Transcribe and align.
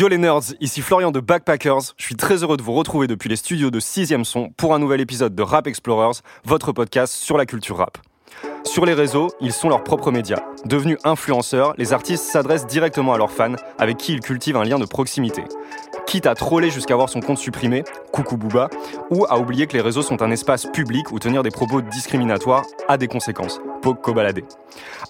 Yo 0.00 0.08
les 0.08 0.16
nerds, 0.16 0.54
ici 0.62 0.80
Florian 0.80 1.10
de 1.10 1.20
Backpackers. 1.20 1.92
Je 1.98 2.04
suis 2.06 2.16
très 2.16 2.42
heureux 2.42 2.56
de 2.56 2.62
vous 2.62 2.72
retrouver 2.72 3.06
depuis 3.06 3.28
les 3.28 3.36
studios 3.36 3.70
de 3.70 3.80
6ème 3.80 4.24
son 4.24 4.48
pour 4.48 4.74
un 4.74 4.78
nouvel 4.78 5.02
épisode 5.02 5.34
de 5.34 5.42
Rap 5.42 5.66
Explorers, 5.66 6.22
votre 6.42 6.72
podcast 6.72 7.12
sur 7.12 7.36
la 7.36 7.44
culture 7.44 7.76
rap. 7.76 7.98
Sur 8.64 8.86
les 8.86 8.94
réseaux, 8.94 9.28
ils 9.40 9.52
sont 9.52 9.68
leurs 9.68 9.82
propres 9.82 10.10
médias. 10.12 10.40
Devenus 10.64 10.98
influenceurs, 11.04 11.74
les 11.76 11.92
artistes 11.92 12.24
s'adressent 12.24 12.66
directement 12.66 13.12
à 13.12 13.18
leurs 13.18 13.32
fans, 13.32 13.56
avec 13.78 13.96
qui 13.96 14.12
ils 14.12 14.20
cultivent 14.20 14.56
un 14.56 14.64
lien 14.64 14.78
de 14.78 14.84
proximité. 14.84 15.42
Quitte 16.06 16.26
à 16.26 16.34
troller 16.34 16.70
jusqu'à 16.70 16.94
voir 16.94 17.08
son 17.08 17.20
compte 17.20 17.38
supprimé, 17.38 17.84
coucou 18.12 18.36
Booba, 18.36 18.68
ou 19.10 19.26
à 19.28 19.38
oublier 19.38 19.66
que 19.66 19.74
les 19.74 19.80
réseaux 19.80 20.02
sont 20.02 20.22
un 20.22 20.30
espace 20.30 20.66
public 20.66 21.10
où 21.10 21.18
tenir 21.18 21.42
des 21.42 21.50
propos 21.50 21.80
discriminatoires 21.80 22.64
a 22.88 22.96
des 22.96 23.08
conséquences. 23.08 23.60
Poco 23.82 24.12
baladé. 24.12 24.44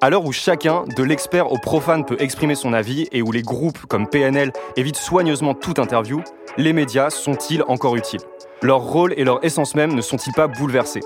À 0.00 0.10
l'heure 0.10 0.24
où 0.24 0.32
chacun, 0.32 0.84
de 0.96 1.02
l'expert 1.02 1.52
au 1.52 1.58
profane, 1.58 2.04
peut 2.04 2.16
exprimer 2.18 2.54
son 2.54 2.72
avis 2.72 3.08
et 3.12 3.22
où 3.22 3.32
les 3.32 3.42
groupes 3.42 3.86
comme 3.86 4.08
PNL 4.08 4.52
évitent 4.76 4.96
soigneusement 4.96 5.54
toute 5.54 5.78
interview, 5.78 6.22
les 6.56 6.72
médias 6.72 7.10
sont-ils 7.10 7.62
encore 7.64 7.96
utiles? 7.96 8.20
Leur 8.62 8.82
rôle 8.82 9.14
et 9.16 9.24
leur 9.24 9.42
essence 9.42 9.74
même 9.74 9.94
ne 9.94 10.02
sont-ils 10.02 10.34
pas 10.34 10.46
bouleversés? 10.46 11.00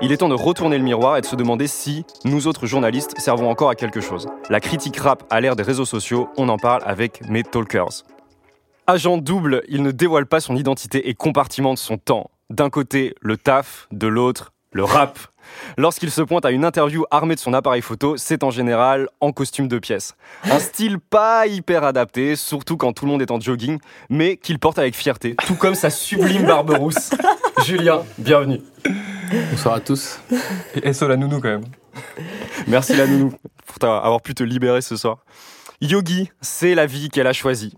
Il 0.00 0.12
est 0.12 0.18
temps 0.18 0.28
de 0.28 0.34
retourner 0.34 0.78
le 0.78 0.84
miroir 0.84 1.16
et 1.16 1.20
de 1.20 1.26
se 1.26 1.34
demander 1.34 1.66
si, 1.66 2.04
nous 2.24 2.46
autres 2.46 2.66
journalistes, 2.66 3.18
servons 3.18 3.50
encore 3.50 3.68
à 3.68 3.74
quelque 3.74 4.00
chose. 4.00 4.28
La 4.48 4.60
critique 4.60 4.96
rap 4.96 5.24
à 5.28 5.40
l'ère 5.40 5.56
des 5.56 5.64
réseaux 5.64 5.84
sociaux, 5.84 6.28
on 6.36 6.48
en 6.48 6.56
parle 6.56 6.82
avec 6.86 7.28
mes 7.28 7.42
talkers. 7.42 8.04
Agent 8.86 9.18
double, 9.18 9.62
il 9.68 9.82
ne 9.82 9.90
dévoile 9.90 10.26
pas 10.26 10.38
son 10.38 10.54
identité 10.54 11.08
et 11.08 11.14
compartimente 11.14 11.78
son 11.78 11.98
temps. 11.98 12.30
D'un 12.48 12.70
côté, 12.70 13.16
le 13.20 13.36
taf, 13.36 13.88
de 13.90 14.06
l'autre, 14.06 14.52
le 14.72 14.84
rap. 14.84 15.18
Lorsqu'il 15.76 16.10
se 16.10 16.22
pointe 16.22 16.44
à 16.44 16.50
une 16.50 16.64
interview 16.64 17.04
armé 17.10 17.34
de 17.34 17.40
son 17.40 17.52
appareil 17.54 17.82
photo, 17.82 18.16
c'est 18.16 18.44
en 18.44 18.50
général 18.50 19.08
en 19.20 19.32
costume 19.32 19.68
de 19.68 19.78
pièce. 19.78 20.14
Un 20.44 20.58
style 20.58 20.98
pas 20.98 21.46
hyper 21.46 21.84
adapté, 21.84 22.36
surtout 22.36 22.76
quand 22.76 22.92
tout 22.92 23.04
le 23.04 23.10
monde 23.10 23.22
est 23.22 23.30
en 23.30 23.40
jogging, 23.40 23.78
mais 24.08 24.36
qu'il 24.36 24.58
porte 24.58 24.78
avec 24.78 24.94
fierté, 24.94 25.34
tout 25.46 25.56
comme 25.56 25.74
sa 25.74 25.90
sublime 25.90 26.46
barbe 26.46 26.70
rousse. 26.70 27.10
Julien, 27.64 28.04
bienvenue. 28.18 28.60
Bonsoir 29.50 29.74
à 29.74 29.80
tous. 29.80 30.20
Et 30.82 30.92
SO 30.92 31.08
la 31.08 31.16
nounou 31.16 31.40
quand 31.40 31.48
même. 31.48 31.64
Merci 32.66 32.96
la 32.96 33.06
nounou 33.06 33.32
pour 33.66 33.88
avoir 33.88 34.20
pu 34.20 34.34
te 34.34 34.42
libérer 34.42 34.82
ce 34.82 34.96
soir. 34.96 35.18
Yogi, 35.80 36.30
c'est 36.40 36.74
la 36.74 36.86
vie 36.86 37.08
qu'elle 37.08 37.26
a 37.26 37.32
choisie. 37.32 37.74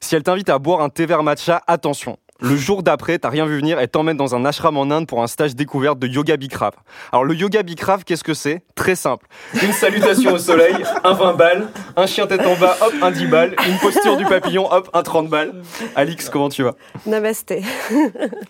Si 0.00 0.16
elle 0.16 0.22
t'invite 0.22 0.48
à 0.48 0.58
boire 0.58 0.80
un 0.80 0.88
thé 0.88 1.06
vert 1.06 1.22
matcha, 1.22 1.62
attention. 1.66 2.18
Le 2.42 2.56
jour 2.56 2.82
d'après, 2.82 3.20
t'as 3.20 3.28
rien 3.28 3.46
vu 3.46 3.56
venir 3.56 3.78
et 3.78 3.86
t'emmène 3.86 4.16
dans 4.16 4.34
un 4.34 4.44
ashram 4.44 4.76
en 4.76 4.90
Inde 4.90 5.06
pour 5.06 5.22
un 5.22 5.28
stage 5.28 5.54
découverte 5.54 6.00
de 6.00 6.08
yoga 6.08 6.36
bikram. 6.36 6.72
Alors 7.12 7.24
le 7.24 7.34
yoga 7.36 7.62
bikram, 7.62 8.02
qu'est-ce 8.02 8.24
que 8.24 8.34
c'est? 8.34 8.64
Très 8.74 8.96
simple. 8.96 9.28
Une 9.62 9.72
salutation 9.72 10.32
au 10.32 10.38
soleil, 10.38 10.74
un 11.04 11.12
20 11.12 11.34
balles, 11.34 11.68
un 11.94 12.06
chien 12.06 12.26
tête 12.26 12.44
en 12.44 12.56
bas, 12.56 12.76
hop, 12.80 12.92
un 13.00 13.12
10 13.12 13.26
balles, 13.26 13.54
une 13.68 13.78
posture 13.78 14.16
du 14.16 14.24
papillon, 14.24 14.66
hop, 14.72 14.90
un 14.92 15.02
30 15.04 15.28
balles. 15.28 15.62
Alix, 15.94 16.28
comment 16.28 16.48
tu 16.48 16.64
vas? 16.64 16.74
Namasté. 17.06 17.62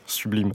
Sublime. 0.06 0.52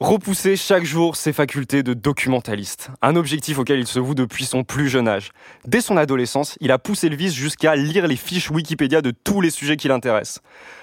Repousser 0.00 0.54
chaque 0.54 0.84
jour 0.84 1.16
ses 1.16 1.32
facultés 1.32 1.82
de 1.82 1.92
documentaliste, 1.92 2.90
un 3.02 3.16
objectif 3.16 3.58
auquel 3.58 3.80
il 3.80 3.86
se 3.88 3.98
voue 3.98 4.14
depuis 4.14 4.44
son 4.44 4.62
plus 4.62 4.88
jeune 4.88 5.08
âge. 5.08 5.32
Dès 5.66 5.80
son 5.80 5.96
adolescence, 5.96 6.56
il 6.60 6.70
a 6.70 6.78
poussé 6.78 7.08
le 7.08 7.16
vice 7.16 7.34
jusqu'à 7.34 7.74
lire 7.74 8.06
les 8.06 8.14
fiches 8.14 8.48
Wikipédia 8.48 9.02
de 9.02 9.10
tous 9.10 9.40
les 9.40 9.50
sujets 9.50 9.76
qui 9.76 9.88
l'intéressent. 9.88 10.40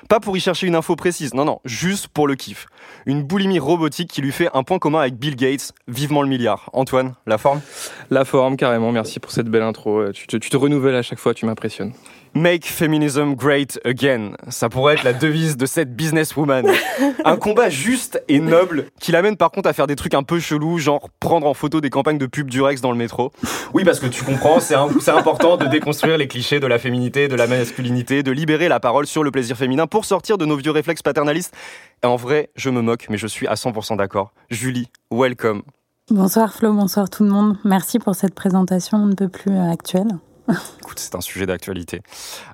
Pas 0.10 0.20
pour 0.20 0.36
y 0.36 0.42
chercher 0.42 0.68
une 0.68 0.76
info 0.76 0.98
précise, 0.98 1.34
non 1.34 1.46
non, 1.46 1.62
juste 1.64 2.10
pour 2.10 2.28
le 2.28 2.36
kiff. 2.36 2.66
Une 3.08 3.22
boulimie 3.22 3.60
robotique 3.60 4.10
qui 4.10 4.22
lui 4.22 4.32
fait 4.32 4.50
un 4.56 4.64
point 4.64 4.80
commun 4.80 5.02
avec 5.02 5.16
Bill 5.16 5.36
Gates, 5.36 5.74
vivement 5.88 6.24
le 6.24 6.28
milliard. 6.28 6.72
Antoine, 6.74 7.14
la 7.28 7.38
forme? 7.38 7.62
La 8.10 8.26
forme, 8.26 8.58
carrément, 8.58 8.92
merci 8.92 9.20
pour 9.20 9.32
cette 9.32 9.48
belle 9.48 9.62
intro. 9.62 10.12
Tu 10.12 10.26
te, 10.26 10.38
tu 10.38 10.50
te 10.50 10.58
renouvelles 10.58 10.96
à 10.96 11.04
chaque 11.04 11.20
fois, 11.20 11.36
tu 11.36 11.46
m'impressionnes. 11.46 11.94
Make 12.38 12.66
feminism 12.66 13.34
great 13.34 13.80
again. 13.86 14.32
Ça 14.50 14.68
pourrait 14.68 14.96
être 14.96 15.04
la 15.04 15.14
devise 15.14 15.56
de 15.56 15.66
cette 15.66 15.96
businesswoman. 15.96 16.66
Un 17.24 17.38
combat 17.38 17.70
juste 17.70 18.22
et 18.28 18.42
noble 18.42 18.88
qui 19.00 19.14
l'amène 19.14 19.38
par 19.38 19.52
contre 19.52 19.70
à 19.70 19.74
faire 19.74 19.88
des 19.88 19.96
trucs 19.96 20.14
un 20.14 20.24
peu 20.24 20.42
chelous, 20.42 20.78
genre 20.80 21.10
prendre 21.22 21.48
en 21.48 21.54
photo 21.54 21.80
des 21.80 21.90
campagnes 21.90 22.18
de 22.18 22.26
pub 22.26 22.50
du 22.50 22.62
Rex 22.62 22.82
dans 22.82 22.92
le 22.92 22.98
métro. 22.98 23.32
Oui, 23.74 23.86
parce 23.86 24.02
que 24.02 24.08
tu 24.08 24.26
comprends, 24.26 24.60
c'est 24.60 24.76
important 25.12 25.56
de 25.56 25.68
déconstruire 25.68 26.18
les 26.18 26.28
clichés 26.28 26.60
de 26.60 26.68
la 26.68 26.78
féminité, 26.78 27.30
de 27.30 27.36
la 27.36 27.48
masculinité, 27.48 28.22
de 28.22 28.32
libérer 28.32 28.68
la 28.68 28.82
parole 28.82 29.08
sur 29.08 29.24
le 29.24 29.32
plaisir 29.32 29.56
féminin 29.56 29.88
pour 29.88 30.04
sortir 30.04 30.38
de 30.38 30.46
nos 30.46 30.58
vieux 30.58 30.72
réflexes 30.72 31.04
paternalistes. 31.04 31.56
Et 32.04 32.08
en 32.08 32.18
vrai, 32.18 32.50
je 32.58 32.70
me 32.70 32.82
moque, 32.82 32.95
mais 33.10 33.18
je 33.18 33.28
suis 33.28 33.48
à 33.48 33.56
100% 33.56 33.98
d'accord. 33.98 34.34
Julie, 34.50 34.90
welcome. 35.12 35.62
Bonsoir 36.10 36.54
Flo, 36.54 36.74
bonsoir 36.74 37.10
tout 37.10 37.24
le 37.24 37.30
monde. 37.30 37.58
Merci 37.64 38.00
pour 38.00 38.16
cette 38.16 38.36
présentation 38.36 38.98
un 38.98 39.14
peu 39.14 39.28
plus 39.28 39.52
euh, 39.52 39.72
actuelle. 39.72 40.20
Écoute, 40.82 41.00
c'est 41.00 41.16
un 41.16 41.22
sujet 41.22 41.46
d'actualité. 41.46 42.02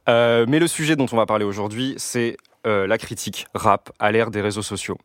Euh, 0.07 0.45
mais 0.47 0.59
le 0.59 0.67
sujet 0.67 0.95
dont 0.95 1.07
on 1.11 1.17
va 1.17 1.25
parler 1.25 1.45
aujourd'hui, 1.45 1.95
c'est 1.97 2.37
euh, 2.67 2.85
la 2.85 2.97
critique 2.97 3.47
rap 3.55 3.91
à 3.99 4.11
l'ère 4.11 4.29
des 4.29 4.39
réseaux 4.39 4.61
sociaux. 4.61 4.97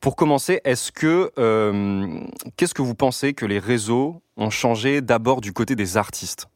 Pour 0.00 0.14
commencer, 0.14 0.60
est-ce 0.64 0.92
que 0.92 1.32
euh, 1.38 2.20
qu'est-ce 2.56 2.74
que 2.74 2.82
vous 2.82 2.94
pensez 2.94 3.32
que 3.32 3.46
les 3.46 3.58
réseaux 3.58 4.20
ont 4.36 4.50
changé 4.50 5.00
d'abord 5.00 5.40
du 5.40 5.52
côté 5.52 5.74
des 5.74 5.96
artistes? 5.96 6.48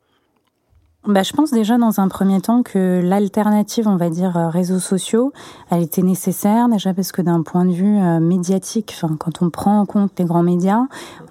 Bah, 1.06 1.24
je 1.24 1.32
pense 1.32 1.50
déjà 1.50 1.78
dans 1.78 1.98
un 1.98 2.06
premier 2.06 2.40
temps 2.40 2.62
que 2.62 3.00
l'alternative, 3.02 3.88
on 3.88 3.96
va 3.96 4.08
dire, 4.08 4.36
euh, 4.36 4.48
réseaux 4.48 4.78
sociaux, 4.78 5.32
elle 5.68 5.82
était 5.82 6.02
nécessaire 6.02 6.68
déjà 6.68 6.94
parce 6.94 7.10
que 7.10 7.22
d'un 7.22 7.42
point 7.42 7.64
de 7.64 7.72
vue 7.72 7.98
euh, 7.98 8.20
médiatique, 8.20 8.94
enfin, 8.94 9.16
quand 9.18 9.42
on 9.42 9.50
prend 9.50 9.80
en 9.80 9.84
compte 9.84 10.12
les 10.18 10.24
grands 10.24 10.44
médias, 10.44 10.82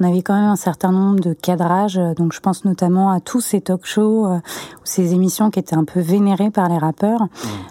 on 0.02 0.04
avait 0.04 0.24
quand 0.24 0.34
même 0.34 0.50
un 0.50 0.58
certain 0.58 0.92
nombre 0.92 1.22
de 1.22 1.32
cadrages. 1.32 1.98
Euh, 1.98 2.14
donc 2.14 2.34
je 2.34 2.42
pense 2.42 2.66
notamment 2.66 3.12
à 3.12 3.22
tous 3.22 3.40
ces 3.40 3.62
talk-shows 3.62 4.28
ou 4.28 4.42
ces 4.84 5.14
émissions 5.14 5.50
qui 5.52 5.60
étaient 5.60 5.78
un 5.78 5.86
peu 5.86 6.02
vénérées 6.02 6.52
par 6.52 6.68
les 6.68 6.78
rappeurs, 6.78 7.24
mmh. 7.24 7.28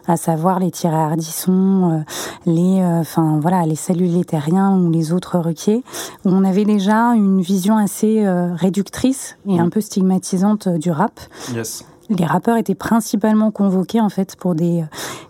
à 0.06 0.16
savoir 0.16 0.58
les 0.58 0.70
Thierry 0.70 0.96
Ardisson, 0.96 2.02
les, 2.46 2.82
enfin 2.82 3.38
voilà, 3.42 3.66
les 3.66 3.76
Terriens 4.24 4.78
ou 4.78 4.90
les 4.90 5.12
autres 5.12 5.38
requiers, 5.38 5.84
où 6.24 6.30
on 6.30 6.44
avait 6.44 6.64
déjà 6.64 7.08
une 7.14 7.42
vision 7.42 7.76
assez 7.76 8.26
réductrice 8.54 9.36
et 9.46 9.56
mmh. 9.56 9.60
un 9.60 9.68
peu 9.68 9.80
stigmatisante 9.80 10.68
du 10.68 10.90
rap. 10.90 11.20
Yes 11.54 11.84
les 12.10 12.26
rappeurs 12.26 12.56
étaient 12.56 12.74
principalement 12.74 13.50
convoqués 13.50 14.00
en 14.00 14.08
fait 14.08 14.36
pour 14.36 14.54
des, 14.54 14.84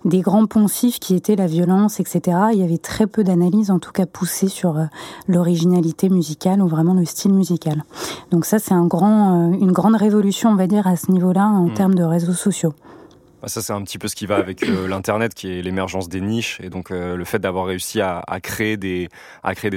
des 0.04 0.20
grands 0.20 0.46
poncifs 0.46 0.98
qui 0.98 1.14
étaient 1.14 1.36
la 1.36 1.46
violence, 1.46 2.00
etc. 2.00 2.38
Il 2.52 2.58
y 2.58 2.62
avait 2.62 2.78
très 2.78 3.06
peu 3.06 3.22
d'analyses, 3.22 3.70
en 3.70 3.78
tout 3.78 3.92
cas 3.92 4.06
poussées 4.06 4.48
sur 4.48 4.78
euh, 4.78 4.84
l'originalité 5.28 6.08
musicale 6.08 6.62
ou 6.62 6.68
vraiment 6.68 6.94
le 6.94 7.04
style 7.04 7.34
musical. 7.34 7.84
Donc 8.30 8.46
ça, 8.46 8.58
c'est 8.58 8.74
un 8.74 8.86
grand, 8.86 9.50
euh, 9.50 9.52
une 9.60 9.72
grande 9.72 9.96
révolution, 9.96 10.50
on 10.50 10.56
va 10.56 10.66
dire, 10.66 10.86
à 10.86 10.96
ce 10.96 11.10
niveau-là 11.12 11.46
en 11.46 11.66
mmh. 11.66 11.74
termes 11.74 11.94
de 11.94 12.02
réseaux 12.02 12.32
sociaux. 12.32 12.72
Bah, 13.40 13.48
ça, 13.48 13.62
c'est 13.62 13.72
un 13.72 13.82
petit 13.82 13.98
peu 13.98 14.08
ce 14.08 14.14
qui 14.14 14.26
va 14.26 14.36
avec 14.36 14.62
euh, 14.64 14.86
l'Internet, 14.86 15.34
qui 15.34 15.50
est 15.50 15.62
l'émergence 15.62 16.08
des 16.08 16.20
niches, 16.20 16.60
et 16.62 16.68
donc 16.68 16.90
euh, 16.90 17.16
le 17.16 17.24
fait 17.24 17.38
d'avoir 17.38 17.66
réussi 17.66 18.00
à, 18.00 18.22
créer 18.42 18.76
des, 18.76 19.08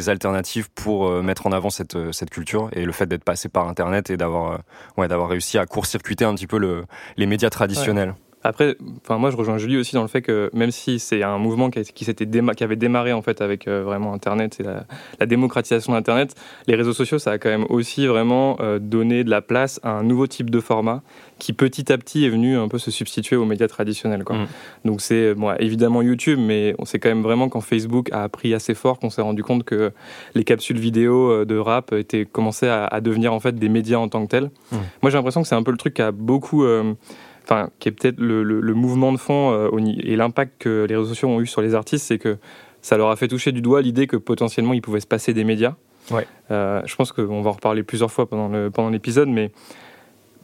alternatives 0.08 0.70
pour 0.76 1.08
euh, 1.08 1.22
mettre 1.22 1.48
en 1.48 1.52
avant 1.54 1.70
cette, 1.70 1.96
culture, 2.30 2.70
et 2.74 2.84
le 2.84 2.92
fait 2.92 3.06
d'être 3.06 3.24
passé 3.24 3.48
par 3.48 3.68
Internet 3.68 4.10
et 4.10 4.18
d'avoir 4.18 4.60
réussi 4.98 5.58
à 5.58 5.66
court-circuiter 5.66 6.26
un 6.26 6.36
petit 6.36 6.48
peu 6.48 6.58
le, 6.58 6.86
les 7.16 7.26
médias 7.26 7.50
traditionnels. 7.50 8.16
Après, 8.44 8.76
enfin 9.02 9.18
moi 9.18 9.32
je 9.32 9.38
rejoins 9.38 9.58
Julie 9.58 9.78
aussi 9.78 9.96
dans 9.96 10.02
le 10.02 10.08
fait 10.08 10.22
que 10.22 10.50
même 10.54 10.72
si 10.72 11.00
c'est 11.00 11.24
un 11.24 11.38
mouvement 11.38 11.70
qui, 11.70 11.82
qui 11.84 12.06
s'était 12.06 12.28
qui 12.56 12.64
avait 12.64 12.76
démarré 12.76 13.14
en 13.14 13.22
fait 13.22 13.42
avec 13.42 13.68
vraiment 13.68 14.14
Internet 14.14 14.58
et 14.60 14.64
la, 14.64 14.86
la 15.20 15.26
démocratisation 15.26 15.94
d'Internet, 15.94 16.36
les 16.68 16.76
réseaux 16.76 16.94
sociaux 16.94 17.20
ça 17.20 17.32
a 17.32 17.38
quand 17.38 17.50
même 17.50 17.66
aussi 17.70 18.08
vraiment 18.08 18.58
donné 18.80 19.24
de 19.24 19.30
la 19.30 19.42
place 19.42 19.80
à 19.84 19.92
un 19.92 20.04
nouveau 20.04 20.28
type 20.28 20.50
de 20.50 20.60
format 20.60 21.02
qui 21.44 21.52
petit 21.52 21.92
à 21.92 21.98
petit 21.98 22.24
est 22.26 22.30
venu 22.30 22.58
un 22.58 22.70
peu 22.70 22.78
se 22.78 22.90
substituer 22.90 23.36
aux 23.36 23.44
médias 23.46 23.68
traditionnels. 23.68 24.24
Quoi. 24.24 24.38
Mm. 24.38 24.48
Donc 24.86 25.02
c'est 25.02 25.34
bon, 25.34 25.54
évidemment 25.60 26.02
YouTube, 26.02 26.40
mais 26.42 26.74
on 26.80 26.86
sait 26.86 27.00
quand 27.00 27.10
même 27.10 27.22
vraiment 27.22 27.50
quand 27.50 27.60
Facebook 27.60 28.10
a 28.14 28.24
appris 28.24 28.54
assez 28.54 28.74
fort 28.74 28.98
qu'on 28.98 29.10
s'est 29.10 29.22
rendu 29.22 29.44
compte 29.44 29.66
que 29.66 29.92
les 30.36 30.46
capsules 30.46 30.80
vidéo 30.80 31.32
euh, 31.32 31.46
de 31.46 31.58
rap 31.58 31.92
étaient 31.92 32.26
commençaient 32.26 32.70
à, 32.70 33.02
devenir 33.02 33.34
en 33.34 33.42
fait 33.42 33.56
des 33.56 33.68
médias 33.68 33.98
en 33.98 34.08
tant 34.08 34.26
que 34.26 34.30
tels. 34.30 34.52
Mm. 34.72 34.78
Moi 35.02 35.12
j'ai 35.12 35.18
l'impression 35.18 35.42
que 35.42 35.48
c'est 35.48 35.56
un 35.56 35.64
peu 35.64 35.72
le 35.72 35.78
truc 35.78 35.96
qui 35.96 36.02
a 36.02 36.12
beaucoup 36.12 36.64
euh, 36.64 36.94
enfin, 37.44 37.70
qui 37.80 37.90
est 37.90 37.92
peut-être 37.92 38.20
le, 38.20 38.74
mouvement 38.74 39.12
de 39.12 39.18
fond 39.18 39.52
euh, 39.52 39.70
et 40.04 40.16
l'impact 40.16 40.54
que 40.60 40.86
les 40.88 40.96
réseaux 40.96 41.10
sociaux 41.10 41.30
ont 41.30 41.42
eu 41.42 41.48
sur 41.48 41.62
les 41.62 41.76
artistes, 41.76 42.06
c'est 42.06 42.20
que 42.20 42.38
ça 42.82 42.98
leur 42.98 43.10
a 43.10 43.16
fait 43.16 43.28
toucher 43.28 43.52
du 43.52 43.62
doigt 43.62 43.82
l'idée 43.82 44.08
que 44.08 44.18
potentiellement 44.18 44.74
il 44.74 44.82
pouvait 44.82 45.00
se 45.00 45.08
passer 45.08 45.34
des 45.34 45.44
médias. 45.44 45.76
Ouais. 46.12 46.28
je 46.50 46.96
pense 46.96 47.14
qu'on 47.14 47.42
va 47.42 47.50
en 47.50 47.54
reparler 47.54 47.82
plusieurs 47.82 48.12
fois 48.12 48.28
pendant 48.28 48.90
l'épisode, 48.90 49.30
mais 49.30 49.52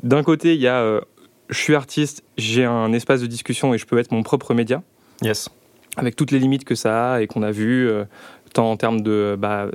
d'un 0.03 0.23
côté, 0.23 0.53
il 0.53 0.61
y 0.61 0.67
a 0.67 0.79
euh, 0.81 1.01
je 1.49 1.57
suis 1.57 1.75
artiste, 1.75 2.23
j'ai 2.37 2.65
un 2.65 2.93
espace 2.93 3.21
de 3.21 3.27
discussion 3.27 3.73
et 3.73 3.77
je 3.77 3.85
peux 3.85 3.97
être 3.97 4.11
mon 4.11 4.23
propre 4.23 4.53
média. 4.53 4.81
Yes. 5.21 5.49
Avec 5.97 6.15
toutes 6.15 6.31
les 6.31 6.39
limites 6.39 6.63
que 6.63 6.75
ça 6.75 7.13
a 7.13 7.21
et 7.21 7.27
qu'on 7.27 7.43
a 7.43 7.51
vues, 7.51 7.89
euh, 7.89 8.05
tant 8.53 8.71
en 8.71 8.77
termes 8.77 9.01
de. 9.01 9.35
Bah, 9.37 9.67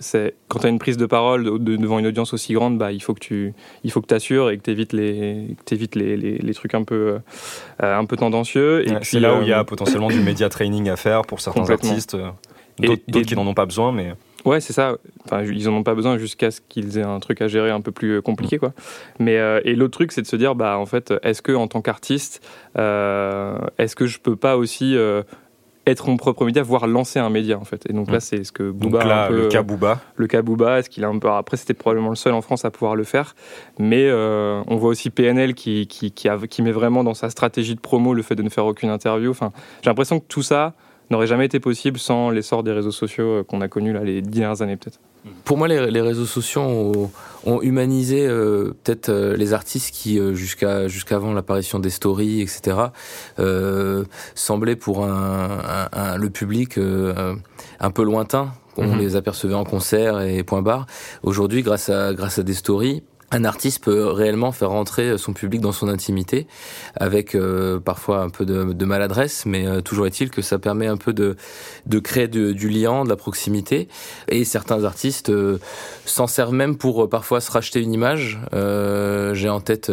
quand 0.49 0.59
tu 0.61 0.67
as 0.67 0.69
une 0.69 0.79
prise 0.79 0.97
de 0.97 1.07
parole 1.07 1.63
devant 1.63 1.99
une 1.99 2.07
audience 2.07 2.35
aussi 2.35 2.53
grande, 2.53 2.79
bah, 2.79 2.93
il 2.93 3.03
faut 3.03 3.15
que 3.15 3.21
tu 3.21 3.55
il 3.83 3.91
faut 3.91 4.01
que 4.01 4.15
assures 4.15 4.51
et 4.51 4.59
que 4.59 4.63
tu 4.63 4.71
évites, 4.71 4.93
les, 4.93 5.57
les, 5.71 6.17
les, 6.17 6.39
les, 6.39 6.55
trucs 6.55 6.75
un 6.75 6.85
peu, 6.85 7.19
euh, 7.83 7.99
un 7.99 8.05
peu 8.05 8.17
tendancieux. 8.17 8.89
Et 8.89 8.95
c'est 9.03 9.21
là 9.21 9.39
où 9.39 9.43
il 9.43 9.49
y 9.49 9.53
a 9.53 9.65
potentiellement 9.65 10.09
du 10.09 10.21
média 10.21 10.49
training 10.49 10.89
à 10.89 10.97
faire 10.97 11.23
pour 11.23 11.41
certains 11.41 11.69
artistes, 11.69 12.17
d'autres 12.79 13.27
qui 13.27 13.35
n'en 13.35 13.47
ont 13.47 13.55
pas 13.55 13.67
besoin. 13.67 13.93
mais 13.93 14.15
Ouais, 14.45 14.61
c'est 14.61 14.75
ça. 14.75 14.99
Enfin, 15.25 15.43
ils 15.43 15.69
en 15.71 15.73
ont 15.73 15.83
pas 15.83 15.95
besoin 15.95 16.19
jusqu'à 16.19 16.51
ce 16.51 16.61
qu'ils 16.69 16.99
aient 16.99 17.03
un 17.03 17.19
truc 17.19 17.41
à 17.41 17.49
gérer 17.49 17.71
un 17.71 17.81
peu 17.81 17.93
plus 17.93 18.21
compliqué, 18.21 18.59
quoi. 18.59 18.75
Mais 19.19 19.41
et 19.65 19.75
l'autre 19.75 19.93
truc, 19.93 20.13
c'est 20.13 20.23
de 20.23 20.27
se 20.27 20.37
dire, 20.37 20.55
bah, 20.55 20.79
en 20.79 20.87
fait, 20.87 21.15
est-ce 21.23 21.41
que 21.41 21.53
en 21.53 21.67
tant 21.67 21.81
qu'artiste, 21.81 22.43
est-ce 22.77 23.97
que 23.97 24.07
je 24.07 24.19
peux 24.21 24.37
pas 24.37 24.57
aussi 24.57 24.97
être 25.87 26.09
mon 26.09 26.17
propre 26.17 26.45
média, 26.45 26.63
voire 26.63 26.87
lancer 26.87 27.19
un 27.19 27.31
média 27.31 27.59
en 27.59 27.65
fait. 27.65 27.85
Et 27.89 27.93
donc 27.93 28.11
là, 28.11 28.19
mm. 28.19 28.21
c'est 28.21 28.45
ce 28.45 28.53
que 28.53 28.71
Booba 28.71 29.29
le 29.31 29.49
cas 29.49 29.63
Booba. 29.63 30.01
Le 30.17 30.27
cas 30.27 30.43
Booba, 30.43 30.79
est-ce 30.79 30.91
qu'il 30.91 31.05
a 31.05 31.09
un 31.09 31.19
peu 31.19 31.31
après 31.31 31.57
c'était 31.57 31.75
probablement 31.75 32.11
le 32.11 32.17
seul 32.17 32.33
en 32.33 32.43
France 32.43 32.65
à 32.65 32.71
pouvoir 32.71 32.97
le 32.97 33.05
faire, 33.05 33.35
mais 33.79 34.05
euh, 34.05 34.63
on 34.67 34.77
voit 34.77 34.91
aussi 34.91 35.11
PNL 35.11 35.55
qui 35.55 35.87
qui, 35.87 36.13
qui, 36.13 36.29
a, 36.29 36.39
qui 36.39 36.63
met 36.63 36.73
vraiment 36.73 37.05
dans 37.05 37.15
sa 37.15 37.31
stratégie 37.31 37.75
de 37.75 37.81
promo 37.81 38.15
le 38.15 38.23
fait 38.23 38.35
de 38.35 38.43
ne 38.43 38.49
faire 38.49 38.67
aucune 38.67 38.91
interview. 38.91 39.31
Enfin, 39.31 39.53
j'ai 39.83 39.91
l'impression 39.91 40.21
que 40.21 40.27
tout 40.27 40.43
ça 40.43 40.75
n'aurait 41.11 41.27
jamais 41.27 41.47
été 41.47 41.61
possible 41.61 41.99
sans 41.99 42.31
l'essor 42.31 42.63
des 42.63 42.73
réseaux 42.73 42.91
sociaux 42.91 43.41
euh, 43.41 43.45
qu'on 43.45 43.61
a 43.61 43.69
connus 43.69 43.93
là 43.93 44.03
les 44.03 44.23
dix 44.23 44.41
dernières 44.41 44.63
années 44.63 44.77
peut-être. 44.77 45.01
Pour 45.45 45.57
moi, 45.57 45.69
les, 45.69 46.01
réseaux 46.03 46.27
sociaux 46.27 47.11
ont, 47.47 47.63
humanisé 47.63 48.27
euh, 48.27 48.75
peut-être 48.85 49.09
euh, 49.09 49.37
les 49.37 49.55
artistes 49.55 49.91
qui, 49.91 50.21
jusqu'à 50.35 50.87
jusqu'avant 50.87 51.33
l'apparition 51.33 51.79
des 51.79 51.89
stories, 51.89 52.43
etc., 52.43 52.77
semblaient 54.35 54.77
pour 54.77 55.05
un, 55.05 56.17
le 56.19 56.29
public 56.29 56.79
un 56.79 57.91
peu 57.91 58.03
lointain. 58.03 58.53
On 58.77 58.89
mhm. 58.89 58.99
les 58.99 59.17
apercevait 59.17 59.55
en 59.55 59.65
concert 59.65 60.21
et 60.21 60.43
point 60.43 60.61
barre. 60.61 60.87
Aujourd'hui, 61.23 61.63
grâce 61.63 61.89
à 61.89 62.13
grâce 62.13 62.39
à 62.39 62.43
des 62.43 62.55
stories, 62.55 63.03
un 63.35 63.45
artiste 63.45 63.83
peut 63.83 64.07
réellement 64.07 64.53
faire 64.53 64.71
rentrer 64.71 65.19
son 65.19 65.33
public 65.33 65.61
dans 65.61 65.73
son 65.73 65.89
intimité, 65.89 66.47
avec 66.95 67.35
euh, 67.35 67.81
parfois 67.81 68.21
un 68.21 68.31
peu 68.31 68.47
de, 68.47 68.85
maladresse, 68.85 69.45
mais 69.45 69.67
euh, 69.67 69.81
toujours 69.81 70.07
est-il 70.07 70.31
que 70.31 70.41
ça 70.41 70.61
permet 70.61 70.87
un 70.87 70.97
peu 70.97 71.13
de, 71.13 71.37
de 71.87 71.99
créer 71.99 72.29
du 72.29 72.69
lien, 72.69 73.03
de 73.03 73.09
la 73.09 73.17
proximité. 73.17 73.89
Et 74.29 74.45
certains 74.45 74.85
artistes 74.85 75.31
euh, 75.31 75.59
s'en 76.05 76.29
servent 76.29 76.55
même 76.55 76.77
pour 76.77 77.09
parfois 77.09 77.41
se 77.41 77.51
racheter 77.51 77.81
une 77.81 77.93
image. 77.93 78.39
J'ai 78.53 79.49
en 79.49 79.61
tête 79.61 79.91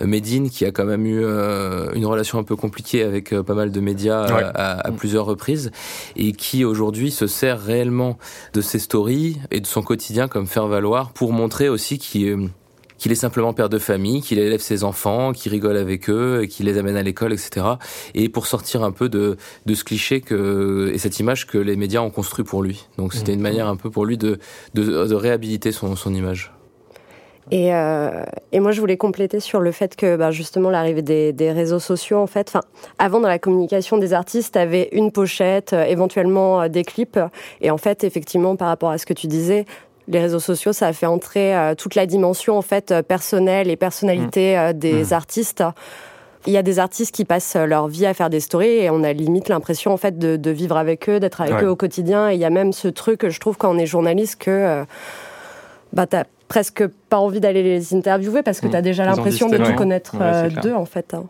Medine 0.00 0.48
qui 0.48 0.64
a 0.64 0.70
quand 0.70 0.84
même 0.84 1.04
eu 1.04 1.22
une 1.22 2.06
relation 2.06 2.38
un 2.38 2.44
peu 2.44 2.56
compliquée 2.56 3.02
avec 3.02 3.34
pas 3.42 3.54
mal 3.54 3.70
de 3.70 3.80
médias 3.80 4.22
à, 4.22 4.86
à, 4.86 4.92
plusieurs 4.92 5.26
reprises 5.26 5.70
et 6.16 6.32
qui 6.32 6.64
aujourd'hui 6.64 7.10
se 7.10 7.26
sert 7.26 7.60
réellement 7.60 8.16
de 8.54 8.60
ses 8.60 8.78
stories 8.78 9.38
et 9.50 9.60
de 9.60 9.66
son 9.66 9.82
quotidien 9.82 10.28
comme 10.28 10.46
faire 10.46 10.66
valoir 10.66 11.12
pour 11.12 11.32
montrer 11.32 11.68
aussi 11.68 11.98
qu'il 11.98 12.48
qu'il 13.00 13.10
est 13.12 13.16
simplement 13.16 13.54
père 13.54 13.70
de 13.70 13.78
famille, 13.78 14.20
qu'il 14.20 14.38
élève 14.38 14.60
ses 14.60 14.84
enfants, 14.84 15.32
qu'il 15.32 15.50
rigole 15.50 15.78
avec 15.78 16.10
eux, 16.10 16.46
qu'il 16.48 16.66
les 16.66 16.76
amène 16.76 16.96
à 16.96 17.02
l'école, 17.02 17.32
etc. 17.32 17.66
Et 18.14 18.28
pour 18.28 18.46
sortir 18.46 18.84
un 18.84 18.92
peu 18.92 19.08
de, 19.08 19.38
de 19.64 19.74
ce 19.74 19.84
cliché 19.84 20.20
que, 20.20 20.90
et 20.92 20.98
cette 20.98 21.18
image 21.18 21.46
que 21.46 21.56
les 21.56 21.76
médias 21.76 22.02
ont 22.02 22.10
construit 22.10 22.44
pour 22.44 22.62
lui. 22.62 22.86
Donc 22.98 23.14
c'était 23.14 23.32
une 23.32 23.40
manière 23.40 23.68
un 23.68 23.76
peu 23.76 23.88
pour 23.88 24.04
lui 24.04 24.18
de, 24.18 24.38
de, 24.74 25.06
de 25.06 25.14
réhabiliter 25.14 25.72
son, 25.72 25.96
son 25.96 26.14
image. 26.14 26.52
Et, 27.50 27.74
euh, 27.74 28.22
et, 28.52 28.60
moi, 28.60 28.70
je 28.70 28.80
voulais 28.80 28.96
compléter 28.96 29.40
sur 29.40 29.60
le 29.60 29.72
fait 29.72 29.96
que 29.96 30.16
bah, 30.16 30.30
justement 30.30 30.70
l'arrivée 30.70 31.02
des, 31.02 31.32
des, 31.32 31.50
réseaux 31.50 31.80
sociaux, 31.80 32.18
en 32.18 32.28
fait, 32.28 32.48
enfin, 32.48 32.60
avant 32.98 33.18
dans 33.18 33.28
la 33.28 33.40
communication 33.40 33.98
des 33.98 34.12
artistes, 34.12 34.56
avait 34.56 34.88
une 34.92 35.10
pochette, 35.10 35.72
euh, 35.72 35.84
éventuellement 35.84 36.62
euh, 36.62 36.68
des 36.68 36.84
clips, 36.84 37.18
et 37.60 37.70
en 37.72 37.78
fait, 37.78 38.04
effectivement, 38.04 38.54
par 38.54 38.68
rapport 38.68 38.90
à 38.90 38.98
ce 38.98 39.06
que 39.06 39.14
tu 39.14 39.26
disais, 39.26 39.64
les 40.08 40.20
réseaux 40.20 40.40
sociaux, 40.40 40.72
ça 40.72 40.88
a 40.88 40.92
fait 40.92 41.06
entrer 41.06 41.56
euh, 41.56 41.74
toute 41.74 41.94
la 41.94 42.06
dimension 42.06 42.56
en 42.56 42.62
fait 42.62 42.90
euh, 42.90 43.02
personnelle 43.02 43.70
et 43.70 43.76
personnalité 43.76 44.54
mmh. 44.54 44.58
euh, 44.58 44.72
des 44.72 45.04
mmh. 45.04 45.12
artistes. 45.12 45.64
Il 46.46 46.52
y 46.52 46.56
a 46.56 46.62
des 46.62 46.78
artistes 46.78 47.14
qui 47.14 47.26
passent 47.26 47.54
leur 47.54 47.86
vie 47.88 48.06
à 48.06 48.14
faire 48.14 48.30
des 48.30 48.40
stories 48.40 48.66
et 48.66 48.88
on 48.88 49.04
a 49.04 49.12
limite 49.12 49.50
l'impression 49.50 49.92
en 49.92 49.98
fait 49.98 50.18
de, 50.18 50.50
vivre 50.50 50.78
avec 50.78 51.06
eux, 51.10 51.20
d'être 51.20 51.42
avec 51.42 51.62
eux 51.62 51.68
au 51.68 51.76
quotidien. 51.76 52.30
Et 52.30 52.34
il 52.34 52.40
y 52.40 52.46
a 52.46 52.50
même 52.50 52.72
ce 52.72 52.88
truc, 52.88 53.28
je 53.28 53.38
trouve, 53.38 53.58
quand 53.58 53.70
on 53.70 53.76
est 53.76 53.84
journaliste, 53.84 54.36
que 54.36 54.86
bah 55.92 56.06
t'as 56.06 56.24
presque 56.48 56.86
pas 57.10 57.18
envie 57.18 57.40
d'aller 57.40 57.62
les 57.62 57.94
interviewer 57.94 58.42
parce 58.42 58.60
que 58.60 58.68
tu 58.68 58.74
as 58.74 58.80
déjà 58.80 59.04
l'impression 59.04 59.50
de 59.50 59.58
tout 59.58 59.74
connaître 59.74 60.16
d'eux 60.62 60.72
en 60.72 60.86
fait. 60.86 61.12
Hein. 61.12 61.24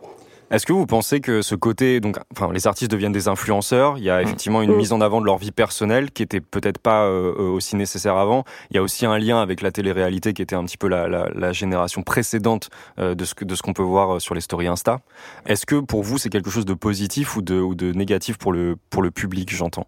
Est-ce 0.51 0.65
que 0.65 0.73
vous 0.73 0.85
pensez 0.85 1.21
que 1.21 1.41
ce 1.41 1.55
côté, 1.55 2.01
donc, 2.01 2.17
enfin, 2.35 2.51
les 2.51 2.67
artistes 2.67 2.91
deviennent 2.91 3.13
des 3.13 3.29
influenceurs. 3.29 3.97
Il 3.97 4.03
y 4.03 4.09
a 4.09 4.19
mm. 4.19 4.23
effectivement 4.23 4.61
une 4.61 4.73
mm. 4.73 4.77
mise 4.77 4.91
en 4.91 4.99
avant 4.99 5.21
de 5.21 5.25
leur 5.25 5.37
vie 5.37 5.51
personnelle 5.51 6.11
qui 6.11 6.23
était 6.23 6.41
peut-être 6.41 6.77
pas 6.77 7.05
euh, 7.05 7.33
euh, 7.39 7.49
aussi 7.49 7.77
nécessaire 7.77 8.17
avant. 8.17 8.43
Il 8.69 8.75
y 8.75 8.77
a 8.77 8.83
aussi 8.83 9.05
un 9.05 9.17
lien 9.17 9.41
avec 9.41 9.61
la 9.61 9.71
télé-réalité 9.71 10.33
qui 10.33 10.41
était 10.41 10.55
un 10.55 10.65
petit 10.65 10.77
peu 10.77 10.89
la, 10.89 11.07
la, 11.07 11.29
la 11.33 11.53
génération 11.53 12.03
précédente 12.03 12.69
euh, 12.99 13.15
de 13.15 13.23
ce 13.23 13.33
que 13.33 13.45
de 13.45 13.55
ce 13.55 13.61
qu'on 13.61 13.71
peut 13.71 13.81
voir 13.81 14.19
sur 14.19 14.35
les 14.35 14.41
stories 14.41 14.67
Insta. 14.67 14.99
Est-ce 15.45 15.65
que 15.65 15.79
pour 15.79 16.03
vous 16.03 16.17
c'est 16.17 16.29
quelque 16.29 16.49
chose 16.49 16.65
de 16.65 16.73
positif 16.73 17.37
ou 17.37 17.41
de, 17.41 17.55
ou 17.55 17.73
de 17.73 17.93
négatif 17.93 18.37
pour 18.37 18.51
le 18.51 18.75
pour 18.89 19.01
le 19.01 19.11
public, 19.11 19.55
j'entends? 19.55 19.87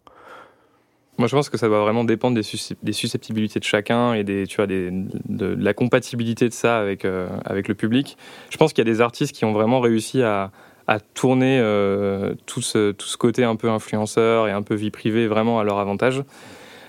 Moi, 1.23 1.29
je 1.29 1.35
pense 1.37 1.47
que 1.47 1.57
ça 1.57 1.69
va 1.69 1.79
vraiment 1.79 2.03
dépendre 2.03 2.35
des, 2.35 2.43
susceptibilités 2.91 3.57
de 3.57 3.63
chacun 3.63 4.13
et 4.13 4.25
des, 4.25 4.45
tu 4.45 4.57
vois, 4.57 4.67
des, 4.67 4.89
de, 4.91 5.55
la 5.57 5.73
compatibilité 5.73 6.49
de 6.49 6.53
ça 6.53 6.77
avec, 6.79 7.05
euh, 7.05 7.29
avec 7.45 7.69
le 7.69 7.75
public. 7.75 8.17
Je 8.49 8.57
pense 8.57 8.73
qu'il 8.73 8.85
y 8.85 8.89
a 8.89 8.91
des 8.91 8.99
artistes 8.99 9.33
qui 9.33 9.45
ont 9.45 9.53
vraiment 9.53 9.79
réussi 9.79 10.21
à, 10.21 10.51
à 10.87 10.99
tourner 10.99 11.59
euh, 11.61 12.35
tout, 12.45 12.61
ce, 12.61 12.91
tout 12.91 13.07
ce 13.07 13.15
côté 13.15 13.45
un 13.45 13.55
peu 13.55 13.69
influenceur 13.69 14.49
et 14.49 14.51
un 14.51 14.63
peu 14.63 14.75
vie 14.75 14.91
privée 14.91 15.27
vraiment 15.27 15.61
à 15.61 15.63
leur 15.63 15.79
avantage 15.79 16.25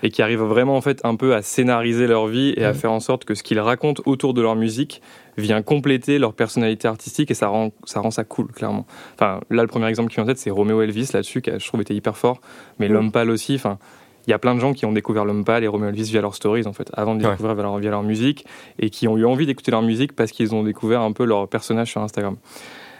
et 0.03 0.09
qui 0.09 0.21
arrivent 0.21 0.43
vraiment 0.43 0.75
en 0.75 0.81
fait 0.81 0.99
un 1.05 1.15
peu 1.15 1.33
à 1.33 1.41
scénariser 1.41 2.07
leur 2.07 2.27
vie 2.27 2.53
et 2.57 2.65
à 2.65 2.71
mmh. 2.71 2.75
faire 2.75 2.91
en 2.91 2.99
sorte 2.99 3.23
que 3.23 3.35
ce 3.35 3.41
qu'ils 3.41 3.61
racontent 3.61 4.03
autour 4.05 4.33
de 4.33 4.41
leur 4.41 4.57
musique 4.57 5.01
vient 5.37 5.61
compléter 5.61 6.19
leur 6.19 6.33
personnalité 6.33 6.89
artistique 6.89 7.31
et 7.31 7.33
ça 7.33 7.47
rend 7.47 7.71
ça 7.85 8.01
rend 8.01 8.11
ça 8.11 8.25
cool 8.25 8.47
clairement. 8.47 8.85
Enfin 9.13 9.39
là 9.49 9.61
le 9.61 9.67
premier 9.67 9.87
exemple 9.87 10.09
qui 10.09 10.15
vient 10.15 10.25
en 10.25 10.27
tête 10.27 10.39
c'est 10.39 10.51
Romeo 10.51 10.81
Elvis 10.81 11.11
là-dessus 11.13 11.41
qui 11.41 11.51
je 11.57 11.65
trouve 11.65 11.79
était 11.79 11.95
hyper 11.95 12.17
fort 12.17 12.41
mais 12.79 12.89
mmh. 12.89 12.93
l'homme 12.93 13.11
pâle 13.11 13.29
aussi 13.29 13.55
enfin 13.55 13.79
il 14.27 14.31
y 14.31 14.33
a 14.33 14.39
plein 14.39 14.55
de 14.55 14.59
gens 14.59 14.73
qui 14.73 14.85
ont 14.85 14.91
découvert 14.91 15.25
l'homme 15.25 15.43
pâle 15.43 15.63
et 15.63 15.67
Romeo 15.67 15.89
Elvis 15.89 16.09
via 16.11 16.21
leurs 16.21 16.35
stories 16.35 16.65
en 16.67 16.73
fait, 16.73 16.89
avant 16.93 17.15
de 17.15 17.21
découvrir 17.21 17.55
via, 17.79 17.91
leur, 17.91 18.03
musique 18.03 18.45
et 18.79 18.89
qui 18.89 19.07
ont 19.07 19.17
eu 19.17 19.25
envie 19.25 19.45
d'écouter 19.45 19.71
leur 19.71 19.81
musique 19.81 20.15
parce 20.15 20.31
qu'ils 20.31 20.55
ont 20.55 20.63
découvert 20.63 21.01
un 21.01 21.11
peu 21.11 21.25
leur 21.25 21.47
personnage 21.47 21.91
sur 21.91 22.01
Instagram. 22.01 22.35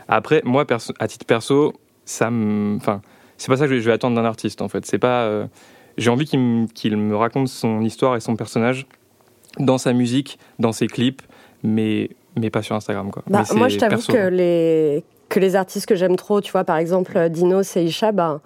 Après, 0.07 0.41
moi, 0.45 0.65
à 0.99 1.07
titre 1.07 1.25
perso, 1.25 1.73
ça 2.05 2.29
me, 2.29 2.77
enfin, 2.77 3.01
c'est 3.37 3.47
pas 3.47 3.57
ça 3.57 3.67
que 3.67 3.79
je 3.79 3.85
vais 3.85 3.91
attendre 3.91 4.15
d'un 4.15 4.25
artiste 4.25 4.61
en 4.61 4.69
fait. 4.69 4.85
C'est 4.85 4.99
pas, 4.99 5.23
euh, 5.23 5.47
j'ai 5.97 6.09
envie 6.09 6.25
qu'il 6.25 6.39
me, 6.39 7.15
raconte 7.15 7.47
son 7.47 7.81
histoire 7.81 8.15
et 8.15 8.19
son 8.19 8.35
personnage 8.35 8.85
dans 9.59 9.77
sa 9.77 9.93
musique, 9.93 10.37
dans 10.59 10.71
ses 10.71 10.87
clips, 10.87 11.21
mais 11.63 12.09
mais 12.37 12.49
pas 12.49 12.61
sur 12.61 12.75
Instagram 12.75 13.11
quoi. 13.11 13.23
Bah, 13.27 13.43
moi, 13.55 13.69
je 13.69 13.77
t'avoue 13.77 14.05
que 14.05 14.27
les 14.27 15.03
que 15.29 15.39
les 15.39 15.55
artistes 15.55 15.87
que 15.87 15.95
j'aime 15.95 16.17
trop, 16.17 16.41
tu 16.41 16.51
vois, 16.51 16.63
par 16.63 16.77
exemple 16.77 17.29
Dino, 17.29 17.61
et 17.61 17.83
Isha, 17.83 18.11
bah, 18.11 18.41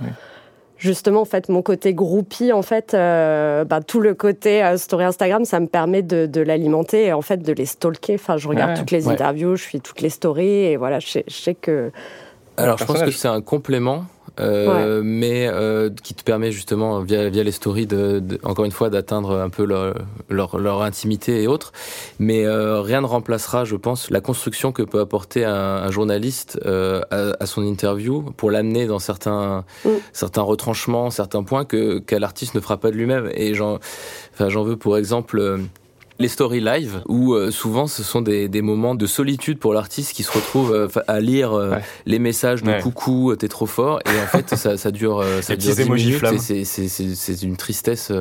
justement 0.79 1.21
en 1.21 1.25
fait 1.25 1.49
mon 1.49 1.61
côté 1.61 1.93
groupie 1.93 2.51
en 2.51 2.63
fait 2.63 2.93
euh, 2.93 3.65
bah, 3.65 3.81
tout 3.81 3.99
le 3.99 4.15
côté 4.15 4.63
euh, 4.63 4.77
story 4.77 5.03
Instagram 5.03 5.45
ça 5.45 5.59
me 5.59 5.67
permet 5.67 6.01
de, 6.01 6.25
de 6.25 6.41
l'alimenter 6.41 7.07
et 7.07 7.13
en 7.13 7.21
fait 7.21 7.37
de 7.37 7.53
les 7.53 7.65
stalker. 7.65 8.15
Enfin 8.15 8.37
je 8.37 8.47
regarde 8.47 8.77
toutes 8.77 8.91
les 8.91 9.07
interviews 9.07 9.55
je 9.55 9.63
fais 9.63 9.79
toutes 9.79 10.01
les 10.01 10.09
stories 10.09 10.65
et 10.65 10.77
voilà 10.77 10.99
je 10.99 11.19
sais 11.27 11.53
que 11.53 11.91
alors 12.57 12.77
je 12.77 12.85
pense 12.85 13.03
que 13.03 13.11
c'est 13.11 13.27
un 13.27 13.41
complément 13.41 14.05
euh, 14.39 15.01
mais 15.03 15.47
euh, 15.47 15.89
qui 16.03 16.13
te 16.13 16.23
permet 16.23 16.51
justement 16.51 17.01
via, 17.01 17.29
via 17.29 17.43
les 17.43 17.51
stories 17.51 17.87
de, 17.87 18.21
encore 18.43 18.65
une 18.65 18.71
fois 18.71 18.89
d'atteindre 18.89 19.39
un 19.39 19.49
peu 19.49 19.65
leur, 19.65 19.95
leur, 20.29 20.57
leur, 20.57 20.81
intimité 20.81 21.43
et 21.43 21.47
autres. 21.47 21.71
Mais 22.19 22.45
euh, 22.45 22.81
rien 22.81 23.01
ne 23.01 23.05
remplacera, 23.05 23.65
je 23.65 23.75
pense, 23.75 24.09
la 24.09 24.21
construction 24.21 24.71
que 24.71 24.83
peut 24.83 24.99
apporter 24.99 25.45
un, 25.45 25.53
un 25.53 25.91
journaliste 25.91 26.59
euh, 26.65 27.01
à, 27.11 27.33
à, 27.39 27.45
son 27.45 27.63
interview 27.63 28.21
pour 28.37 28.51
l'amener 28.51 28.87
dans 28.87 28.99
certains 28.99 29.65
mm. 29.85 29.89
certains 30.13 30.41
retranchements, 30.41 31.09
certains 31.09 31.43
points 31.43 31.65
que 31.65 31.99
qu'un 31.99 32.23
artiste 32.23 32.55
ne 32.55 32.59
fera 32.59 32.77
pas 32.77 32.91
de 32.91 32.95
lui-même. 32.95 33.29
Et 33.33 33.53
j'en 33.53 33.79
enfin, 34.33 34.49
j'en 34.49 34.63
veux 34.63 34.77
pour 34.77 34.97
exemple 34.97 35.59
les 36.19 36.27
stories 36.27 36.59
live, 36.59 37.01
où 37.07 37.33
euh, 37.33 37.49
souvent 37.49 37.87
ce 37.87 38.03
sont 38.03 38.21
des, 38.21 38.49
des, 38.49 38.61
moments 38.61 38.93
de 38.93 39.05
solitude 39.05 39.57
pour 39.57 39.73
l'artiste 39.73 40.13
qui 40.13 40.23
se 40.23 40.31
retrouve 40.31 40.73
euh, 40.73 40.87
à 41.07 41.21
lire 41.21 41.53
euh, 41.53 41.77
les 42.05 42.19
messages 42.19 42.61
de 42.61 42.81
coucou, 42.81 43.33
t'es 43.37 43.47
trop 43.47 43.65
fort, 43.65 44.01
et 44.05 44.21
en 44.21 44.27
fait 44.27 44.55
ça, 44.55 44.75
ça 44.75 44.91
dure, 44.91 45.23
ça 45.41 45.55
dure 45.55 45.75
10 45.75 45.89
minutes, 45.89 46.25
c'est 46.37 47.41
une 47.41 47.55
tristesse 47.55 48.11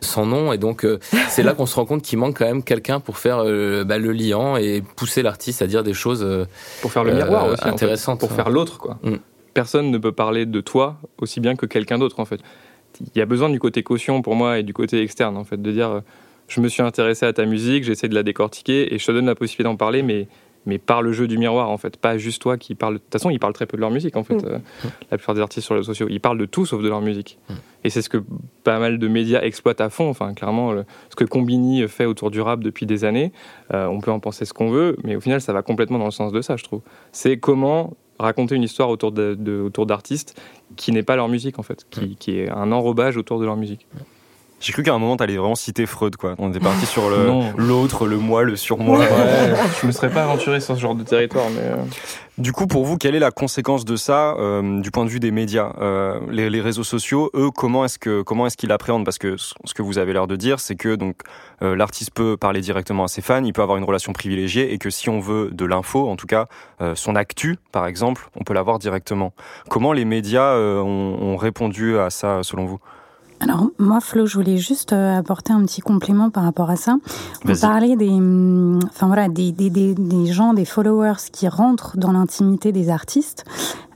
sans 0.00 0.24
nom, 0.24 0.52
et 0.52 0.58
donc 0.58 0.86
c'est 1.28 1.42
là 1.42 1.52
qu'on 1.54 1.66
se 1.66 1.74
rend 1.74 1.84
compte 1.84 2.02
qu'il 2.02 2.18
manque 2.18 2.38
quand 2.38 2.46
même 2.46 2.62
quelqu'un 2.62 3.00
pour 3.00 3.18
faire 3.18 3.38
bah, 3.84 3.98
le 3.98 4.12
liant 4.12 4.56
et 4.56 4.82
pousser 4.94 5.22
l'artiste 5.22 5.62
à 5.62 5.66
dire 5.66 5.82
des 5.82 5.94
choses 5.94 6.26
pour 6.80 6.92
faire 6.92 7.02
le 7.02 7.14
miroir 7.14 7.48
aussi, 7.48 7.66
intéressantes, 7.66 8.20
pour 8.20 8.30
faire 8.30 8.50
l'autre 8.50 8.78
quoi. 8.78 8.98
Mm. 9.02 9.16
Personne 9.52 9.90
ne 9.90 9.98
peut 9.98 10.12
parler 10.12 10.44
de 10.44 10.60
toi 10.60 10.98
aussi 11.18 11.40
bien 11.40 11.56
que 11.56 11.64
quelqu'un 11.66 11.98
d'autre 11.98 12.20
en 12.20 12.26
fait. 12.26 12.40
Il 13.00 13.18
y 13.18 13.22
a 13.22 13.26
besoin 13.26 13.48
du 13.48 13.58
côté 13.58 13.82
caution 13.82 14.22
pour 14.22 14.36
moi 14.36 14.58
et 14.58 14.62
du 14.62 14.74
côté 14.74 15.00
externe 15.00 15.36
en 15.36 15.44
fait, 15.44 15.60
de 15.60 15.72
dire 15.72 16.02
je 16.48 16.60
me 16.60 16.68
suis 16.68 16.82
intéressé 16.82 17.26
à 17.26 17.32
ta 17.32 17.44
musique, 17.44 17.84
j'essaie 17.84 18.08
de 18.08 18.14
la 18.14 18.22
décortiquer 18.22 18.94
et 18.94 18.98
je 18.98 19.06
te 19.06 19.12
donne 19.12 19.26
la 19.26 19.34
possibilité 19.34 19.64
d'en 19.64 19.76
parler, 19.76 20.02
mais, 20.02 20.28
mais 20.64 20.78
par 20.78 21.02
le 21.02 21.12
jeu 21.12 21.26
du 21.26 21.38
miroir, 21.38 21.70
en 21.70 21.76
fait. 21.76 21.96
Pas 21.96 22.18
juste 22.18 22.40
toi 22.42 22.56
qui 22.56 22.74
parle. 22.74 22.94
De 22.94 22.98
toute 22.98 23.12
façon, 23.12 23.30
ils 23.30 23.38
parlent 23.38 23.52
très 23.52 23.66
peu 23.66 23.76
de 23.76 23.80
leur 23.80 23.90
musique, 23.90 24.16
en 24.16 24.24
fait, 24.24 24.34
mm. 24.34 24.46
euh, 24.46 24.58
la 25.10 25.16
plupart 25.16 25.34
des 25.34 25.40
artistes 25.40 25.64
sur 25.64 25.74
les 25.74 25.80
réseaux 25.80 25.92
sociaux. 25.92 26.06
Ils 26.08 26.20
parlent 26.20 26.38
de 26.38 26.46
tout 26.46 26.66
sauf 26.66 26.82
de 26.82 26.88
leur 26.88 27.00
musique. 27.00 27.38
Mm. 27.48 27.54
Et 27.84 27.90
c'est 27.90 28.02
ce 28.02 28.08
que 28.08 28.18
pas 28.64 28.78
mal 28.78 28.98
de 28.98 29.08
médias 29.08 29.40
exploitent 29.42 29.80
à 29.80 29.90
fond. 29.90 30.08
Enfin, 30.08 30.34
clairement, 30.34 30.74
ce 31.10 31.16
que 31.16 31.24
Combini 31.24 31.86
fait 31.88 32.04
autour 32.04 32.30
du 32.30 32.40
rap 32.40 32.60
depuis 32.60 32.86
des 32.86 33.04
années, 33.04 33.32
euh, 33.74 33.86
on 33.86 34.00
peut 34.00 34.10
en 34.10 34.20
penser 34.20 34.44
ce 34.44 34.52
qu'on 34.52 34.70
veut, 34.70 34.96
mais 35.04 35.16
au 35.16 35.20
final, 35.20 35.40
ça 35.40 35.52
va 35.52 35.62
complètement 35.62 35.98
dans 35.98 36.04
le 36.04 36.10
sens 36.10 36.32
de 36.32 36.40
ça, 36.40 36.56
je 36.56 36.64
trouve. 36.64 36.80
C'est 37.12 37.38
comment 37.38 37.94
raconter 38.18 38.54
une 38.54 38.62
histoire 38.62 38.88
autour 38.88 39.12
d'artistes 39.12 39.40
de, 39.40 39.60
autour 39.60 39.86
qui 40.76 40.92
n'est 40.92 41.02
pas 41.02 41.16
leur 41.16 41.28
musique, 41.28 41.58
en 41.58 41.62
fait, 41.62 41.86
qui, 41.90 42.00
mm. 42.00 42.14
qui, 42.16 42.38
est 42.38 42.50
un 42.50 42.72
enrobage 42.72 43.16
autour 43.16 43.40
de 43.40 43.44
leur 43.44 43.56
musique. 43.56 43.86
J'ai 44.58 44.72
cru 44.72 44.82
qu'à 44.82 44.94
un 44.94 44.98
moment, 44.98 45.16
t'allais 45.16 45.36
vraiment 45.36 45.54
citer 45.54 45.84
Freud, 45.84 46.16
quoi. 46.16 46.34
On 46.38 46.48
était 46.48 46.60
parti 46.60 46.86
sur 46.86 47.10
l'autre, 47.56 48.06
le, 48.06 48.16
moi, 48.16 48.42
le 48.42 48.56
surmoi. 48.56 48.98
Ouais, 49.00 49.08
je 49.82 49.86
me 49.86 49.92
serais 49.92 50.08
pas 50.08 50.22
aventuré 50.22 50.60
sur 50.60 50.74
ce 50.74 50.80
genre 50.80 50.94
de 50.94 51.04
territoire, 51.04 51.46
mais. 51.50 51.60
Euh. 51.62 51.76
Du 52.38 52.52
coup, 52.52 52.66
pour 52.66 52.84
vous, 52.84 52.98
quelle 52.98 53.14
est 53.14 53.20
la 53.20 53.30
conséquence 53.30 53.86
de 53.86 53.96
ça 53.96 54.34
euh, 54.38 54.80
du 54.80 54.90
point 54.90 55.06
de 55.06 55.10
vue 55.10 55.20
des 55.20 55.30
médias 55.30 55.72
euh, 55.80 56.20
les, 56.30 56.60
réseaux 56.60 56.84
sociaux, 56.84 57.30
eux, 57.34 57.50
comment 57.50 57.84
est-ce 57.86 57.98
que 57.98 58.20
comment 58.20 58.46
est-ce 58.46 58.58
qu'ils 58.58 58.68
l'appréhendent 58.68 59.06
Parce 59.06 59.16
que 59.16 59.36
ce 59.38 59.74
que 59.74 59.80
vous 59.80 59.96
avez 59.96 60.12
l'air 60.12 60.26
de 60.26 60.36
dire, 60.36 60.60
c'est 60.60 60.76
que 60.76 60.96
donc 60.96 61.16
l'artiste 61.62 62.10
peut 62.12 62.36
parler 62.36 62.60
directement 62.60 63.04
à 63.04 63.08
ses 63.08 63.22
fans, 63.22 63.42
il 63.42 63.54
peut 63.54 63.62
avoir 63.62 63.78
une 63.78 63.84
relation 63.84 64.12
privilégiée, 64.12 64.74
et 64.74 64.76
que 64.76 64.90
si 64.90 65.08
on 65.08 65.18
veut 65.18 65.48
de 65.50 65.64
l'info, 65.64 66.10
en 66.10 66.16
tout 66.16 66.26
cas 66.26 66.46
son 66.94 67.16
actu, 67.16 67.56
par 67.72 67.86
exemple, 67.86 68.28
on 68.38 68.44
peut 68.44 68.52
l'avoir 68.52 68.78
directement. 68.78 69.32
Comment 69.70 69.94
les 69.94 70.04
médias 70.04 70.56
ont 70.58 71.36
répondu 71.38 71.98
à 71.98 72.10
ça, 72.10 72.40
selon 72.42 72.66
vous? 72.66 72.80
Alors 73.40 73.68
moi 73.78 74.00
Flo, 74.00 74.26
je 74.26 74.34
voulais 74.34 74.56
juste 74.56 74.92
euh, 74.92 75.18
apporter 75.18 75.52
un 75.52 75.62
petit 75.64 75.80
complément 75.80 76.30
par 76.30 76.44
rapport 76.44 76.70
à 76.70 76.76
ça. 76.76 76.96
On 77.44 77.54
parlait 77.54 77.96
des, 77.96 78.08
hum, 78.08 78.78
enfin 78.88 79.06
voilà, 79.06 79.28
des, 79.28 79.52
des, 79.52 79.70
des, 79.70 79.94
des, 79.94 80.26
gens, 80.26 80.54
des 80.54 80.64
followers 80.64 81.30
qui 81.32 81.46
rentrent 81.48 81.96
dans 81.96 82.12
l'intimité 82.12 82.72
des 82.72 82.88
artistes, 82.88 83.44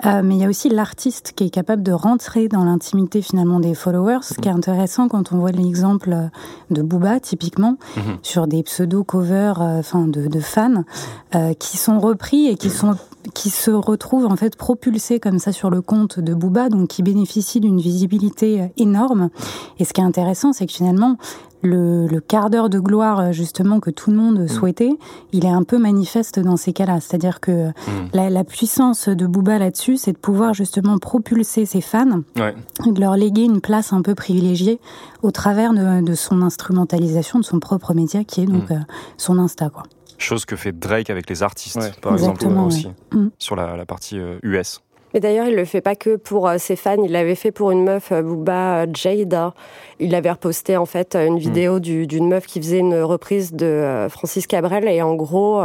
euh, 0.05 0.23
mais 0.23 0.37
il 0.37 0.41
y 0.41 0.45
a 0.45 0.49
aussi 0.49 0.69
l'artiste 0.69 1.33
qui 1.35 1.45
est 1.45 1.51
capable 1.51 1.83
de 1.83 1.93
rentrer 1.93 2.49
dans 2.49 2.65
l'intimité 2.65 3.23
finalement 3.23 3.61
des 3.61 3.75
followers. 3.75 4.23
Ce 4.23 4.35
qui 4.35 4.49
est 4.49 4.53
intéressant 4.53 5.09
quand 5.09 5.33
on 5.33 5.39
voit 5.39 5.53
l'exemple 5.53 6.15
de 6.71 6.83
Booba 6.83 7.19
typiquement 7.21 7.77
mhm. 7.97 8.19
sur 8.23 8.47
des 8.47 8.63
pseudo 8.63 9.05
covers, 9.05 9.63
euh, 9.63 9.79
enfin 9.79 10.07
de, 10.07 10.29
de, 10.29 10.41
fans 10.41 10.85
qui 11.59 11.77
sont 11.77 12.01
repris 12.01 12.49
et 12.49 12.57
qui 12.57 12.71
sont 12.71 12.97
qui 13.35 13.51
se 13.51 13.71
retrouvent 13.71 14.27
en 14.27 14.37
fait 14.37 14.57
propulsés 14.57 15.21
comme 15.21 15.39
ça 15.39 15.53
sur 15.53 15.71
le 15.71 15.83
compte 15.83 16.21
de 16.21 16.35
Booba, 16.35 16.69
donc 16.69 16.89
qui 16.89 17.03
bénéficient 17.03 17.61
d'une 17.61 17.81
visibilité 17.81 18.63
euh, 18.63 18.67
énorme. 18.77 19.31
Et 19.79 19.85
ce 19.85 19.93
qui 19.93 20.01
est 20.01 20.05
intéressant, 20.05 20.53
c'est 20.53 20.67
que 20.67 20.73
finalement, 20.73 21.17
le, 21.63 22.07
le 22.07 22.21
quart 22.21 22.51
d'heure 22.51 22.71
de 22.71 22.79
gloire 22.79 23.21
euh, 23.21 23.33
justement 23.33 23.81
que 23.81 23.91
tout 23.91 24.11
le 24.11 24.17
monde 24.17 24.41
mm. 24.41 24.49
souhaitait, 24.49 24.93
il 25.33 25.45
est 25.45 25.51
un 25.51 25.63
peu 25.63 25.79
manifeste 25.79 26.41
dans 26.41 26.57
ces 26.57 26.73
cas-là. 26.73 27.01
C'est-à-dire 27.01 27.41
que 27.41 27.69
mm. 27.69 27.73
la, 28.15 28.31
la, 28.31 28.45
puissance 28.45 29.09
de 29.09 29.27
Booba 29.27 29.59
là-dessus, 29.59 29.97
c'est 29.97 30.13
de 30.13 30.19
pouvoir 30.19 30.55
justement 30.55 30.99
propulser 30.99 31.67
ses 31.67 31.81
fans, 31.81 32.23
ouais. 32.37 32.55
de 32.87 33.01
leur 33.01 33.17
léguer 33.17 33.43
une 33.43 33.61
place 33.61 33.93
un 33.93 34.03
peu 34.03 34.15
privilégiée 34.15 34.81
au 35.23 35.31
travers 35.31 35.73
de, 35.73 36.03
de 36.03 36.15
son 36.15 36.43
instrumentalisation 36.43 37.39
de 37.39 37.45
son 37.45 37.61
propre 37.61 37.95
média 37.95 38.25
qui 38.25 38.43
est 38.43 38.47
donc 38.47 38.71
mm. 38.71 38.75
euh, 38.75 38.79
son 39.17 39.39
Insta. 39.39 39.69
Quoi 39.69 39.85
chose 40.23 40.45
que 40.45 40.57
fait 40.57 40.73
Drake 40.79 41.11
avec 41.11 41.29
les 41.29 41.43
artistes, 41.43 42.01
par 42.01 42.13
exemple, 42.13 42.47
aussi, 42.47 42.89
mm. 43.13 43.29
sur 43.39 43.57
la, 43.57 43.85
partie 43.87 44.21
US. 44.43 44.77
Euh, 44.77 45.01
Mais 45.15 45.21
d'ailleurs, 45.21 45.47
il 45.47 45.57
le 45.57 45.65
fait 45.65 45.81
pas 45.81 45.97
que 45.97 46.17
pour 46.17 46.49
euh, 46.49 46.59
ses 46.59 46.77
fans, 46.77 47.03
il 47.03 47.13
l'avait 47.13 47.35
fait 47.35 47.51
pour 47.51 47.71
une 47.71 47.85
meuf, 47.85 48.13
euh, 48.13 48.23
Booba 48.23 48.87
Jada. 48.93 49.55
Il 49.99 50.15
avait 50.15 50.31
reposté 50.31 50.77
en 50.77 50.87
fait 50.87 51.17
une 51.17 51.35
mm. 51.35 51.39
vidéo 51.39 51.81
d'une 51.81 52.29
meuf 52.29 52.47
qui 52.47 52.61
faisait 52.61 52.79
une 52.79 53.01
reprise 53.01 53.53
de 53.53 54.07
Francis 54.11 54.47
Cabrel 54.47 54.89
et 54.89 55.03
en 55.03 55.15
gros, 55.15 55.61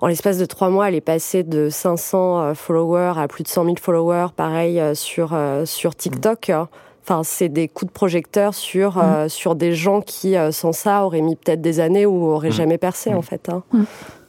en 0.00 0.06
l'espace 0.06 0.38
de 0.38 0.44
trois 0.44 0.68
mois, 0.70 0.88
elle 0.88 0.94
est 0.94 1.00
passée 1.00 1.42
de 1.42 1.68
500 1.68 2.54
followers 2.54 3.14
à 3.16 3.28
plus 3.28 3.44
de 3.44 3.48
100 3.48 3.64
000 3.64 3.76
followers, 3.80 4.28
pareil 4.34 4.80
sur 4.94 5.36
sur 5.64 5.94
TikTok. 5.94 6.48
Mm. 6.48 6.66
Enfin, 7.04 7.22
c'est 7.24 7.48
des 7.48 7.66
coups 7.68 7.90
de 7.90 7.94
projecteur 7.94 8.54
sur, 8.54 8.98
euh, 8.98 9.26
mm. 9.26 9.28
sur 9.28 9.54
des 9.56 9.74
gens 9.74 10.00
qui, 10.00 10.36
euh, 10.36 10.52
sans 10.52 10.72
ça, 10.72 11.04
auraient 11.04 11.20
mis 11.20 11.34
peut-être 11.34 11.60
des 11.60 11.80
années 11.80 12.06
ou 12.06 12.26
auraient 12.26 12.50
mm. 12.50 12.52
jamais 12.52 12.78
percé, 12.78 13.10
mm. 13.10 13.16
en 13.16 13.22
fait. 13.22 13.48
Hein. 13.48 13.62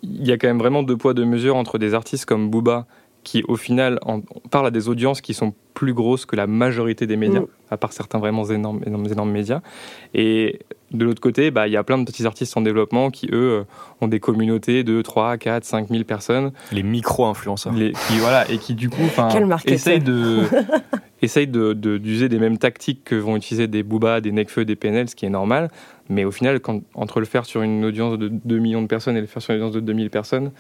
Il 0.01 0.27
y 0.27 0.32
a 0.32 0.38
quand 0.38 0.48
même 0.48 0.60
vraiment 0.60 0.82
deux 0.82 0.98
poids, 0.98 1.13
deux 1.13 1.25
mesures 1.25 1.56
entre 1.56 1.77
des 1.77 1.94
artistes 1.94 2.25
comme 2.25 2.50
Booba, 2.50 2.88
qui, 3.24 3.44
au 3.48 3.56
final, 3.56 4.00
en, 4.01 4.22
parlent 4.50 4.68
à 4.68 4.72
des 4.72 4.89
audiences 4.89 5.22
qui 5.22 5.34
sont 5.34 5.53
plus 5.74 5.94
grosses 5.94 6.25
que 6.25 6.36
la 6.36 6.48
majorité 6.48 7.08
des 7.08 7.15
médias, 7.15 7.44
à 7.70 7.77
part 7.77 7.94
certains 7.94 8.20
vraiment 8.20 8.46
énormes, 8.46 8.82
énormes, 8.86 9.06
énormes 9.06 9.32
médias. 9.32 9.62
Et 10.13 10.60
de 10.94 11.06
l'autre 11.06 11.22
côté, 11.22 11.52
bah, 11.52 11.68
il 11.68 11.74
y 11.74 11.78
a 11.78 11.84
plein 11.84 11.98
de 11.98 12.06
petits 12.06 12.26
artistes 12.26 12.56
en 12.56 12.62
développement 12.62 13.10
qui, 13.10 13.28
eux, 13.32 13.60
euh, 13.60 13.64
ont 14.02 14.08
des 14.08 14.20
communautés 14.20 14.84
de 14.84 15.02
3, 15.02 15.38
4, 15.38 15.64
5 15.64 15.90
000 15.90 16.04
personnes. 16.04 16.52
Les 16.72 16.84
micro-influenceurs. 16.84 17.74
Qui, 17.74 18.20
voilà, 18.20 18.50
et 18.50 18.58
qui, 18.58 18.76
du 18.76 18.90
coup, 18.90 19.02
essayent 19.66 20.00
de, 20.00 20.42
essayent 21.22 21.48
d'user 21.48 21.76
de, 21.76 21.98
d'user 21.98 22.30
des 22.30 22.40
mêmes 22.40 22.58
tactiques 22.58 23.04
que 23.04 23.16
vont 23.16 23.36
utiliser 23.36 23.68
des 23.68 23.84
Booba, 23.84 24.22
des 24.22 24.32
Necfeu, 24.32 24.66
des 24.66 24.76
PNL, 24.76 25.10
ce 25.10 25.16
qui 25.16 25.26
est 25.26 25.32
normal. 25.32 25.70
Mais 26.10 26.26
au 26.26 26.32
final, 26.32 26.60
quand, 26.60 26.82
entre 26.94 27.20
le 27.20 27.26
faire 27.26 27.46
sur 27.46 27.62
une 27.62 27.84
audience 27.86 28.18
de 28.18 28.28
2 28.28 28.60
millions 28.60 28.82
de 28.82 28.88
personnes 28.88 29.18
et 29.18 29.22
le 29.22 29.28
faire 29.28 29.42
sur 29.42 29.54
une 29.54 29.62
audience 29.62 29.76
de 29.76 29.80
2000 29.80 30.10
personnes, 30.10 30.52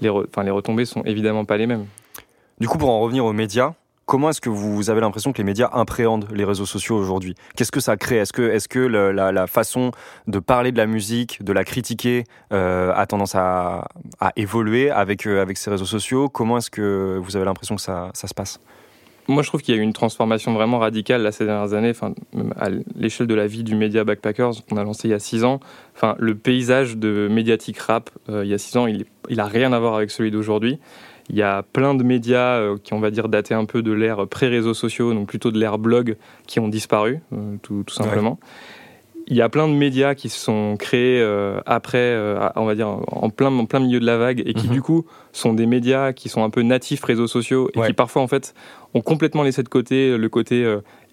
les, 0.00 0.10
enfin, 0.10 0.42
les 0.42 0.50
retombées 0.50 0.84
sont 0.84 1.02
évidemment 1.04 1.44
pas 1.44 1.56
les 1.56 1.66
mêmes. 1.66 1.86
Du 2.58 2.68
coup, 2.68 2.78
pour 2.78 2.90
en 2.90 3.00
revenir 3.00 3.24
aux 3.24 3.32
médias, 3.32 3.74
Comment 4.06 4.30
est-ce 4.30 4.40
que 4.40 4.48
vous 4.48 4.88
avez 4.88 5.00
l'impression 5.00 5.32
que 5.32 5.38
les 5.38 5.44
médias 5.44 5.68
appréhendent 5.72 6.28
les 6.32 6.44
réseaux 6.44 6.64
sociaux 6.64 6.96
aujourd'hui? 6.96 7.34
Qu'est-ce 7.56 7.72
que 7.72 7.80
ça 7.80 7.96
crée? 7.96 8.18
Est-ce 8.18 8.32
que, 8.32 8.78
la, 8.78 9.46
façon 9.48 9.90
de 10.28 10.38
parler 10.38 10.70
de 10.70 10.76
la 10.76 10.86
musique, 10.86 11.42
de 11.42 11.52
la 11.52 11.64
critiquer, 11.64 12.22
euh, 12.52 12.92
a 12.94 13.04
tendance 13.06 13.34
à, 13.34 13.88
évoluer 14.36 14.90
avec, 14.90 15.26
euh, 15.26 15.42
avec 15.42 15.56
ces 15.56 15.70
réseaux 15.70 15.86
sociaux? 15.86 16.28
Comment 16.28 16.58
est-ce 16.58 16.70
que 16.70 17.18
vous 17.20 17.34
avez 17.34 17.44
l'impression 17.44 17.74
que 17.74 17.82
ça, 17.82 18.12
se 18.14 18.32
passe? 18.32 18.60
Moi, 19.26 19.42
je 19.42 19.48
trouve 19.48 19.60
qu'il 19.60 19.74
y 19.74 19.76
a 19.76 19.80
eu 19.80 19.84
une 19.84 19.92
transformation 19.92 20.54
vraiment 20.54 20.78
radicale 20.78 21.32
ces 21.32 21.44
dernières 21.44 21.74
années, 21.74 21.90
enfin, 21.90 22.14
à 22.56 22.68
l'échelle 22.94 23.26
de 23.26 23.34
la 23.34 23.48
vie 23.48 23.64
du 23.64 23.74
média 23.74 24.04
Backpackers, 24.04 24.52
qu'on 24.70 24.76
a 24.76 24.84
lancé 24.84 25.08
il 25.08 25.10
y 25.10 25.14
a 25.14 25.18
six 25.18 25.42
ans. 25.42 25.58
Enfin, 25.96 26.14
le 26.20 26.36
paysage 26.36 26.96
de 26.96 27.26
médiatique 27.28 27.78
rap, 27.80 28.10
euh, 28.28 28.44
il 28.44 28.50
y 28.50 28.54
a 28.54 28.58
six 28.58 28.76
ans, 28.76 28.86
il, 28.86 29.04
il 29.28 29.40
a 29.40 29.46
rien 29.46 29.72
à 29.72 29.80
voir 29.80 29.96
avec 29.96 30.12
celui 30.12 30.30
d'aujourd'hui. 30.30 30.78
Il 31.28 31.36
y 31.36 31.42
a 31.42 31.62
plein 31.62 31.94
de 31.94 32.02
médias 32.02 32.58
euh, 32.58 32.76
qui, 32.82 32.94
on 32.94 33.00
va 33.00 33.10
dire, 33.10 33.28
datés 33.28 33.54
un 33.54 33.64
peu 33.64 33.82
de 33.82 33.92
l'ère 33.92 34.26
pré-réseaux 34.28 34.74
sociaux, 34.74 35.12
donc 35.12 35.28
plutôt 35.28 35.50
de 35.50 35.58
l'ère 35.58 35.78
blog, 35.78 36.16
qui 36.46 36.60
ont 36.60 36.68
disparu, 36.68 37.20
euh, 37.32 37.56
tout, 37.62 37.84
simplement. 37.88 38.38
Il 39.28 39.36
y 39.36 39.42
a 39.42 39.48
plein 39.48 39.66
de 39.68 39.72
médias 39.72 40.14
qui 40.14 40.28
se 40.28 40.38
sont 40.38 40.76
créés 40.78 41.20
euh, 41.20 41.60
après, 41.66 42.16
on 42.54 42.64
va 42.64 42.74
dire, 42.74 42.88
en 42.88 43.30
plein, 43.30 43.52
en 43.52 43.66
plein 43.66 43.80
milieu 43.80 44.00
de 44.00 44.06
la 44.06 44.16
vague, 44.16 44.42
et 44.46 44.54
qui, 44.54 44.68
mhm. 44.68 44.72
du 44.72 44.82
coup, 44.82 45.04
sont 45.32 45.52
des 45.52 45.66
médias 45.66 46.12
qui 46.12 46.28
sont 46.28 46.44
un 46.44 46.50
peu 46.50 46.62
natifs 46.62 47.02
réseaux 47.02 47.26
sociaux, 47.26 47.68
et 47.74 47.80
qui 47.80 47.92
parfois, 47.92 48.22
en 48.22 48.28
fait, 48.28 48.54
ont 48.94 49.00
complètement 49.00 49.42
laissé 49.42 49.62
de 49.62 49.68
côté 49.68 50.16
le 50.16 50.28
côté 50.28 50.64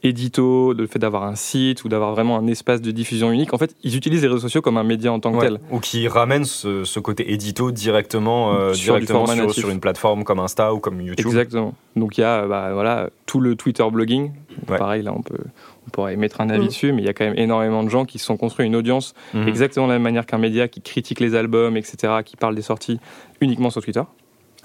édito, 0.03 0.73
le 0.73 0.85
fait 0.85 0.99
d'avoir 0.99 1.23
un 1.23 1.35
site 1.35 1.83
ou 1.83 1.89
d'avoir 1.89 2.11
vraiment 2.11 2.37
un 2.37 2.47
espace 2.47 2.81
de 2.81 2.91
diffusion 2.91 3.31
unique. 3.31 3.53
En 3.53 3.57
fait, 3.57 3.75
ils 3.83 3.95
utilisent 3.95 4.21
les 4.21 4.27
réseaux 4.27 4.39
sociaux 4.39 4.61
comme 4.61 4.77
un 4.77 4.83
média 4.83 5.11
en 5.11 5.19
tant 5.19 5.31
que 5.31 5.39
tel. 5.39 5.59
Ou 5.71 5.79
qui 5.79 6.07
ramènent 6.07 6.45
ce, 6.45 6.99
côté 6.99 7.31
édito 7.31 7.71
directement, 7.71 8.53
euh, 8.53 8.73
sur, 8.73 8.95
directement 8.95 9.49
sur, 9.49 9.69
une 9.69 9.79
plateforme 9.79 10.23
comme 10.23 10.39
Insta 10.39 10.73
ou 10.73 10.79
comme 10.79 11.01
YouTube. 11.01 11.25
Exactement. 11.25 11.73
Donc 11.95 12.17
il 12.17 12.21
y 12.21 12.23
a 12.23 12.45
bah, 12.45 12.71
voilà, 12.73 13.09
tout 13.25 13.39
le 13.39 13.55
Twitter 13.55 13.85
blogging. 13.91 14.31
Pareil, 14.67 15.03
là, 15.03 15.13
on 15.15 15.21
peut 15.21 15.37
on 15.87 15.89
pourrait 15.89 16.15
mettre 16.15 16.41
un 16.41 16.49
avis 16.49 16.67
dessus, 16.67 16.91
mais 16.91 17.01
il 17.01 17.05
y 17.05 17.09
a 17.09 17.13
quand 17.13 17.25
même 17.25 17.37
énormément 17.37 17.83
de 17.83 17.89
gens 17.89 18.05
qui 18.05 18.19
se 18.19 18.25
sont 18.25 18.37
construits 18.37 18.65
une 18.65 18.75
audience 18.75 19.13
mm. 19.33 19.47
exactement 19.47 19.87
de 19.87 19.91
la 19.91 19.95
même 19.95 20.03
manière 20.03 20.25
qu'un 20.25 20.37
média 20.37 20.67
qui 20.67 20.81
critique 20.81 21.19
les 21.19 21.35
albums, 21.35 21.77
etc., 21.77 22.13
qui 22.25 22.37
parle 22.37 22.55
des 22.55 22.61
sorties 22.61 22.99
uniquement 23.41 23.69
sur 23.69 23.81
Twitter. 23.81 24.03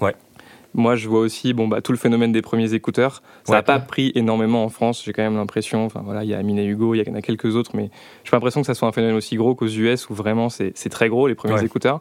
Ouais. 0.00 0.14
Moi, 0.75 0.96
je 0.96 1.08
vois 1.08 1.20
aussi 1.20 1.54
bon, 1.54 1.66
bah, 1.66 1.80
tout 1.80 1.92
le 1.92 1.98
phénomène 1.98 2.30
des 2.30 2.42
premiers 2.42 2.75
écouteurs. 2.75 3.22
Ça 3.44 3.54
n'a 3.54 3.62
pas 3.62 3.78
pris 3.78 4.12
énormément 4.14 4.64
en 4.64 4.68
France, 4.68 5.02
j'ai 5.04 5.12
quand 5.12 5.22
même 5.22 5.37
l'impression. 5.37 5.84
Enfin, 5.84 6.02
voilà, 6.04 6.25
il 6.25 6.30
y 6.30 6.34
a 6.34 6.38
Amine 6.38 6.58
et 6.58 6.66
Hugo, 6.66 6.94
il 6.94 7.06
y 7.06 7.10
en 7.10 7.14
a 7.14 7.22
quelques 7.22 7.56
autres, 7.56 7.70
mais 7.75 7.90
j'ai 8.25 8.30
pas 8.30 8.37
l'impression 8.37 8.60
que 8.60 8.66
ça 8.66 8.75
soit 8.75 8.87
un 8.87 8.92
phénomène 8.92 9.16
aussi 9.16 9.37
gros 9.37 9.54
qu'aux 9.54 9.66
US 9.66 10.10
où 10.10 10.14
vraiment 10.14 10.48
c'est 10.50 10.72
très 10.90 11.08
gros, 11.08 11.26
les 11.26 11.34
premiers 11.34 11.62
écouteurs. 11.64 12.00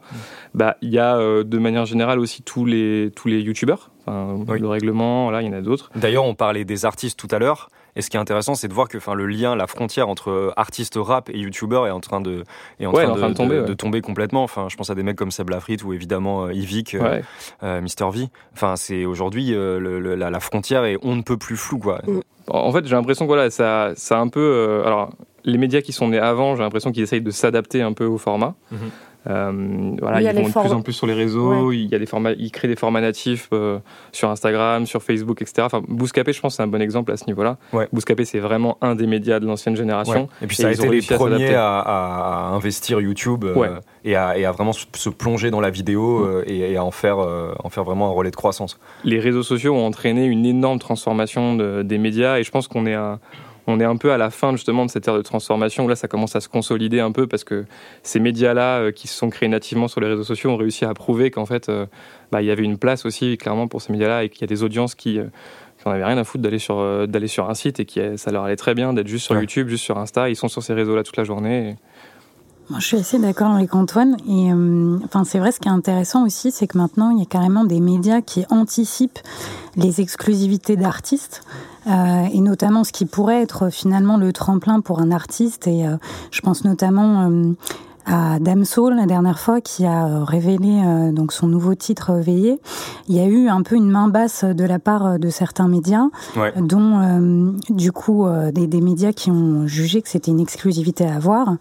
Bah, 0.54 0.76
il 0.82 0.90
y 0.90 0.98
a 0.98 1.16
euh, 1.16 1.44
de 1.44 1.58
manière 1.58 1.86
générale 1.86 2.18
aussi 2.18 2.42
tous 2.42 2.64
les, 2.64 3.10
tous 3.16 3.28
les 3.28 3.40
YouTubeurs. 3.40 3.90
Enfin, 4.06 4.44
Le 4.58 4.68
règlement, 4.68 5.30
là, 5.30 5.42
il 5.42 5.46
y 5.46 5.50
en 5.50 5.54
a 5.54 5.60
d'autres. 5.60 5.90
D'ailleurs, 5.96 6.24
on 6.24 6.34
parlait 6.34 6.64
des 6.64 6.84
artistes 6.84 7.18
tout 7.18 7.28
à 7.34 7.38
l'heure. 7.38 7.70
Et 7.98 8.02
ce 8.02 8.10
qui 8.10 8.16
est 8.16 8.20
intéressant, 8.20 8.54
c'est 8.54 8.68
de 8.68 8.72
voir 8.72 8.88
que 8.88 8.96
enfin, 8.96 9.14
le 9.14 9.26
lien, 9.26 9.56
la 9.56 9.66
frontière 9.66 10.08
entre 10.08 10.52
artiste 10.56 10.94
rap 10.96 11.28
et 11.30 11.38
youtubeur 11.38 11.88
est 11.88 11.90
en 11.90 11.98
train 11.98 12.20
de, 12.20 12.44
est 12.78 12.86
en 12.86 12.92
train, 12.92 13.08
de, 13.08 13.34
tomber, 13.34 13.62
de, 13.62 13.74
tomber, 13.74 14.00
complètement. 14.00 14.44
Enfin, 14.44 14.68
je 14.70 14.76
pense 14.76 14.88
à 14.88 14.94
des 14.94 15.02
mecs 15.02 15.16
comme 15.16 15.32
Seb 15.32 15.50
Lafrite 15.50 15.82
ou 15.82 15.92
évidemment 15.92 16.44
euh, 16.44 16.52
Yvick, 16.52 16.94
euh, 16.94 17.20
euh, 17.64 17.80
Mister 17.80 18.06
V. 18.12 18.28
Enfin, 18.54 18.76
c'est 18.76 19.04
aujourd'hui 19.04 19.52
la, 19.52 20.30
la, 20.30 20.40
frontière 20.40 20.84
et 20.84 20.96
on 21.02 21.16
ne 21.16 21.22
peut 21.22 21.36
plus 21.36 21.56
flou 21.56 21.78
quoi. 21.78 22.00
Mm. 22.06 22.20
En 22.50 22.72
fait, 22.72 22.86
j'ai 22.86 22.94
l'impression 22.94 23.24
que 23.26 23.30
voilà, 23.30 23.50
ça, 23.50 23.90
ça 23.96 24.20
un 24.20 24.28
peu. 24.28 24.82
alors, 24.86 25.10
les 25.44 25.58
médias 25.58 25.80
qui 25.80 25.92
sont 25.92 26.08
nés 26.08 26.20
avant, 26.20 26.54
j'ai 26.54 26.62
l'impression 26.62 26.92
qu'ils 26.92 27.02
essayent 27.02 27.20
de 27.20 27.32
s'adapter 27.32 27.82
un 27.82 27.92
peu 27.92 28.06
au 28.06 28.16
format. 28.16 28.54
Mm-hmm. 28.72 28.90
Euh, 29.28 29.96
voilà, 30.00 30.20
ils 30.20 30.36
vont 30.36 30.48
de 30.48 30.52
plus 30.52 30.72
en 30.72 30.82
plus 30.82 30.92
sur 30.92 31.06
les 31.06 31.14
réseaux. 31.14 31.72
Il 31.72 31.86
y 31.86 31.94
a 31.94 31.98
des 31.98 32.06
formats, 32.06 32.32
ils 32.32 32.50
créent 32.50 32.68
des 32.68 32.76
formats 32.76 33.00
natifs 33.00 33.48
euh, 33.52 33.78
sur 34.12 34.30
Instagram, 34.30 34.86
sur 34.86 35.02
Facebook, 35.02 35.42
etc. 35.42 35.62
Enfin, 35.66 35.82
Bouscapé, 35.86 36.32
je 36.32 36.40
pense, 36.40 36.56
c'est 36.56 36.62
un 36.62 36.68
bon 36.68 36.80
exemple 36.80 37.12
à 37.12 37.16
ce 37.16 37.26
niveau-là. 37.26 37.58
Ouais. 37.72 37.88
Bouscapé, 37.92 38.24
c'est 38.24 38.38
vraiment 38.38 38.78
un 38.80 38.94
des 38.94 39.06
médias 39.06 39.40
de 39.40 39.46
l'ancienne 39.46 39.76
génération. 39.76 40.28
Et 40.42 40.46
puis 40.46 40.56
ça 40.56 40.68
a 40.68 40.72
été 40.72 40.88
les 40.88 41.02
premiers 41.02 41.54
à, 41.54 42.50
investir 42.52 43.00
YouTube 43.00 43.44
euh, 43.44 43.80
et, 44.04 44.16
à, 44.16 44.52
vraiment 44.52 44.72
se 44.72 45.08
plonger 45.10 45.50
dans 45.50 45.60
la 45.60 45.70
vidéo 45.70 46.20
mm. 46.20 46.44
et, 46.46 46.76
à 46.76 46.84
en 46.84 46.90
faire, 46.90 47.18
en 47.18 47.68
faire 47.68 47.84
vraiment 47.84 48.08
un 48.08 48.12
relais 48.12 48.30
de 48.30 48.36
croissance. 48.36 48.78
Les 49.04 49.20
réseaux 49.20 49.42
sociaux 49.42 49.74
ont 49.74 49.86
entraîné 49.86 50.24
une 50.24 50.46
énorme 50.46 50.78
transformation 50.78 51.82
des 51.82 51.98
médias 51.98 52.38
et 52.38 52.44
je 52.44 52.50
pense 52.50 52.68
qu'on 52.68 52.86
est 52.86 52.94
à 52.94 53.18
on 53.68 53.80
est 53.80 53.84
un 53.84 53.96
peu 53.96 54.12
à 54.12 54.16
la 54.16 54.30
fin 54.30 54.52
justement 54.52 54.86
de 54.86 54.90
cette 54.90 55.06
ère 55.06 55.14
de 55.14 55.22
transformation 55.22 55.84
où 55.84 55.88
là 55.88 55.94
ça 55.94 56.08
commence 56.08 56.34
à 56.34 56.40
se 56.40 56.48
consolider 56.48 57.00
un 57.00 57.12
peu 57.12 57.26
parce 57.26 57.44
que 57.44 57.66
ces 58.02 58.18
médias-là 58.18 58.78
euh, 58.78 58.92
qui 58.92 59.06
se 59.08 59.14
sont 59.14 59.28
créés 59.28 59.48
nativement 59.48 59.88
sur 59.88 60.00
les 60.00 60.08
réseaux 60.08 60.24
sociaux 60.24 60.50
ont 60.50 60.56
réussi 60.56 60.86
à 60.86 60.94
prouver 60.94 61.30
qu'en 61.30 61.44
fait 61.44 61.68
euh, 61.68 61.84
bah, 62.32 62.40
il 62.40 62.46
y 62.46 62.50
avait 62.50 62.62
une 62.64 62.78
place 62.78 63.04
aussi 63.04 63.36
clairement 63.36 63.68
pour 63.68 63.82
ces 63.82 63.92
médias-là 63.92 64.24
et 64.24 64.30
qu'il 64.30 64.40
y 64.40 64.44
a 64.44 64.46
des 64.46 64.62
audiences 64.62 64.94
qui, 64.94 65.18
euh, 65.18 65.26
qui 65.76 65.86
en 65.86 65.90
avaient 65.90 66.04
rien 66.04 66.16
à 66.16 66.24
foutre 66.24 66.42
d'aller 66.42 66.58
sur, 66.58 67.06
d'aller 67.06 67.28
sur 67.28 67.50
un 67.50 67.54
site 67.54 67.78
et 67.78 67.84
qui 67.84 68.00
ça 68.16 68.32
leur 68.32 68.44
allait 68.44 68.56
très 68.56 68.74
bien 68.74 68.94
d'être 68.94 69.06
juste 69.06 69.26
sur 69.26 69.38
YouTube, 69.38 69.68
juste 69.68 69.84
sur 69.84 69.98
Insta. 69.98 70.30
Ils 70.30 70.36
sont 70.36 70.48
sur 70.48 70.62
ces 70.62 70.72
réseaux-là 70.72 71.02
toute 71.02 71.18
la 71.18 71.24
journée. 71.24 71.76
je 72.78 72.84
suis 72.84 72.96
assez 72.96 73.18
d'accord 73.18 73.52
avec 73.52 73.74
Antoine. 73.74 74.16
Et 74.28 74.50
enfin, 75.04 75.22
c'est 75.24 75.38
vrai, 75.38 75.52
ce 75.52 75.60
qui 75.60 75.68
est 75.68 75.72
intéressant 75.72 76.26
aussi, 76.26 76.50
c'est 76.50 76.66
que 76.66 76.78
maintenant, 76.78 77.10
il 77.10 77.18
y 77.20 77.22
a 77.22 77.26
carrément 77.26 77.64
des 77.64 77.80
médias 77.80 78.22
qui 78.22 78.44
anticipent 78.50 79.20
les 79.76 80.00
exclusivités 80.00 80.76
d'artistes. 80.76 81.42
Euh, 81.88 82.26
et 82.32 82.40
notamment 82.40 82.84
ce 82.84 82.92
qui 82.92 83.06
pourrait 83.06 83.42
être 83.42 83.70
finalement 83.70 84.16
le 84.16 84.32
tremplin 84.32 84.80
pour 84.80 85.00
un 85.00 85.10
artiste. 85.10 85.66
Et 85.66 85.86
euh, 85.86 85.96
je 86.30 86.40
pense 86.40 86.64
notamment 86.64 87.30
euh, 87.30 87.52
à 88.04 88.38
Damso 88.38 88.90
la 88.90 89.06
dernière 89.06 89.38
fois 89.38 89.60
qui 89.60 89.84
a 89.84 90.24
révélé 90.24 90.82
donc 91.12 91.30
son 91.30 91.46
nouveau 91.46 91.74
titre 91.74 92.14
Veillé. 92.14 92.58
Il 93.08 93.14
y 93.14 93.20
a 93.20 93.26
eu 93.26 93.48
un 93.48 93.62
peu 93.62 93.76
une 93.76 93.90
main 93.90 94.08
basse 94.08 94.44
de 94.44 94.64
la 94.64 94.78
part 94.78 95.18
de 95.18 95.28
certains 95.28 95.68
médias, 95.68 96.06
dont 96.56 97.52
du 97.68 97.92
coup 97.92 98.26
des, 98.54 98.66
des, 98.66 98.80
médias 98.80 99.12
qui 99.12 99.30
ont 99.30 99.66
jugé 99.66 100.00
que 100.00 100.08
c'était 100.08 100.30
une 100.30 100.40
exclusivité 100.40 101.06
à 101.06 101.16
avoir 101.16 101.56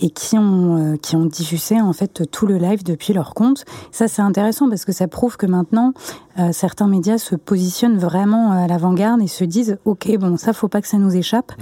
et 0.00 0.10
qui 0.10 0.38
ont 0.38 0.96
qui 1.00 1.16
ont 1.16 1.26
diffusé 1.26 1.80
en 1.80 1.92
fait 1.92 2.28
tout 2.30 2.46
le 2.46 2.56
live 2.58 2.84
depuis 2.84 3.12
leur 3.12 3.34
compte. 3.34 3.64
Ça 3.90 4.08
c'est 4.08 4.22
intéressant 4.22 4.68
parce 4.68 4.84
que 4.84 4.92
ça 4.92 5.08
prouve 5.08 5.36
que 5.36 5.46
maintenant 5.46 5.92
euh, 6.38 6.50
certains 6.52 6.86
médias 6.86 7.18
se 7.18 7.34
positionnent 7.34 7.98
vraiment 7.98 8.52
à 8.52 8.66
l'avant-garde 8.66 9.20
et 9.22 9.26
se 9.26 9.44
disent 9.44 9.78
ok 9.84 10.16
bon 10.18 10.36
ça 10.36 10.52
faut 10.52 10.68
pas 10.68 10.80
que 10.80 10.88
ça 10.88 10.98
nous 10.98 11.16
échappe. 11.16 11.52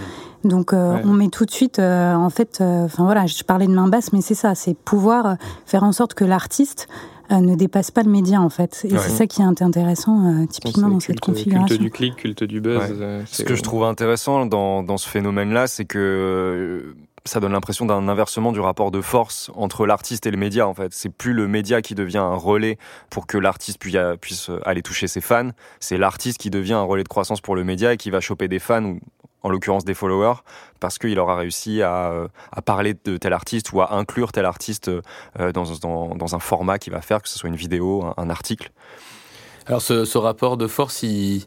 Mmh. 0.44 0.48
donc 0.48 0.72
euh, 0.72 0.98
on 1.04 1.12
met 1.12 1.28
tout 1.28 1.44
de 1.44 1.50
suite 1.50 1.78
euh, 1.78 2.14
en 2.14 2.30
fait 2.30 2.60
enfin 2.60 3.04
voilà 3.04 3.26
je 3.26 3.42
parlais 3.42 3.66
de 3.66 3.72
main 3.72 3.88
basse 3.88 4.12
mais 4.12 4.20
c'est 4.20 4.34
ça 4.34 4.54
c'est 4.54 4.74
pouvoir 4.74 5.36
faire 5.64 5.82
en 5.82 5.92
sorte 5.92 6.14
que 6.14 6.24
l'artiste 6.24 6.88
ne 7.28 7.56
dépasse 7.56 7.90
pas 7.90 8.04
le 8.04 8.10
média 8.10 8.40
en 8.40 8.50
fait. 8.50 8.82
Et 8.84 8.96
c'est 8.98 9.10
ça 9.10 9.26
qui 9.26 9.42
est 9.42 9.44
intéressant 9.44 10.46
typiquement 10.48 10.88
dans 10.88 11.00
cette 11.00 11.18
configuration. 11.18 11.66
culte 11.66 11.80
du 11.80 11.90
clic 11.90 12.14
culte 12.14 12.44
du 12.44 12.60
buzz 12.60 12.94
ce 13.26 13.42
que 13.42 13.56
je 13.56 13.62
trouve 13.62 13.82
intéressant 13.82 14.46
dans, 14.46 14.84
dans 14.84 14.96
ce 14.96 15.08
phénomène 15.08 15.52
là 15.52 15.66
c'est 15.66 15.86
que 15.86 16.94
ça 17.26 17.40
donne 17.40 17.52
l'impression 17.52 17.86
d'un 17.86 18.08
inversement 18.08 18.52
du 18.52 18.60
rapport 18.60 18.90
de 18.90 19.00
force 19.00 19.50
entre 19.54 19.86
l'artiste 19.86 20.26
et 20.26 20.30
le 20.30 20.36
média 20.36 20.66
en 20.66 20.74
fait. 20.74 20.92
C'est 20.92 21.10
plus 21.10 21.32
le 21.32 21.46
média 21.48 21.82
qui 21.82 21.94
devient 21.94 22.18
un 22.18 22.34
relais 22.34 22.78
pour 23.10 23.26
que 23.26 23.38
l'artiste 23.38 23.78
puisse 23.78 24.50
aller 24.64 24.82
toucher 24.82 25.08
ses 25.08 25.20
fans, 25.20 25.50
c'est 25.80 25.98
l'artiste 25.98 26.38
qui 26.38 26.50
devient 26.50 26.74
un 26.74 26.82
relais 26.82 27.04
de 27.04 27.08
croissance 27.08 27.40
pour 27.40 27.56
le 27.56 27.64
média 27.64 27.92
et 27.92 27.96
qui 27.96 28.10
va 28.10 28.20
choper 28.20 28.48
des 28.48 28.58
fans 28.58 28.84
ou 28.84 29.00
en 29.42 29.48
l'occurrence 29.48 29.84
des 29.84 29.94
followers 29.94 30.40
parce 30.80 30.98
qu'il 30.98 31.18
aura 31.18 31.36
réussi 31.36 31.82
à, 31.82 32.26
parler 32.64 32.94
de 33.04 33.16
tel 33.16 33.32
artiste 33.32 33.72
ou 33.72 33.80
à 33.80 33.94
inclure 33.94 34.32
tel 34.32 34.44
artiste 34.44 34.88
euh, 34.88 35.52
dans, 35.52 36.34
un 36.34 36.38
format 36.40 36.78
qui 36.78 36.90
va 36.90 37.00
faire 37.00 37.22
que 37.22 37.28
ce 37.28 37.38
soit 37.38 37.48
une 37.48 37.56
vidéo, 37.56 38.12
un 38.16 38.28
article. 38.28 38.72
Alors 39.66 39.82
ce, 39.82 40.04
ce, 40.04 40.18
rapport 40.18 40.56
de 40.56 40.66
force, 40.66 41.02
il, 41.02 41.42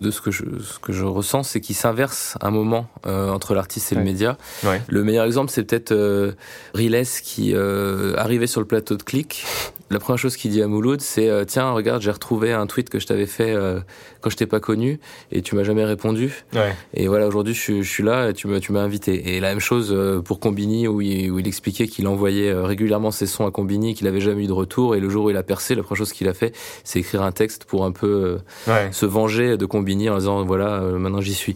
de 0.00 0.10
ce 0.10 0.20
que 0.20 0.30
je, 0.30 0.44
ce 0.60 0.78
que 0.78 0.92
je 0.92 1.04
ressens, 1.04 1.42
c'est 1.42 1.60
qu'il 1.60 1.74
s'inverse 1.74 2.36
un 2.40 2.50
moment 2.50 2.86
euh, 3.06 3.30
entre 3.30 3.54
l'artiste 3.54 3.92
et 3.92 3.96
le 3.96 4.02
média. 4.02 4.36
Ouais. 4.62 4.80
Le 4.86 5.02
meilleur 5.02 5.24
exemple, 5.24 5.50
c'est 5.50 5.64
peut-être 5.64 5.92
euh, 5.92 6.32
Riles 6.74 7.04
qui 7.22 7.52
euh, 7.54 8.14
arrivait 8.16 8.46
sur 8.46 8.60
le 8.60 8.66
plateau 8.66 8.96
de 8.96 9.02
Click 9.02 9.44
la 9.90 10.00
première 10.00 10.18
chose 10.18 10.36
qu'il 10.36 10.50
dit 10.50 10.62
à 10.62 10.66
Mouloud, 10.66 11.00
c'est 11.00 11.28
euh, 11.28 11.44
tiens, 11.44 11.70
regarde, 11.70 12.02
j'ai 12.02 12.10
retrouvé 12.10 12.52
un 12.52 12.66
tweet 12.66 12.90
que 12.90 12.98
je 12.98 13.06
t'avais 13.06 13.26
fait 13.26 13.52
euh, 13.52 13.80
quand 14.24 14.30
je 14.30 14.36
t'ai 14.36 14.46
pas 14.46 14.58
connu 14.58 14.98
et 15.32 15.42
tu 15.42 15.54
m'as 15.54 15.64
jamais 15.64 15.84
répondu. 15.84 16.44
Ouais. 16.54 16.74
Et 16.94 17.08
voilà, 17.08 17.26
aujourd'hui, 17.26 17.52
je, 17.52 17.82
je, 17.82 17.88
suis 17.88 18.02
là 18.02 18.30
et 18.30 18.32
tu 18.32 18.48
m'as 18.48 18.58
tu 18.58 18.72
m'as 18.72 18.80
invité. 18.80 19.36
Et 19.36 19.40
la 19.40 19.50
même 19.50 19.60
chose 19.60 19.92
euh, 19.92 20.22
pour 20.22 20.40
Combini 20.40 20.88
où 20.88 21.02
il, 21.02 21.30
où 21.30 21.38
il 21.38 21.46
expliquait 21.46 21.86
qu'il 21.86 22.08
envoyait 22.08 22.54
régulièrement 22.54 23.10
ses 23.10 23.26
sons 23.26 23.46
à 23.46 23.50
Combini, 23.50 23.92
qu'il 23.92 24.06
avait 24.06 24.22
jamais 24.22 24.44
eu 24.44 24.46
de 24.46 24.52
retour. 24.52 24.96
Et 24.96 25.00
le 25.00 25.10
jour 25.10 25.26
où 25.26 25.30
il 25.30 25.36
a 25.36 25.42
percé, 25.42 25.74
la 25.74 25.82
première 25.82 25.98
chose 25.98 26.12
qu'il 26.12 26.26
a 26.28 26.32
fait, 26.32 26.56
c'est 26.84 27.00
écrire 27.00 27.22
un 27.22 27.32
texte 27.32 27.66
pour 27.66 27.84
un 27.84 27.92
peu 27.92 28.38
se 28.66 29.04
venger 29.04 29.58
de 29.58 29.66
Combini 29.66 30.08
en 30.08 30.16
disant 30.16 30.42
voilà, 30.44 30.80
maintenant 30.80 31.20
j'y 31.20 31.34
suis. 31.34 31.54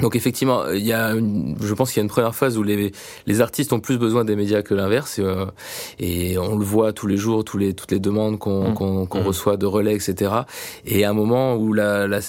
Donc 0.00 0.14
effectivement, 0.14 0.68
il 0.70 0.84
y 0.84 0.92
a, 0.92 1.14
je 1.14 1.74
pense 1.74 1.90
qu'il 1.90 1.98
y 1.98 2.00
a 2.00 2.04
une 2.04 2.10
première 2.10 2.34
phase 2.34 2.56
où 2.56 2.62
les, 2.62 2.92
les 3.26 3.40
artistes 3.40 3.72
ont 3.72 3.80
plus 3.80 3.98
besoin 3.98 4.24
des 4.24 4.36
médias 4.36 4.62
que 4.62 4.74
l'inverse, 4.74 5.16
euh, 5.18 5.46
et 5.98 6.38
on 6.38 6.56
le 6.56 6.64
voit 6.64 6.92
tous 6.92 7.08
les 7.08 7.16
jours, 7.16 7.44
tous 7.44 7.58
les, 7.58 7.74
toutes 7.74 7.90
les 7.90 7.98
demandes 7.98 8.38
qu'on 8.38 8.70
mmh. 8.70 8.74
qu'on 9.08 9.20
mmh. 9.20 9.26
reçoit 9.26 9.56
de 9.56 9.66
relais, 9.66 9.94
etc. 9.94 10.32
Et 10.86 11.04
à 11.04 11.10
un 11.10 11.14
moment 11.14 11.56
où 11.56 11.72
la, 11.72 12.06
la, 12.06 12.20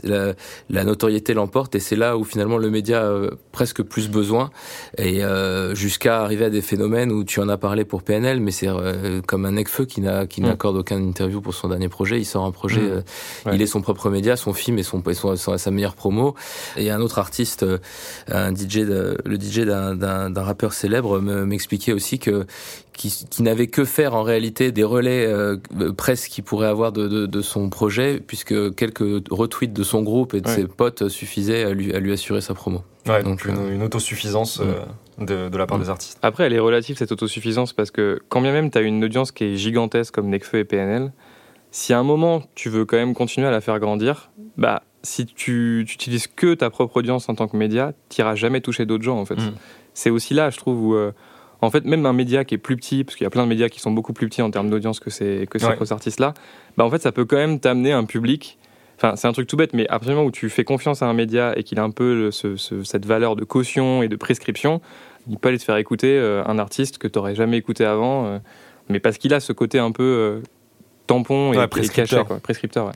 la, 0.69 0.83
notoriété 0.83 1.35
l'emporte, 1.35 1.75
et 1.75 1.79
c'est 1.79 1.95
là 1.95 2.17
où 2.17 2.23
finalement 2.23 2.57
le 2.57 2.71
média 2.71 3.07
a 3.07 3.29
presque 3.51 3.83
plus 3.83 4.09
besoin, 4.09 4.49
et 4.97 5.23
euh, 5.23 5.75
jusqu'à 5.75 6.21
arriver 6.21 6.45
à 6.45 6.49
des 6.49 6.61
phénomènes 6.61 7.11
où 7.11 7.23
tu 7.23 7.39
en 7.39 7.49
as 7.49 7.57
parlé 7.57 7.85
pour 7.85 8.01
PNL, 8.01 8.39
mais 8.39 8.51
c'est 8.51 8.67
euh, 8.67 9.21
comme 9.21 9.45
un 9.45 9.51
Necfeu 9.51 9.85
qui 9.85 10.01
n'a 10.01 10.25
qui 10.25 10.41
mmh. 10.41 10.45
n'accorde 10.45 10.77
aucun 10.77 10.97
interview 10.97 11.39
pour 11.39 11.53
son 11.53 11.67
dernier 11.67 11.89
projet, 11.89 12.17
il 12.19 12.25
sort 12.25 12.45
un 12.45 12.51
projet, 12.51 12.81
il 13.51 13.61
est 13.61 13.67
son 13.67 13.81
propre 13.81 14.09
média, 14.09 14.35
son 14.35 14.53
film 14.53 14.79
et 14.79 14.83
son, 14.83 15.03
son, 15.13 15.35
son 15.35 15.57
sa 15.57 15.71
meilleure 15.71 15.95
promo, 15.95 16.33
et 16.75 16.89
un 16.89 17.01
autre 17.01 17.19
artiste 17.19 17.58
euh, 17.63 17.77
un 18.27 18.53
DJ, 18.53 18.79
le 18.79 19.39
DJ 19.39 19.61
d'un 19.61 20.43
rappeur 20.43 20.73
célèbre 20.73 21.19
m'expliquait 21.19 21.93
aussi 21.93 22.19
que 22.19 22.45
qui, 22.99 23.41
n'avait 23.41 23.67
que 23.67 23.85
faire 23.85 24.13
en 24.13 24.23
réalité 24.23 24.73
des 24.73 24.83
relais 24.83 25.25
euh, 25.25 25.55
presse 25.95 26.27
qu'il 26.27 26.43
pourrait 26.43 26.67
avoir 26.67 26.91
de, 26.91 27.41
son 27.41 27.69
projet, 27.69 28.21
puisque 28.25 28.75
quelques 28.75 29.29
retweets 29.31 29.71
de 29.71 29.83
son 29.83 30.03
groupe 30.03 30.33
et 30.33 30.41
de 30.41 30.47
ses 30.49 30.65
potes 30.65 31.07
suffisaient 31.07 31.63
à 31.63 31.71
lui, 31.71 31.93
à 31.93 31.99
lui 31.99 32.11
assurer 32.11 32.41
sa 32.41 32.53
promo. 32.53 32.83
donc 33.23 33.45
euh, 33.45 33.73
une, 33.73 33.83
autosuffisance 33.83 34.61
de, 35.17 35.57
la 35.57 35.65
part 35.65 35.77
mm. 35.77 35.81
des 35.81 35.89
artistes. 35.89 36.19
Après, 36.21 36.45
elle 36.45 36.53
est 36.53 36.59
relative 36.59 36.97
cette 36.97 37.13
autosuffisance 37.13 37.71
parce 37.71 37.89
que 37.89 38.19
quand 38.27 38.41
bien 38.41 38.51
même 38.51 38.69
tu 38.69 38.77
as 38.77 38.81
une 38.81 39.03
audience 39.03 39.31
qui 39.31 39.45
est 39.45 39.55
gigantesque 39.55 40.13
comme 40.13 40.27
Nekfeu 40.27 40.59
et 40.59 40.65
PNL, 40.65 41.13
si 41.71 41.93
à 41.93 41.99
un 41.99 42.03
moment 42.03 42.43
tu 42.53 42.69
veux 42.69 42.83
quand 42.83 42.97
même 42.97 43.13
continuer 43.13 43.47
à 43.47 43.51
la 43.51 43.61
faire 43.61 43.79
grandir, 43.79 44.31
bah 44.57 44.83
si 45.03 45.25
tu 45.25 45.85
n'utilises 45.87 46.27
que 46.27 46.53
ta 46.53 46.69
propre 46.69 46.97
audience 46.97 47.29
en 47.29 47.35
tant 47.35 47.47
que 47.47 47.57
média, 47.57 47.93
tu 48.09 48.21
n'iras 48.21 48.35
jamais 48.35 48.61
toucher 48.61 48.85
d'autres 48.85 49.03
gens 49.03 49.17
en 49.17 49.25
fait. 49.25 49.35
Mm. 49.35 49.53
C'est 49.93 50.09
aussi 50.09 50.33
là, 50.33 50.49
je 50.49 50.57
trouve, 50.57 50.83
où 50.83 50.95
euh, 50.95 51.11
en 51.61 51.69
fait 51.69 51.85
même 51.85 52.05
un 52.05 52.13
média 52.13 52.43
qui 52.43 52.55
est 52.55 52.59
plus 52.59 52.75
petit, 52.75 53.03
parce 53.03 53.15
qu'il 53.15 53.25
y 53.25 53.27
a 53.27 53.29
plein 53.29 53.43
de 53.43 53.49
médias 53.49 53.69
qui 53.69 53.79
sont 53.79 53.91
beaucoup 53.91 54.13
plus 54.13 54.27
petits 54.27 54.41
en 54.41 54.51
termes 54.51 54.69
d'audience 54.69 54.99
que 54.99 55.09
ces 55.09 55.47
que 55.49 55.59
ces 55.59 55.91
artistes 55.91 56.19
là, 56.19 56.33
bah 56.77 56.85
en 56.85 56.89
fait 56.89 57.01
ça 57.01 57.11
peut 57.11 57.25
quand 57.25 57.37
même 57.37 57.59
t'amener 57.59 57.91
un 57.91 58.05
public. 58.05 58.57
Enfin, 58.97 59.15
c'est 59.15 59.29
un 59.29 59.31
truc 59.31 59.47
tout 59.47 59.55
bête, 59.55 59.73
mais 59.73 59.87
absolument 59.87 60.25
où 60.25 60.31
tu 60.31 60.49
fais 60.49 60.65
confiance 60.65 61.01
à 61.01 61.05
un 61.05 61.13
média 61.13 61.53
et 61.55 61.63
qu'il 61.63 61.79
a 61.79 61.83
un 61.83 61.89
peu 61.89 62.31
cette 62.31 63.05
valeur 63.05 63.37
de 63.37 63.45
caution 63.45 64.03
et 64.03 64.09
de 64.09 64.17
prescription, 64.17 64.81
il 65.29 65.37
peut 65.37 65.47
aller 65.47 65.57
te 65.57 65.63
faire 65.63 65.77
écouter 65.77 66.17
euh, 66.17 66.43
un 66.45 66.59
artiste 66.59 66.97
que 66.97 67.07
tu 67.07 67.17
n'aurais 67.17 67.33
jamais 67.33 67.55
écouté 67.55 67.85
avant, 67.85 68.25
euh, 68.25 68.39
mais 68.89 68.99
parce 68.99 69.17
qu'il 69.17 69.33
a 69.33 69.39
ce 69.39 69.53
côté 69.53 69.79
un 69.79 69.93
peu 69.93 70.41
tampon 71.07 71.53
et, 71.53 71.67
prescripteur. 71.67 72.27
Caché, 72.27 72.41
prescripteur. 72.41 72.91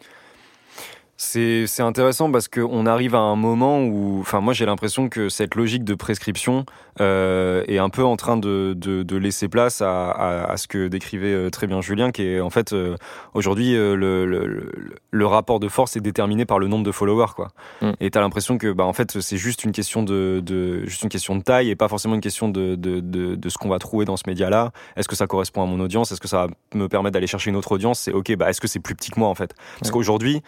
C'est 1.25 1.81
intéressant 1.81 2.31
parce 2.31 2.47
qu'on 2.47 2.85
arrive 2.85 3.15
à 3.15 3.19
un 3.19 3.35
moment 3.35 3.81
où, 3.81 4.19
enfin, 4.19 4.41
moi 4.41 4.53
j'ai 4.53 4.65
l'impression 4.65 5.09
que 5.09 5.29
cette 5.29 5.55
logique 5.55 5.83
de 5.83 5.95
prescription 5.95 6.65
euh, 6.99 7.63
est 7.67 7.77
un 7.77 7.89
peu 7.89 8.03
en 8.03 8.17
train 8.17 8.37
de, 8.37 8.73
de, 8.77 9.03
de 9.03 9.17
laisser 9.17 9.47
place 9.47 9.81
à, 9.81 10.11
à, 10.11 10.51
à, 10.51 10.57
ce 10.57 10.67
que 10.67 10.87
décrivait 10.87 11.33
euh, 11.33 11.49
très 11.49 11.65
bien 11.65 11.81
Julien, 11.81 12.11
qui 12.11 12.23
est 12.23 12.41
en 12.41 12.49
fait 12.49 12.73
euh, 12.73 12.97
aujourd'hui 13.33 13.75
euh, 13.75 13.95
le, 13.95 14.25
le, 14.25 14.69
le, 15.09 15.25
rapport 15.25 15.59
de 15.59 15.69
force 15.69 15.95
est 15.95 16.01
déterminé 16.01 16.45
par 16.45 16.59
le 16.59 16.67
nombre 16.67 16.83
de 16.83 16.91
followers, 16.91 17.33
quoi. 17.35 17.47
Mm. 17.81 17.91
Et 17.99 18.11
t'as 18.11 18.21
l'impression 18.21 18.57
que, 18.57 18.71
bah, 18.71 18.83
en 18.83 18.93
fait, 18.93 19.19
c'est 19.21 19.37
juste 19.37 19.63
une 19.63 19.71
question 19.71 20.03
de, 20.03 20.41
de, 20.45 20.85
juste 20.85 21.03
une 21.03 21.09
question 21.09 21.35
de 21.35 21.41
taille 21.41 21.69
et 21.69 21.75
pas 21.75 21.87
forcément 21.87 22.15
une 22.15 22.21
question 22.21 22.49
de, 22.49 22.75
de, 22.75 23.49
ce 23.49 23.57
qu'on 23.57 23.69
va 23.69 23.79
trouver 23.79 24.05
dans 24.05 24.17
ce 24.17 24.23
média-là. 24.27 24.71
Est-ce 24.97 25.07
que 25.07 25.15
ça 25.15 25.25
correspond 25.25 25.63
à 25.63 25.65
mon 25.65 25.79
audience? 25.79 26.11
Est-ce 26.11 26.21
que 26.21 26.27
ça 26.27 26.45
va 26.45 26.53
me 26.75 26.87
permettre 26.87 27.13
d'aller 27.13 27.27
chercher 27.27 27.49
une 27.49 27.55
autre 27.55 27.71
audience? 27.71 27.99
C'est 27.99 28.11
ok, 28.11 28.35
bah, 28.35 28.49
est-ce 28.49 28.61
que 28.61 28.67
c'est 28.67 28.79
plus 28.79 28.95
petit 28.95 29.09
que 29.09 29.19
moi 29.19 29.29
en 29.29 29.35
fait? 29.35 29.55
Parce 29.79 29.89
qu'aujourd'hui 29.89 30.43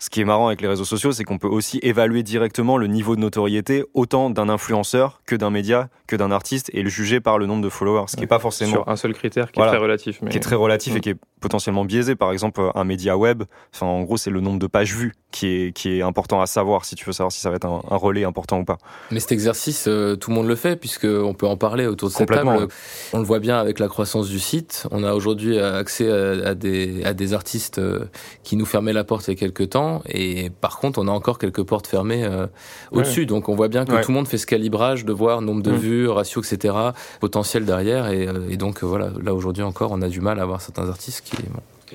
ce 0.00 0.08
qui 0.08 0.22
est 0.22 0.24
marrant 0.24 0.46
avec 0.46 0.62
les 0.62 0.66
réseaux 0.66 0.86
sociaux, 0.86 1.12
c'est 1.12 1.24
qu'on 1.24 1.38
peut 1.38 1.46
aussi 1.46 1.78
évaluer 1.82 2.22
directement 2.22 2.78
le 2.78 2.86
niveau 2.86 3.16
de 3.16 3.20
notoriété 3.20 3.84
autant 3.92 4.30
d'un 4.30 4.48
influenceur 4.48 5.20
que 5.26 5.36
d'un 5.36 5.50
média, 5.50 5.90
que 6.06 6.16
d'un 6.16 6.32
artiste 6.32 6.70
et 6.72 6.82
le 6.82 6.88
juger 6.88 7.20
par 7.20 7.38
le 7.38 7.44
nombre 7.44 7.62
de 7.62 7.68
followers, 7.68 8.06
ce 8.08 8.16
qui 8.16 8.24
est 8.24 8.26
pas 8.26 8.38
forcément 8.38 8.72
sur 8.72 8.88
un 8.88 8.96
seul 8.96 9.12
critère 9.12 9.52
qui 9.52 9.60
est 9.60 9.66
très 9.66 9.76
relatif, 9.76 10.20
mais... 10.22 10.30
qui 10.30 10.38
est 10.38 10.40
très 10.40 10.56
relatif 10.56 10.94
et 10.94 10.98
mm. 10.98 11.00
qui 11.02 11.08
est 11.10 11.16
potentiellement 11.40 11.84
biaisé. 11.84 12.16
Par 12.16 12.32
exemple, 12.32 12.62
un 12.74 12.84
média 12.84 13.18
web, 13.18 13.42
en 13.82 14.02
gros, 14.02 14.16
c'est 14.16 14.30
le 14.30 14.40
nombre 14.40 14.58
de 14.58 14.66
pages 14.66 14.94
vues 14.94 15.12
qui 15.30 15.46
est 15.46 15.72
qui 15.72 15.98
est 15.98 16.02
important 16.02 16.40
à 16.40 16.46
savoir 16.46 16.84
si 16.84 16.94
tu 16.94 17.04
veux 17.04 17.12
savoir 17.12 17.32
si 17.32 17.40
ça 17.40 17.50
va 17.50 17.56
être 17.56 17.66
un, 17.66 17.96
relais 17.96 18.24
important 18.24 18.60
ou 18.60 18.64
pas. 18.64 18.78
Mais 19.10 19.20
cet 19.20 19.32
exercice, 19.32 19.86
euh, 19.88 20.16
tout 20.16 20.30
le 20.30 20.36
monde 20.36 20.48
le 20.48 20.56
fait 20.56 20.76
puisque 20.76 21.04
on 21.04 21.34
peut 21.34 21.46
en 21.46 21.56
parler 21.56 21.86
autour 21.86 22.08
de 22.08 22.14
cette 22.14 22.28
table. 22.28 22.68
On 23.12 23.18
le 23.18 23.24
voit 23.24 23.38
bien 23.38 23.58
avec 23.58 23.78
la 23.78 23.88
croissance 23.88 24.28
du 24.28 24.38
site. 24.38 24.86
On 24.90 25.04
a 25.04 25.14
aujourd'hui 25.14 25.58
accès 25.58 26.10
à, 26.10 26.54
des 26.54 27.04
à 27.04 27.14
des 27.14 27.32
artistes 27.34 27.78
euh, 27.78 28.06
qui 28.42 28.56
nous 28.56 28.66
fermaient 28.66 28.92
la 28.92 29.04
porte 29.04 29.28
il 29.28 29.32
y 29.32 29.36
a 29.36 29.36
quelques 29.36 29.70
temps 29.70 30.02
et 30.06 30.50
par 30.50 30.78
contre, 30.78 30.98
on 30.98 31.08
a 31.08 31.12
encore 31.12 31.38
quelques 31.38 31.62
portes 31.62 31.86
fermées 31.86 32.24
euh, 32.24 32.46
au-dessus. 32.90 33.26
Donc 33.26 33.48
on 33.48 33.54
voit 33.54 33.68
bien 33.68 33.84
que 33.84 34.02
tout 34.02 34.10
le 34.10 34.14
monde 34.14 34.28
fait 34.28 34.38
ce 34.38 34.46
calibrage 34.46 35.04
de 35.04 35.12
voir 35.12 35.42
nombre 35.42 35.62
de 35.62 35.72
mm. 35.72 35.76
vues, 35.76 36.08
ratio, 36.08 36.42
etc., 36.42 36.74
potentiel 37.20 37.64
derrière. 37.64 38.08
Et, 38.08 38.28
et 38.50 38.56
donc 38.56 38.82
voilà, 38.82 39.10
là 39.22 39.34
aujourd'hui 39.34 39.62
encore, 39.62 39.92
on 39.92 40.02
a 40.02 40.08
du 40.08 40.20
mal 40.20 40.38
à 40.40 40.42
avoir 40.42 40.60
certains 40.60 40.88
artistes 40.88 41.22
qui 41.24 41.36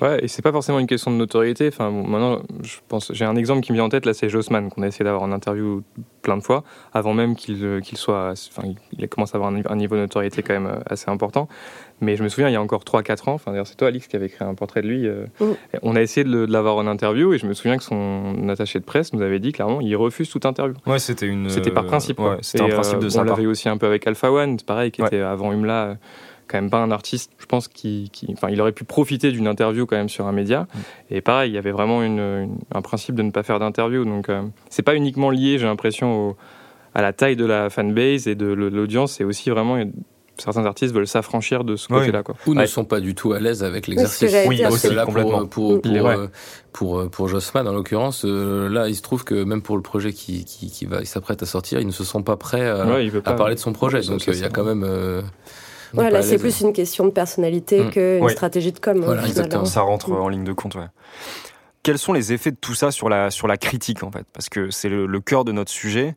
Ouais, 0.00 0.22
et 0.24 0.28
c'est 0.28 0.42
pas 0.42 0.52
forcément 0.52 0.78
une 0.78 0.86
question 0.86 1.10
de 1.10 1.16
notoriété. 1.16 1.68
Enfin, 1.68 1.90
bon, 1.90 2.06
maintenant, 2.06 2.40
je 2.62 2.76
pense, 2.88 3.12
j'ai 3.12 3.24
un 3.24 3.36
exemple 3.36 3.60
qui 3.62 3.72
me 3.72 3.76
vient 3.76 3.84
en 3.84 3.88
tête 3.88 4.04
là, 4.06 4.14
c'est 4.14 4.28
Jossman 4.28 4.68
qu'on 4.70 4.82
a 4.82 4.86
essayé 4.88 5.04
d'avoir 5.04 5.22
en 5.22 5.32
interview 5.32 5.82
plein 6.22 6.36
de 6.36 6.42
fois, 6.42 6.64
avant 6.92 7.14
même 7.14 7.36
qu'il 7.36 7.64
euh, 7.64 7.80
qu'il 7.80 7.96
soit, 7.98 8.32
enfin, 8.50 8.68
il 8.98 9.08
commence 9.08 9.34
à 9.34 9.38
avoir 9.38 9.52
un, 9.52 9.60
un, 9.68 9.76
niveau 9.76 9.94
de 9.94 10.00
notoriété 10.00 10.42
quand 10.42 10.54
même 10.54 10.66
euh, 10.66 10.80
assez 10.86 11.10
important. 11.10 11.48
Mais 12.02 12.16
je 12.16 12.22
me 12.22 12.28
souviens, 12.28 12.50
il 12.50 12.52
y 12.52 12.56
a 12.56 12.60
encore 12.60 12.82
3-4 12.82 13.30
ans, 13.30 13.34
enfin, 13.34 13.52
d'ailleurs, 13.52 13.66
c'est 13.66 13.76
toi, 13.76 13.88
Alix, 13.88 14.06
qui 14.06 14.16
avait 14.16 14.28
créé 14.28 14.46
un 14.46 14.54
portrait 14.54 14.82
de 14.82 14.88
lui. 14.88 15.06
Euh. 15.06 15.24
On 15.82 15.96
a 15.96 16.02
essayé 16.02 16.24
de, 16.24 16.30
le- 16.30 16.46
de 16.46 16.52
l'avoir 16.52 16.76
en 16.76 16.86
interview, 16.86 17.32
et 17.32 17.38
je 17.38 17.46
me 17.46 17.54
souviens 17.54 17.78
que 17.78 17.84
son 17.84 18.48
attaché 18.50 18.78
de 18.80 18.84
presse 18.84 19.14
nous 19.14 19.22
avait 19.22 19.38
dit 19.38 19.52
clairement, 19.52 19.80
il 19.80 19.96
refuse 19.96 20.28
toute 20.28 20.44
interview. 20.44 20.74
Ouais, 20.86 20.98
c'était 20.98 21.26
une. 21.26 21.48
C'était 21.48 21.70
par 21.70 21.86
principe. 21.86 22.18
Ouais, 22.20 22.36
c'était 22.42 22.64
un 22.64 22.68
principe 22.68 22.98
euh, 22.98 23.08
de 23.08 23.18
On 23.18 23.22
l'avait 23.22 23.46
aussi 23.46 23.68
un 23.70 23.78
peu 23.78 23.86
avec 23.86 24.06
Alpha 24.06 24.30
One, 24.30 24.58
c'est 24.58 24.66
pareil, 24.66 24.90
qui 24.90 25.00
Ouais. 25.00 25.06
était 25.08 25.20
avant 25.20 25.52
Humla, 25.52 25.84
euh, 25.86 25.94
quand 26.48 26.58
même 26.58 26.70
pas 26.70 26.78
un 26.78 26.90
artiste, 26.90 27.32
je 27.38 27.46
pense, 27.46 27.68
qui, 27.68 28.08
qui- 28.12 28.26
enfin, 28.32 28.48
il 28.50 28.60
aurait 28.60 28.72
pu 28.72 28.84
profiter 28.84 29.32
d'une 29.32 29.46
interview 29.48 29.86
quand 29.86 29.96
même 29.96 30.08
sur 30.08 30.26
un 30.26 30.32
média. 30.32 30.62
Mm. 30.62 30.78
Et 31.10 31.20
pareil, 31.20 31.50
il 31.50 31.54
y 31.54 31.58
avait 31.58 31.72
vraiment 31.72 32.02
une- 32.02 32.18
une- 32.18 32.58
un 32.74 32.82
principe 32.82 33.14
de 33.14 33.22
ne 33.22 33.30
pas 33.30 33.42
faire 33.42 33.58
d'interview. 33.58 34.04
Donc, 34.04 34.28
euh, 34.28 34.42
c'est 34.70 34.82
pas 34.82 34.94
uniquement 34.94 35.30
lié, 35.30 35.58
j'ai 35.58 35.66
l'impression, 35.66 36.28
au- 36.30 36.36
à 36.94 37.02
la 37.02 37.12
taille 37.12 37.36
de 37.36 37.44
la 37.44 37.68
fanbase 37.70 38.26
et 38.28 38.34
de 38.34 38.46
l'audience, 38.46 39.12
c'est 39.12 39.24
aussi 39.24 39.50
vraiment. 39.50 39.76
Certains 40.38 40.66
artistes 40.66 40.94
veulent 40.94 41.06
s'affranchir 41.06 41.64
de 41.64 41.76
ce 41.76 41.88
côté-là. 41.88 42.22
Quoi. 42.22 42.34
Ou 42.46 42.52
ne 42.52 42.60
Ouais. 42.60 42.66
sont 42.66 42.84
pas 42.84 43.00
du 43.00 43.14
tout 43.14 43.32
à 43.32 43.40
l'aise 43.40 43.64
avec 43.64 43.84
Oui, 43.86 43.94
l'exercice. 43.94 44.34
Oui, 44.46 44.58
que 44.58 44.66
aussi, 44.66 44.94
là, 44.94 45.06
complètement. 45.06 45.46
pour, 45.46 45.80
pour, 45.80 45.90
ouais. 45.92 45.98
euh, 45.98 46.26
pour, 46.74 47.08
pour 47.10 47.26
Jossman, 47.28 47.66
en 47.66 47.72
l'occurrence, 47.72 48.22
euh, 48.26 48.68
là, 48.68 48.86
il 48.88 48.94
se 48.94 49.00
trouve 49.00 49.24
que 49.24 49.34
même 49.44 49.62
pour 49.62 49.76
le 49.76 49.82
projet 49.82 50.12
qui, 50.12 50.44
qui, 50.44 50.70
qui 50.70 50.84
va, 50.84 51.00
il 51.00 51.06
s'apprête 51.06 51.42
à 51.42 51.46
sortir, 51.46 51.80
ils 51.80 51.86
ne 51.86 51.90
se 51.92 52.04
sont 52.04 52.22
pas 52.22 52.36
prêts 52.36 52.68
à, 52.68 52.84
Ouais, 52.86 53.10
parler 53.22 53.54
de 53.54 53.60
son 53.60 53.72
projet. 53.72 54.00
Donc, 54.02 54.28
euh, 54.28 54.32
il 54.34 54.40
y 54.40 54.44
a 54.44 54.50
quand 54.50 54.64
même. 54.64 54.84
euh, 54.86 55.22
il 55.92 55.96
n'est 55.96 56.02
Ouais, 56.04 56.08
pas 56.08 56.12
là, 56.12 56.18
à 56.20 56.22
c'est 56.22 56.38
plus 56.38 56.60
une 56.60 56.72
question 56.72 57.04
de 57.04 57.10
personnalité 57.10 57.84
Mm. 57.84 57.90
qu'une 57.90 58.24
Oui. 58.24 58.32
stratégie 58.32 58.72
de 58.72 58.78
com. 58.78 58.96
hein, 58.98 59.02
Voilà, 59.04 59.26
exactement. 59.26 59.64
Ça 59.64 59.80
rentre 59.82 60.10
Mm. 60.10 60.20
en 60.20 60.28
ligne 60.28 60.44
de 60.44 60.52
compte, 60.52 60.74
ouais. 60.74 60.86
Quels 61.82 61.98
sont 61.98 62.12
les 62.12 62.32
effets 62.32 62.50
de 62.50 62.56
tout 62.60 62.74
ça 62.74 62.90
sur 62.90 63.08
la, 63.08 63.30
sur 63.30 63.46
la 63.46 63.56
critique, 63.56 64.02
en 64.02 64.10
fait? 64.10 64.26
Parce 64.32 64.48
que 64.48 64.70
c'est 64.70 64.88
le, 64.88 65.06
le 65.06 65.20
cœur 65.20 65.44
de 65.44 65.52
notre 65.52 65.70
sujet. 65.70 66.16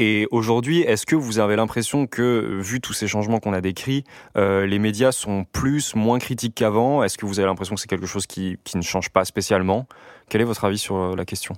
Et 0.00 0.28
aujourd'hui, 0.30 0.82
est-ce 0.82 1.06
que 1.06 1.16
vous 1.16 1.40
avez 1.40 1.56
l'impression 1.56 2.06
que, 2.06 2.60
vu 2.60 2.80
tous 2.80 2.92
ces 2.92 3.08
changements 3.08 3.40
qu'on 3.40 3.52
a 3.52 3.60
décrits, 3.60 4.04
euh, 4.36 4.64
les 4.64 4.78
médias 4.78 5.10
sont 5.10 5.44
plus, 5.50 5.96
moins 5.96 6.20
critiques 6.20 6.54
qu'avant? 6.54 7.02
Est-ce 7.02 7.18
que 7.18 7.26
vous 7.26 7.40
avez 7.40 7.48
l'impression 7.48 7.74
que 7.74 7.80
c'est 7.80 7.88
quelque 7.88 8.06
chose 8.06 8.28
qui, 8.28 8.58
qui 8.62 8.76
ne 8.76 8.82
change 8.82 9.10
pas 9.10 9.24
spécialement? 9.24 9.88
Quel 10.28 10.40
est 10.40 10.44
votre 10.44 10.64
avis 10.64 10.78
sur 10.78 10.94
euh, 10.94 11.16
la 11.16 11.24
question? 11.24 11.56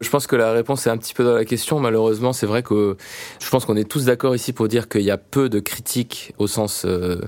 Je 0.00 0.10
pense 0.10 0.26
que 0.26 0.36
la 0.36 0.52
réponse 0.52 0.86
est 0.86 0.90
un 0.90 0.98
petit 0.98 1.14
peu 1.14 1.24
dans 1.24 1.34
la 1.34 1.44
question. 1.46 1.80
Malheureusement, 1.80 2.32
c'est 2.34 2.46
vrai 2.46 2.62
que 2.62 2.96
je 3.40 3.48
pense 3.48 3.64
qu'on 3.64 3.76
est 3.76 3.88
tous 3.88 4.04
d'accord 4.04 4.34
ici 4.34 4.52
pour 4.52 4.68
dire 4.68 4.88
qu'il 4.88 5.02
y 5.02 5.10
a 5.10 5.16
peu 5.16 5.48
de 5.48 5.58
critiques 5.58 6.34
au 6.38 6.46
sens 6.46 6.84
euh, 6.84 7.20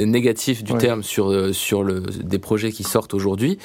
négatif 0.00 0.64
du 0.64 0.72
Ouais. 0.72 0.78
terme 0.78 1.04
sur 1.04 1.30
euh, 1.30 1.52
sur 1.52 1.84
le 1.84 2.00
des 2.00 2.40
projets 2.40 2.72
qui 2.72 2.82
sortent 2.82 3.14
aujourd'hui. 3.14 3.58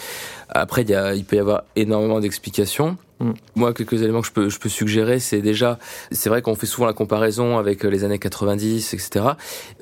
Après, 0.50 0.84
il 0.84 0.89
y 0.92 0.96
a 0.96 1.16
il 1.16 1.26
peut 1.26 1.36
y 1.36 1.39
avoir 1.39 1.63
énormément 1.76 2.20
d'explications. 2.20 2.98
Mm. 3.19 3.32
Moi, 3.56 3.73
quelques 3.73 4.02
éléments 4.02 4.21
que 4.21 4.28
je 4.28 4.32
peux 4.34 4.49
je 4.49 4.60
peux 4.60 4.69
suggérer, 4.69 5.19
c'est 5.19 5.41
déjà 5.41 5.80
c'est 6.12 6.30
vrai 6.30 6.41
qu'on 6.41 6.56
fait 6.56 6.65
souvent 6.65 6.88
la 6.88 6.93
comparaison 6.93 7.58
avec 7.58 7.86
euh, 7.86 7.89
les 7.89 8.04
années 8.04 8.19
90, 8.19 8.93
etc. 8.93 9.26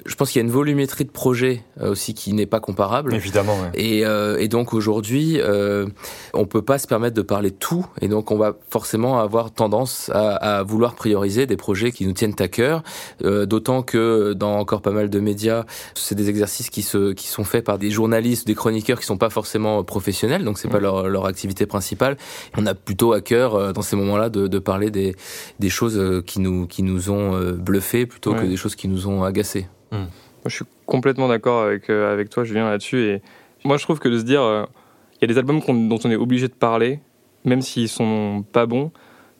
Je 0.05 0.15
pense 0.15 0.31
qu'il 0.31 0.39
y 0.41 0.43
a 0.43 0.45
une 0.45 0.51
volumétrie 0.51 1.05
de 1.05 1.11
projets 1.11 1.63
euh, 1.79 1.91
aussi 1.91 2.13
qui 2.13 2.33
n'est 2.33 2.45
pas 2.45 2.59
comparable. 2.59 3.13
Évidemment, 3.13 3.53
ouais. 3.61 3.69
Et, 3.73 4.05
euh, 4.05 4.37
et 4.37 4.47
donc 4.47 4.73
aujourd'hui, 4.73 5.37
euh, 5.39 5.87
on 6.33 6.45
peut 6.45 6.61
pas 6.61 6.77
se 6.77 6.87
permettre 6.87 7.15
de 7.15 7.21
parler 7.21 7.51
de 7.51 7.55
tout, 7.55 7.85
et 8.01 8.07
donc 8.07 8.31
on 8.31 8.37
va 8.37 8.55
forcément 8.69 9.19
avoir 9.19 9.51
tendance 9.51 10.09
à, 10.13 10.35
à 10.59 10.63
vouloir 10.63 10.95
prioriser 10.95 11.45
des 11.45 11.57
projets 11.57 11.91
qui 11.91 12.05
nous 12.05 12.13
tiennent 12.13 12.35
à 12.39 12.47
cœur. 12.47 12.83
euh, 13.23 13.45
D'autant 13.45 13.81
que 13.81 14.33
dans 14.33 14.57
encore 14.59 14.81
pas 14.81 14.91
mal 14.91 15.09
de 15.09 15.19
médias, 15.19 15.65
c'est 15.95 16.15
des 16.15 16.29
exercices 16.29 16.69
qui 16.69 16.81
se 16.81 17.13
qui 17.13 17.27
sont 17.27 17.43
faits 17.43 17.63
par 17.65 17.77
des 17.77 17.91
journalistes, 17.91 18.45
des 18.47 18.55
chroniqueurs 18.55 18.99
qui 18.99 19.05
sont 19.05 19.17
pas 19.17 19.29
forcément 19.29 19.83
professionnels, 19.83 20.43
donc 20.43 20.57
c'est 20.57 20.67
pas 20.67 20.79
leur 20.79 21.07
leur 21.09 21.25
activité 21.25 21.65
principale. 21.65 22.17
On 22.57 22.65
a 22.65 22.73
plutôt 22.73 23.13
à 23.21 23.23
cœur 23.23 23.55
euh, 23.55 23.71
dans 23.71 23.83
ces 23.83 23.95
moments-là 23.95 24.29
de, 24.29 24.47
de 24.47 24.59
parler 24.59 24.89
des 24.89 25.15
des 25.59 25.69
choses 25.69 25.97
euh, 25.97 26.21
qui 26.21 26.39
nous 26.39 26.65
qui 26.65 26.81
nous 26.81 27.11
ont 27.11 27.35
euh, 27.35 27.53
bluffés 27.53 28.05
plutôt 28.05 28.33
que 28.33 28.45
des 28.45 28.57
choses 28.57 28.75
qui 28.75 28.87
nous 28.87 29.07
ont 29.07 29.23
agacés. 29.23 29.67
Moi, 29.91 30.49
je 30.49 30.55
suis 30.55 30.65
complètement 30.87 31.27
d'accord 31.27 31.61
avec, 31.61 31.89
avec 31.91 32.29
toi, 32.29 32.43
Julien, 32.43 32.67
là-dessus. 32.67 33.03
Et 33.03 33.21
moi, 33.63 33.77
je 33.77 33.83
trouve 33.83 33.99
que 33.99 34.09
de 34.09 34.17
se 34.17 34.23
dire, 34.23 34.41
il 34.41 35.21
y 35.21 35.25
a 35.25 35.27
des 35.27 35.37
albums 35.37 35.59
dont 35.59 35.99
on 36.03 36.09
est 36.09 36.15
obligé 36.15 36.47
de 36.47 36.53
parler, 36.53 36.99
même 37.45 37.61
s'ils 37.61 37.89
sont 37.89 38.43
pas 38.51 38.65
bons, 38.65 38.91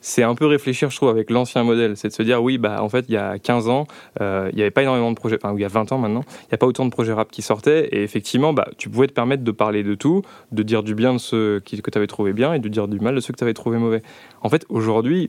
c'est 0.01 0.23
un 0.23 0.35
peu 0.35 0.47
réfléchir, 0.47 0.89
je 0.89 0.95
trouve, 0.95 1.09
avec 1.09 1.29
l'ancien 1.29 1.63
modèle. 1.63 1.95
C'est 1.95 2.09
de 2.09 2.13
se 2.13 2.23
dire, 2.23 2.43
oui, 2.43 2.57
bah, 2.57 2.83
en 2.83 2.89
fait, 2.89 3.05
il 3.07 3.13
y 3.13 3.17
a 3.17 3.39
15 3.39 3.69
ans, 3.69 3.87
euh, 4.19 4.49
il 4.51 4.55
n'y 4.55 4.61
avait 4.61 4.71
pas 4.71 4.81
énormément 4.81 5.11
de 5.11 5.15
projets, 5.15 5.37
enfin, 5.41 5.53
il 5.55 5.61
y 5.61 5.65
a 5.65 5.69
20 5.69 5.91
ans 5.91 5.99
maintenant, 5.99 6.23
il 6.41 6.47
n'y 6.51 6.55
a 6.55 6.57
pas 6.57 6.65
autant 6.65 6.85
de 6.85 6.89
projets 6.89 7.13
rap 7.13 7.31
qui 7.31 7.41
sortaient. 7.41 7.87
Et 7.91 8.03
effectivement, 8.03 8.51
bah, 8.51 8.67
tu 8.77 8.89
pouvais 8.89 9.07
te 9.07 9.13
permettre 9.13 9.43
de 9.43 9.51
parler 9.51 9.83
de 9.83 9.95
tout, 9.95 10.23
de 10.51 10.63
dire 10.63 10.83
du 10.83 10.95
bien 10.95 11.13
de 11.13 11.19
ceux 11.19 11.61
qui, 11.63 11.81
que 11.81 11.91
tu 11.91 11.97
avais 11.97 12.07
trouvé 12.07 12.33
bien 12.33 12.53
et 12.53 12.59
de 12.59 12.67
dire 12.67 12.87
du 12.87 12.99
mal 12.99 13.15
de 13.15 13.19
ceux 13.19 13.31
que 13.31 13.37
tu 13.37 13.43
avais 13.43 13.53
trouvé 13.53 13.77
mauvais. 13.77 14.01
En 14.41 14.49
fait, 14.49 14.65
aujourd'hui, 14.69 15.27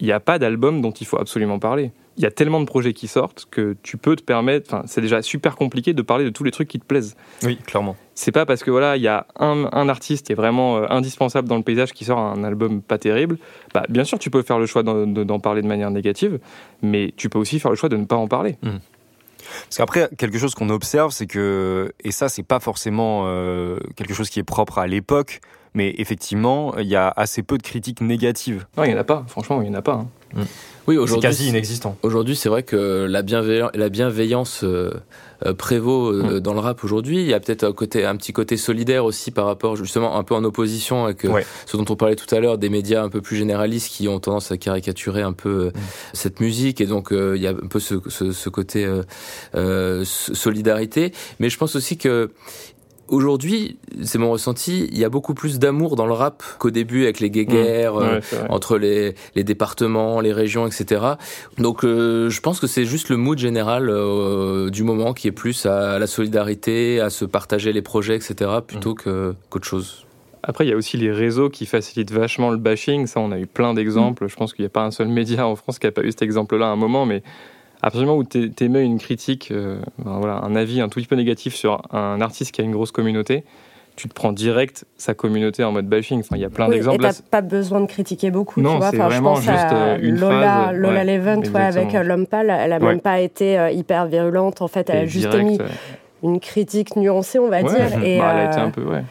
il 0.00 0.06
n'y 0.06 0.12
a 0.12 0.20
pas 0.20 0.38
d'album 0.38 0.80
dont 0.80 0.92
il 0.92 1.06
faut 1.06 1.18
absolument 1.18 1.58
parler. 1.58 1.90
Il 2.16 2.22
y 2.22 2.26
a 2.26 2.30
tellement 2.30 2.60
de 2.60 2.64
projets 2.66 2.92
qui 2.92 3.08
sortent 3.08 3.46
que 3.50 3.76
tu 3.82 3.96
peux 3.96 4.14
te 4.14 4.22
permettre, 4.22 4.72
enfin, 4.72 4.84
c'est 4.86 5.00
déjà 5.00 5.20
super 5.20 5.56
compliqué 5.56 5.94
de 5.94 6.02
parler 6.02 6.24
de 6.24 6.30
tous 6.30 6.44
les 6.44 6.52
trucs 6.52 6.68
qui 6.68 6.78
te 6.78 6.84
plaisent. 6.84 7.16
Oui, 7.42 7.56
clairement. 7.56 7.96
C'est 8.14 8.30
pas 8.30 8.46
parce 8.46 8.62
que 8.62 8.70
voilà, 8.70 8.96
il 8.96 9.02
y 9.02 9.08
a 9.08 9.26
un, 9.40 9.68
un 9.72 9.88
artiste 9.88 10.26
qui 10.26 10.32
est 10.32 10.36
vraiment 10.36 10.76
euh, 10.76 10.86
indispensable 10.90 11.48
dans 11.48 11.56
le 11.56 11.64
paysage 11.64 11.92
qui 11.92 12.04
sort 12.04 12.18
un 12.20 12.44
album 12.44 12.82
pas 12.82 12.98
terrible. 12.98 13.38
Bah, 13.74 13.82
bien 13.88 14.04
sûr, 14.04 14.20
tu 14.20 14.30
peux 14.30 14.42
faire 14.42 14.60
le 14.60 14.66
choix 14.66 14.84
d'en 14.84 15.06
de- 15.08 15.24
d'en 15.24 15.40
parler 15.40 15.60
de 15.62 15.66
manière 15.66 15.90
négative, 15.90 16.38
mais 16.82 17.12
tu 17.16 17.28
peux 17.28 17.38
aussi 17.40 17.58
faire 17.58 17.72
le 17.72 17.76
choix 17.76 17.88
de 17.88 17.96
ne 17.96 18.04
pas 18.04 18.14
en 18.16 18.28
parler. 18.28 18.56
Parce 18.62 19.76
qu'après, 19.76 20.08
quelque 20.16 20.38
chose 20.38 20.54
qu'on 20.54 20.70
observe, 20.70 21.10
c'est 21.12 21.26
que, 21.26 21.92
et 22.02 22.12
ça, 22.12 22.28
c'est 22.28 22.42
pas 22.42 22.60
forcément 22.60 23.24
euh, 23.26 23.78
quelque 23.96 24.14
chose 24.14 24.30
qui 24.30 24.38
est 24.40 24.44
propre 24.44 24.78
à 24.78 24.86
l'époque, 24.86 25.40
mais 25.74 25.94
effectivement, 25.98 26.76
il 26.78 26.86
y 26.86 26.96
a 26.96 27.12
assez 27.16 27.42
peu 27.42 27.58
de 27.58 27.62
critiques 27.62 28.00
négatives. 28.00 28.66
Non, 28.76 28.84
il 28.84 28.92
y 28.92 28.94
en 28.94 28.98
a 28.98 29.04
pas. 29.04 29.24
Franchement, 29.26 29.60
il 29.60 29.68
y 29.68 29.70
en 29.70 29.74
a 29.74 29.82
pas. 29.82 29.94
hein. 29.94 30.08
Oui, 30.86 30.96
C'est 30.96 31.00
aujourd'hui 31.00 31.28
quasi 31.28 31.48
inexistant. 31.48 31.96
Aujourd'hui, 32.02 32.36
c'est 32.36 32.50
vrai 32.50 32.62
que 32.62 33.06
la, 33.08 33.22
bienveillan- 33.22 33.70
la 33.72 33.88
bienveillance 33.88 34.64
euh, 34.64 34.90
euh, 35.46 35.54
prévaut 35.54 36.12
euh, 36.12 36.40
dans 36.40 36.52
le 36.52 36.60
rap 36.60 36.84
aujourd'hui. 36.84 37.20
Il 37.22 37.26
y 37.26 37.32
a 37.32 37.40
peut-être 37.40 37.64
un, 37.64 37.72
côté, 37.72 38.04
un 38.04 38.14
petit 38.16 38.34
côté 38.34 38.58
solidaire 38.58 39.06
aussi 39.06 39.30
par 39.30 39.46
rapport, 39.46 39.76
justement, 39.76 40.18
un 40.18 40.22
peu 40.24 40.34
en 40.34 40.44
opposition 40.44 41.04
avec 41.06 41.24
euh, 41.24 41.28
Ouais. 41.30 41.46
ce 41.64 41.78
dont 41.78 41.86
on 41.88 41.96
parlait 41.96 42.16
tout 42.16 42.32
à 42.34 42.38
l'heure, 42.38 42.58
des 42.58 42.68
médias 42.68 43.02
un 43.02 43.08
peu 43.08 43.22
plus 43.22 43.36
généralistes 43.36 43.88
qui 43.88 44.08
ont 44.08 44.20
tendance 44.20 44.52
à 44.52 44.58
caricaturer 44.58 45.22
un 45.22 45.32
peu 45.32 45.48
euh, 45.48 45.70
cette 46.12 46.40
musique. 46.40 46.82
Et 46.82 46.86
donc, 46.86 47.08
il 47.12 47.40
y 47.40 47.46
a 47.46 47.50
un 47.52 47.66
peu 47.68 47.80
ce, 47.80 47.94
ce, 48.08 48.32
ce 48.32 48.48
côté 48.50 48.86
solidarité. 50.04 51.12
Mais 51.40 51.48
je 51.48 51.56
pense 51.58 51.76
aussi 51.76 51.96
que 51.96 52.30
aujourd'hui, 53.14 53.78
c'est 54.02 54.18
mon 54.18 54.30
ressenti, 54.30 54.88
il 54.90 54.98
y 54.98 55.04
a 55.04 55.08
beaucoup 55.08 55.34
plus 55.34 55.58
d'amour 55.58 55.96
dans 55.96 56.06
le 56.06 56.12
rap 56.12 56.42
qu'au 56.58 56.70
début 56.70 57.04
avec 57.04 57.20
les 57.20 57.30
guéguerres. 57.30 57.96
euh, 57.96 58.14
Ouais, 58.16 58.20
c'est 58.22 58.36
vrai. 58.36 58.46
entre 58.50 58.76
les, 58.78 59.14
les 59.34 59.44
départements, 59.44 60.20
les 60.20 60.32
régions, 60.32 60.66
etc. 60.66 61.02
Donc 61.58 61.84
euh, 61.84 62.28
je 62.30 62.40
pense 62.40 62.60
que 62.60 62.66
c'est 62.66 62.84
juste 62.84 63.08
le 63.08 63.16
mood 63.16 63.38
général 63.38 63.88
euh, 63.88 64.70
du 64.70 64.82
moment 64.82 65.12
qui 65.14 65.28
est 65.28 65.32
plus 65.32 65.66
à 65.66 65.98
la 65.98 66.06
solidarité, 66.06 67.00
à 67.00 67.10
se 67.10 67.24
partager 67.24 67.72
les 67.72 67.82
projets, 67.82 68.16
etc. 68.16 68.50
plutôt 68.66 68.94
que 68.94 69.34
qu'autre 69.50 69.66
chose. 69.66 70.04
Après, 70.46 70.66
il 70.66 70.68
y 70.68 70.74
a 70.74 70.76
aussi 70.76 70.98
les 70.98 71.10
réseaux 71.10 71.48
qui 71.48 71.64
facilitent 71.64 72.12
vachement 72.12 72.50
le 72.50 72.58
bashing. 72.58 73.06
Ça, 73.06 73.18
on 73.20 73.32
a 73.32 73.38
eu 73.38 73.46
plein 73.46 73.72
d'exemples. 73.72 74.28
Je 74.28 74.36
pense 74.36 74.52
qu'il 74.52 74.62
n'y 74.62 74.66
a 74.66 74.70
pas 74.70 74.82
un 74.84 74.90
seul 74.90 75.08
média 75.08 75.46
en 75.46 75.56
France 75.56 75.78
qui 75.78 75.86
n'a 75.86 75.92
pas 75.92 76.02
eu 76.02 76.10
cet 76.10 76.20
exemple-là 76.20 76.66
à 76.66 76.68
un 76.68 76.76
moment, 76.76 77.06
mais 77.06 77.22
à 77.84 77.90
partir 77.90 78.00
du 78.00 78.06
moment 78.06 78.18
où 78.18 78.24
tu 78.24 78.50
émets 78.64 78.82
une 78.82 78.98
critique, 78.98 79.50
euh, 79.50 79.78
ben 79.98 80.16
voilà, 80.18 80.36
un 80.42 80.56
avis 80.56 80.80
un 80.80 80.88
tout 80.88 81.00
petit 81.00 81.06
peu 81.06 81.16
négatif 81.16 81.54
sur 81.54 81.82
un 81.94 82.18
artiste 82.22 82.52
qui 82.52 82.62
a 82.62 82.64
une 82.64 82.72
grosse 82.72 82.92
communauté, 82.92 83.44
tu 83.94 84.08
te 84.08 84.14
prends 84.14 84.32
direct 84.32 84.86
sa 84.96 85.12
communauté 85.12 85.62
en 85.64 85.70
mode 85.72 85.86
bashing. 85.86 86.20
Enfin, 86.20 86.36
il 86.36 86.40
y 86.40 86.46
a 86.46 86.48
plein 86.48 86.66
Oui, 86.66 86.76
d'exemples. 86.76 87.04
Et 87.04 87.08
t'as 87.10 87.20
pas 87.30 87.42
besoin 87.42 87.82
de 87.82 87.86
critiquer 87.86 88.30
beaucoup, 88.30 88.62
Non, 88.62 88.72
tu 88.72 88.76
vois. 88.78 88.90
c'est 88.90 88.96
Enfin, 88.96 89.10
je 89.10 89.12
vraiment 89.16 89.34
pense 89.34 89.40
juste, 89.42 89.50
à 89.50 89.74
euh, 89.74 89.98
une 90.00 90.18
Lola, 90.18 90.40
phrase, 90.62 90.76
Lola 90.78 91.04
ouais, 91.04 91.18
Levent, 91.18 91.40
ouais, 91.52 91.60
avec 91.60 91.94
euh, 91.94 92.02
L'Homme 92.02 92.26
Pâle, 92.26 92.48
elle 92.48 92.72
a 92.72 92.78
Ouais. 92.78 92.86
même 92.86 93.00
pas 93.00 93.20
été 93.20 93.68
hyper 93.74 94.06
virulente. 94.06 94.62
En 94.62 94.68
fait, 94.68 94.88
elle 94.88 95.00
a 95.00 95.04
juste 95.06 95.28
direct, 95.28 95.46
émis 95.46 95.58
une 96.22 96.40
critique 96.40 96.96
nuancée, 96.96 97.38
on 97.38 97.48
va 97.50 97.62
dire. 97.62 98.02
Et, 98.02 98.18
bah, 98.18 98.30
elle 98.34 98.40
a 98.40 98.50
été 98.50 98.60
un 98.60 98.70
peu 98.70 98.82
ouais, 98.82 99.02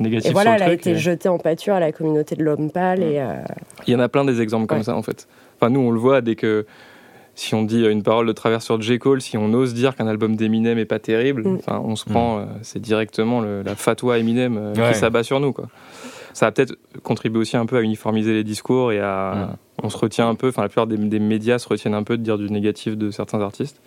négative 0.00 0.28
et 0.30 0.32
voilà, 0.34 0.56
sur 0.56 0.62
elle 0.62 0.66
le 0.66 0.72
a 0.72 0.74
été 0.74 0.90
et- 0.90 0.96
jetée 0.96 1.28
en 1.28 1.38
pâture 1.38 1.74
à 1.74 1.80
la 1.80 1.92
communauté 1.92 2.34
de 2.34 2.42
L'Homme 2.42 2.72
Pâle. 2.72 3.00
Et, 3.04 3.20
euh, 3.20 3.36
Il 3.86 3.92
y 3.92 3.96
en 3.96 4.00
a 4.00 4.08
plein 4.08 4.24
des 4.24 4.40
exemples 4.42 4.66
comme 4.66 4.82
ça 4.82 4.96
en 4.96 5.02
fait. 5.02 5.28
Enfin, 5.60 5.70
nous, 5.70 5.78
on 5.80 5.92
le 5.92 6.00
voit 6.00 6.20
dès 6.20 6.34
que 6.34 6.66
si 7.34 7.54
on 7.54 7.62
dit 7.62 7.84
une 7.86 8.02
parole 8.02 8.26
de 8.26 8.32
travers 8.32 8.60
sur 8.62 8.80
J. 8.80 8.98
Cole, 8.98 9.20
si 9.22 9.36
on 9.38 9.52
ose 9.54 9.72
dire 9.74 9.96
qu'un 9.96 10.06
album 10.06 10.36
d'Eminem 10.36 10.78
est 10.78 10.84
pas 10.84 10.98
terrible, 10.98 11.42
Mm. 11.48 11.56
enfin, 11.56 11.80
on 11.84 11.96
se 11.96 12.04
prend, 12.04 12.38
euh, 12.40 12.44
c'est 12.62 12.80
directement 12.80 13.40
le- 13.40 13.62
la 13.62 13.74
fatwa 13.74 14.18
Eminem 14.18 14.56
euh, 14.58 14.74
Ouais. 14.74 14.92
qui 14.92 14.98
s'abat 14.98 15.22
sur 15.22 15.40
nous. 15.40 15.52
Quoi. 15.52 15.68
Ça 16.34 16.46
a 16.46 16.52
peut-être 16.52 16.74
contribué 17.02 17.40
aussi 17.40 17.56
un 17.56 17.66
peu 17.66 17.76
à 17.78 17.82
uniformiser 17.82 18.32
les 18.34 18.44
discours 18.44 18.92
et 18.92 19.00
à. 19.00 19.48
Mm. 19.52 19.56
On 19.84 19.88
se 19.88 19.96
retient 19.96 20.28
un 20.28 20.34
peu, 20.34 20.48
enfin, 20.48 20.62
la 20.62 20.68
plupart 20.68 20.86
des, 20.86 20.96
des 20.96 21.18
médias 21.18 21.58
se 21.58 21.68
retiennent 21.68 21.94
un 21.94 22.02
peu 22.04 22.16
de 22.18 22.22
dire 22.22 22.38
du 22.38 22.48
négatif 22.50 22.96
de 22.96 23.10
certains 23.10 23.40
artistes. 23.40 23.80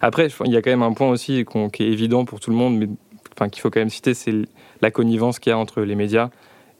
Après, 0.00 0.28
il 0.44 0.52
y 0.52 0.56
a 0.56 0.62
quand 0.62 0.70
même 0.70 0.82
un 0.82 0.92
point 0.92 1.08
aussi 1.08 1.44
qui 1.72 1.82
est 1.82 1.88
évident 1.88 2.24
pour 2.24 2.38
tout 2.38 2.50
le 2.50 2.56
monde, 2.56 2.76
mais 2.78 2.88
enfin, 3.34 3.48
qu'il 3.48 3.60
faut 3.62 3.70
quand 3.70 3.80
même 3.80 3.90
citer, 3.90 4.14
c'est 4.14 4.32
la 4.80 4.90
connivence 4.92 5.38
qu'il 5.40 5.50
y 5.50 5.52
a 5.52 5.58
entre 5.58 5.80
les 5.80 5.94
médias 5.96 6.30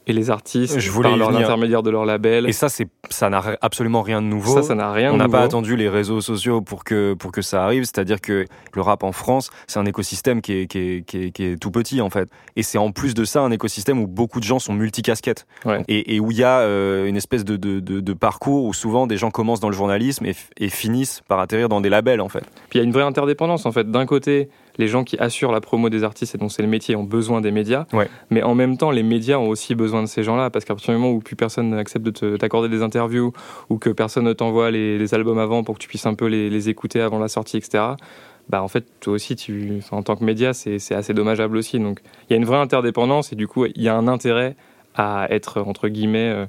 et 0.09 0.13
les 0.13 0.29
artistes 0.31 0.79
je 0.79 0.91
voulais 0.91 1.09
par 1.09 1.17
leur 1.17 1.35
intermédiaire 1.35 1.83
de 1.83 1.89
leur 1.89 2.05
label. 2.05 2.47
Et 2.47 2.51
ça, 2.51 2.69
c'est 2.69 2.87
ça 3.09 3.29
n'a 3.29 3.41
absolument 3.61 4.01
rien 4.01 4.21
de 4.21 4.27
nouveau. 4.27 4.55
Ça, 4.55 4.63
ça 4.63 4.75
n'a 4.75 4.91
rien. 4.91 5.13
On 5.13 5.17
n'a 5.17 5.29
pas 5.29 5.41
attendu 5.41 5.75
les 5.75 5.89
réseaux 5.89 6.21
sociaux 6.21 6.61
pour 6.61 6.83
que 6.83 7.13
pour 7.13 7.31
que 7.31 7.41
ça 7.41 7.63
arrive. 7.63 7.83
C'est-à-dire 7.83 8.21
que 8.21 8.45
le 8.73 8.81
rap 8.81 9.03
en 9.03 9.11
France, 9.11 9.51
c'est 9.67 9.79
un 9.79 9.85
écosystème 9.85 10.41
qui 10.41 10.53
est, 10.53 10.67
qui 10.67 10.79
est, 10.79 11.05
qui 11.05 11.17
est, 11.17 11.31
qui 11.31 11.43
est 11.43 11.57
tout 11.57 11.71
petit 11.71 12.01
en 12.01 12.09
fait. 12.09 12.29
Et 12.55 12.63
c'est 12.63 12.77
en 12.77 12.91
plus 12.91 13.13
de 13.13 13.25
ça 13.25 13.41
un 13.41 13.51
écosystème 13.51 13.99
où 13.99 14.07
beaucoup 14.07 14.39
de 14.39 14.45
gens 14.45 14.59
sont 14.59 14.73
multicasquettes 14.73 15.45
ouais. 15.65 15.83
et, 15.87 16.15
et, 16.15 16.19
où 16.19 16.31
il 16.31 16.37
y 16.37 16.43
a 16.43 16.59
euh, 16.59 17.07
une 17.07 17.15
espèce 17.15 17.45
de, 17.45 17.57
de, 17.57 17.79
de, 17.79 17.99
de, 17.99 18.13
parcours 18.13 18.65
où 18.65 18.73
souvent 18.73 19.07
des 19.07 19.17
gens 19.17 19.31
commencent 19.31 19.59
dans 19.59 19.69
le 19.69 19.75
journalisme 19.75 20.25
et, 20.25 20.35
et 20.57 20.69
finissent 20.69 21.21
par 21.27 21.39
atterrir 21.39 21.69
dans 21.69 21.81
des 21.81 21.89
labels 21.89 22.21
en 22.21 22.29
fait. 22.29 22.43
Puis 22.69 22.77
il 22.77 22.77
y 22.79 22.81
a 22.81 22.83
une 22.83 22.91
vraie 22.91 23.03
interdépendance 23.03 23.65
en 23.65 23.71
fait. 23.71 23.89
D'un 23.89 24.05
côté, 24.05 24.49
les 24.79 24.87
gens 24.87 25.03
qui 25.03 25.17
assurent 25.19 25.51
la 25.51 25.61
promo 25.61 25.89
des 25.89 26.03
artistes 26.03 26.35
et 26.35 26.37
dont 26.37 26.49
c'est 26.49 26.61
le 26.61 26.67
métier 26.67 26.95
ont 26.95 27.03
besoin 27.03 27.41
des 27.41 27.51
médias. 27.51 27.85
Ouais. 27.93 28.09
Mais 28.29 28.41
en 28.43 28.55
même 28.55 28.77
temps, 28.77 28.91
les 28.91 29.03
médias 29.03 29.37
ont 29.37 29.49
aussi 29.49 29.75
besoin 29.75 29.98
de 30.01 30.07
ces 30.07 30.23
gens-là 30.23 30.49
parce 30.49 30.65
qu'à 30.65 30.73
partir 30.73 30.93
du 30.93 30.99
moment 30.99 31.13
où 31.13 31.19
plus 31.19 31.35
personne 31.35 31.69
n'accepte 31.69 32.05
de 32.05 32.37
t'accorder 32.37 32.69
des 32.69 32.81
interviews 32.81 33.33
ou 33.69 33.77
que 33.77 33.89
personne 33.89 34.25
ne 34.25 34.33
t'envoie 34.33 34.71
les, 34.71 35.13
albums 35.13 35.39
avant 35.39 35.63
pour 35.63 35.75
que 35.75 35.79
tu 35.79 35.87
puisses 35.87 36.05
un 36.05 36.13
peu 36.13 36.27
les, 36.27 36.49
les, 36.49 36.69
écouter 36.69 37.01
avant 37.01 37.19
la 37.19 37.27
sortie, 37.27 37.57
etc. 37.57 37.83
Bah 38.49 38.63
en 38.63 38.67
fait, 38.67 38.85
toi 38.99 39.13
aussi, 39.13 39.35
tu, 39.35 39.79
en 39.91 40.01
tant 40.01 40.15
que 40.15 40.23
média, 40.23 40.53
c'est 40.53 40.91
assez 40.91 41.13
dommageable 41.13 41.55
aussi. 41.55 41.79
Donc, 41.79 41.99
il 42.29 42.33
y 42.33 42.35
a 42.35 42.37
une 42.37 42.45
vraie 42.45 42.57
interdépendance 42.57 43.31
et 43.31 43.35
du 43.35 43.47
coup, 43.47 43.65
il 43.65 43.81
y 43.81 43.87
a 43.89 43.95
un 43.95 44.07
intérêt 44.07 44.55
à 44.95 45.27
être 45.29 45.61
entre 45.61 45.87
guillemets 45.87 46.29
euh, 46.29 46.45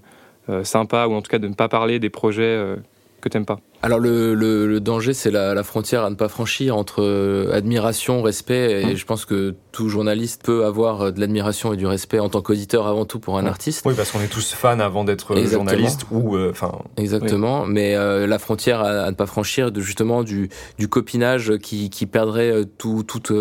euh, 0.48 0.64
sympa 0.64 1.06
ou 1.06 1.12
en 1.12 1.22
tout 1.22 1.30
cas 1.30 1.38
de 1.38 1.46
ne 1.46 1.54
pas 1.54 1.68
parler 1.68 1.98
des 1.98 2.10
projets 2.10 2.42
euh, 2.42 2.76
que 3.20 3.28
t'aimes 3.28 3.44
pas. 3.44 3.60
Alors 3.82 3.98
le, 3.98 4.34
le, 4.34 4.66
le 4.66 4.80
danger, 4.80 5.14
c'est 5.14 5.30
la, 5.30 5.54
la, 5.54 5.62
frontière 5.62 6.04
à 6.04 6.10
ne 6.10 6.14
pas 6.14 6.28
franchir 6.28 6.76
entre 6.76 7.02
euh, 7.02 7.50
admiration, 7.54 8.20
respect, 8.20 8.82
et 8.82 8.92
mmh. 8.92 8.96
je 8.96 9.04
pense 9.06 9.24
que 9.24 9.54
tout 9.72 9.88
journaliste 9.88 10.42
peut 10.44 10.66
avoir 10.66 11.00
euh, 11.00 11.10
de 11.12 11.20
l'admiration 11.20 11.72
et 11.72 11.78
du 11.78 11.86
respect 11.86 12.18
en 12.18 12.28
tant 12.28 12.42
qu'auditeur 12.42 12.86
avant 12.86 13.06
tout 13.06 13.20
pour 13.20 13.38
un 13.38 13.42
mmh. 13.42 13.46
artiste. 13.46 13.82
Oui, 13.86 13.94
parce 13.96 14.10
qu'on 14.10 14.20
est 14.20 14.30
tous 14.30 14.52
fans 14.52 14.80
avant 14.80 15.04
d'être 15.04 15.34
journaliste 15.46 16.04
ou 16.10 16.36
enfin. 16.36 16.72
Euh, 16.74 17.00
Exactement, 17.00 17.62
oui. 17.62 17.68
mais 17.70 17.94
euh, 17.94 18.26
la 18.26 18.38
frontière 18.38 18.80
à, 18.80 19.04
à, 19.04 19.10
ne 19.10 19.16
pas 19.16 19.24
franchir 19.24 19.72
de 19.72 19.80
justement 19.80 20.24
du, 20.24 20.50
du 20.78 20.88
copinage 20.88 21.56
qui, 21.56 21.88
qui 21.88 22.04
perdrait 22.04 22.64
tout, 22.76 23.02
toute, 23.02 23.32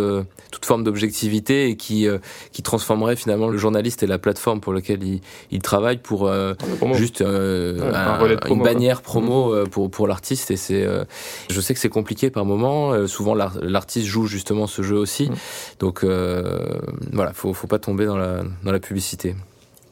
toute 0.52 0.66
forme 0.66 0.86
d'objectivité 0.86 1.68
et 1.68 1.76
qui, 1.76 2.08
qui 2.54 2.64
transformerait 2.64 3.18
finalement 3.18 3.50
le 3.50 3.58
journaliste 3.58 4.04
et 4.04 4.08
la 4.08 4.20
plateforme 4.20 4.62
pour 4.62 4.72
laquelle 4.72 5.04
il, 5.04 5.20
il 5.52 5.62
travaille 5.62 5.98
pour 5.98 6.32
juste 6.94 7.20
ouais, 7.20 7.28
un, 7.28 8.14
un 8.14 8.18
promo, 8.18 8.56
une 8.56 8.64
bannière 8.64 9.02
promo 9.02 9.54
mmh. 9.54 9.68
pour, 9.68 9.92
pour 9.92 10.08
l'artiste 10.08 10.29
et 10.32 10.36
c'est 10.36 10.84
euh, 10.84 11.04
je 11.50 11.62
sais 11.62 11.74
que 11.74 11.80
c'est 11.80 11.90
compliqué 11.90 12.30
par 12.30 12.46
moment 12.46 12.92
euh, 12.92 13.08
souvent 13.08 13.36
l'artiste 13.36 14.06
joue 14.06 14.26
justement 14.26 14.68
ce 14.68 14.82
jeu 14.82 14.98
aussi 14.98 15.30
mmh. 15.30 15.36
donc 15.80 16.04
euh, 16.04 16.80
voilà 17.12 17.34
faut 17.34 17.54
faut 17.54 17.68
pas 17.68 17.80
tomber 17.80 18.06
dans 18.06 18.18
la 18.18 18.44
dans 18.64 18.72
la 18.72 18.80
publicité 18.80 19.36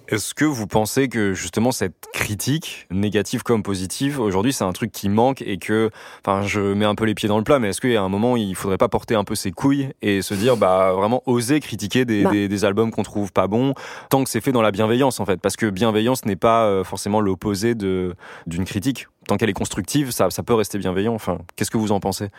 est-ce 0.09 0.33
que 0.33 0.45
vous 0.45 0.67
pensez 0.67 1.09
que 1.09 1.33
justement 1.33 1.73
cette 1.73 2.07
critique, 2.13 2.87
négative 2.89 3.43
comme 3.43 3.61
positive, 3.61 4.21
aujourd'hui 4.21 4.53
c'est 4.53 4.63
un 4.63 4.71
truc 4.71 4.89
qui 4.93 5.09
manque 5.09 5.41
et 5.41 5.57
que, 5.57 5.89
enfin 6.25 6.43
je 6.47 6.61
mets 6.61 6.85
un 6.85 6.95
peu 6.95 7.03
les 7.03 7.13
pieds 7.13 7.27
dans 7.27 7.37
le 7.37 7.43
plat, 7.43 7.59
mais 7.59 7.69
est-ce 7.69 7.81
qu'il 7.81 7.91
y 7.91 7.97
a 7.97 8.01
un 8.01 8.07
moment 8.07 8.37
il 8.37 8.55
faudrait 8.55 8.77
pas 8.77 8.87
porter 8.87 9.15
un 9.15 9.25
peu 9.25 9.35
ses 9.35 9.51
couilles 9.51 9.89
et 10.01 10.21
se 10.21 10.33
dire 10.33 10.55
bah 10.55 10.93
vraiment 10.93 11.23
oser 11.25 11.59
critiquer 11.59 12.05
des, 12.05 12.23
bah. 12.23 12.31
des, 12.31 12.47
des 12.47 12.65
albums 12.65 12.89
qu'on 12.89 13.03
trouve 13.03 13.33
pas 13.33 13.47
bons, 13.47 13.73
tant 14.09 14.23
que 14.23 14.29
c'est 14.29 14.39
fait 14.39 14.53
dans 14.53 14.61
la 14.61 14.71
bienveillance 14.71 15.19
en 15.19 15.25
fait, 15.25 15.41
parce 15.41 15.57
que 15.57 15.69
bienveillance 15.69 16.23
n'est 16.23 16.37
pas 16.37 16.85
forcément 16.85 17.19
l'opposé 17.19 17.75
de 17.75 18.15
d'une 18.45 18.63
critique. 18.63 19.07
Tant 19.27 19.35
qu'elle 19.35 19.49
est 19.49 19.53
constructive, 19.53 20.11
ça, 20.11 20.29
peut 20.45 20.53
rester 20.53 20.77
bienveillant. 20.77 21.13
Enfin, 21.13 21.39
qu'est-ce 21.55 21.71
que 21.71 21.77
vous 21.77 21.91
en 21.91 21.99
pensez? 21.99 22.29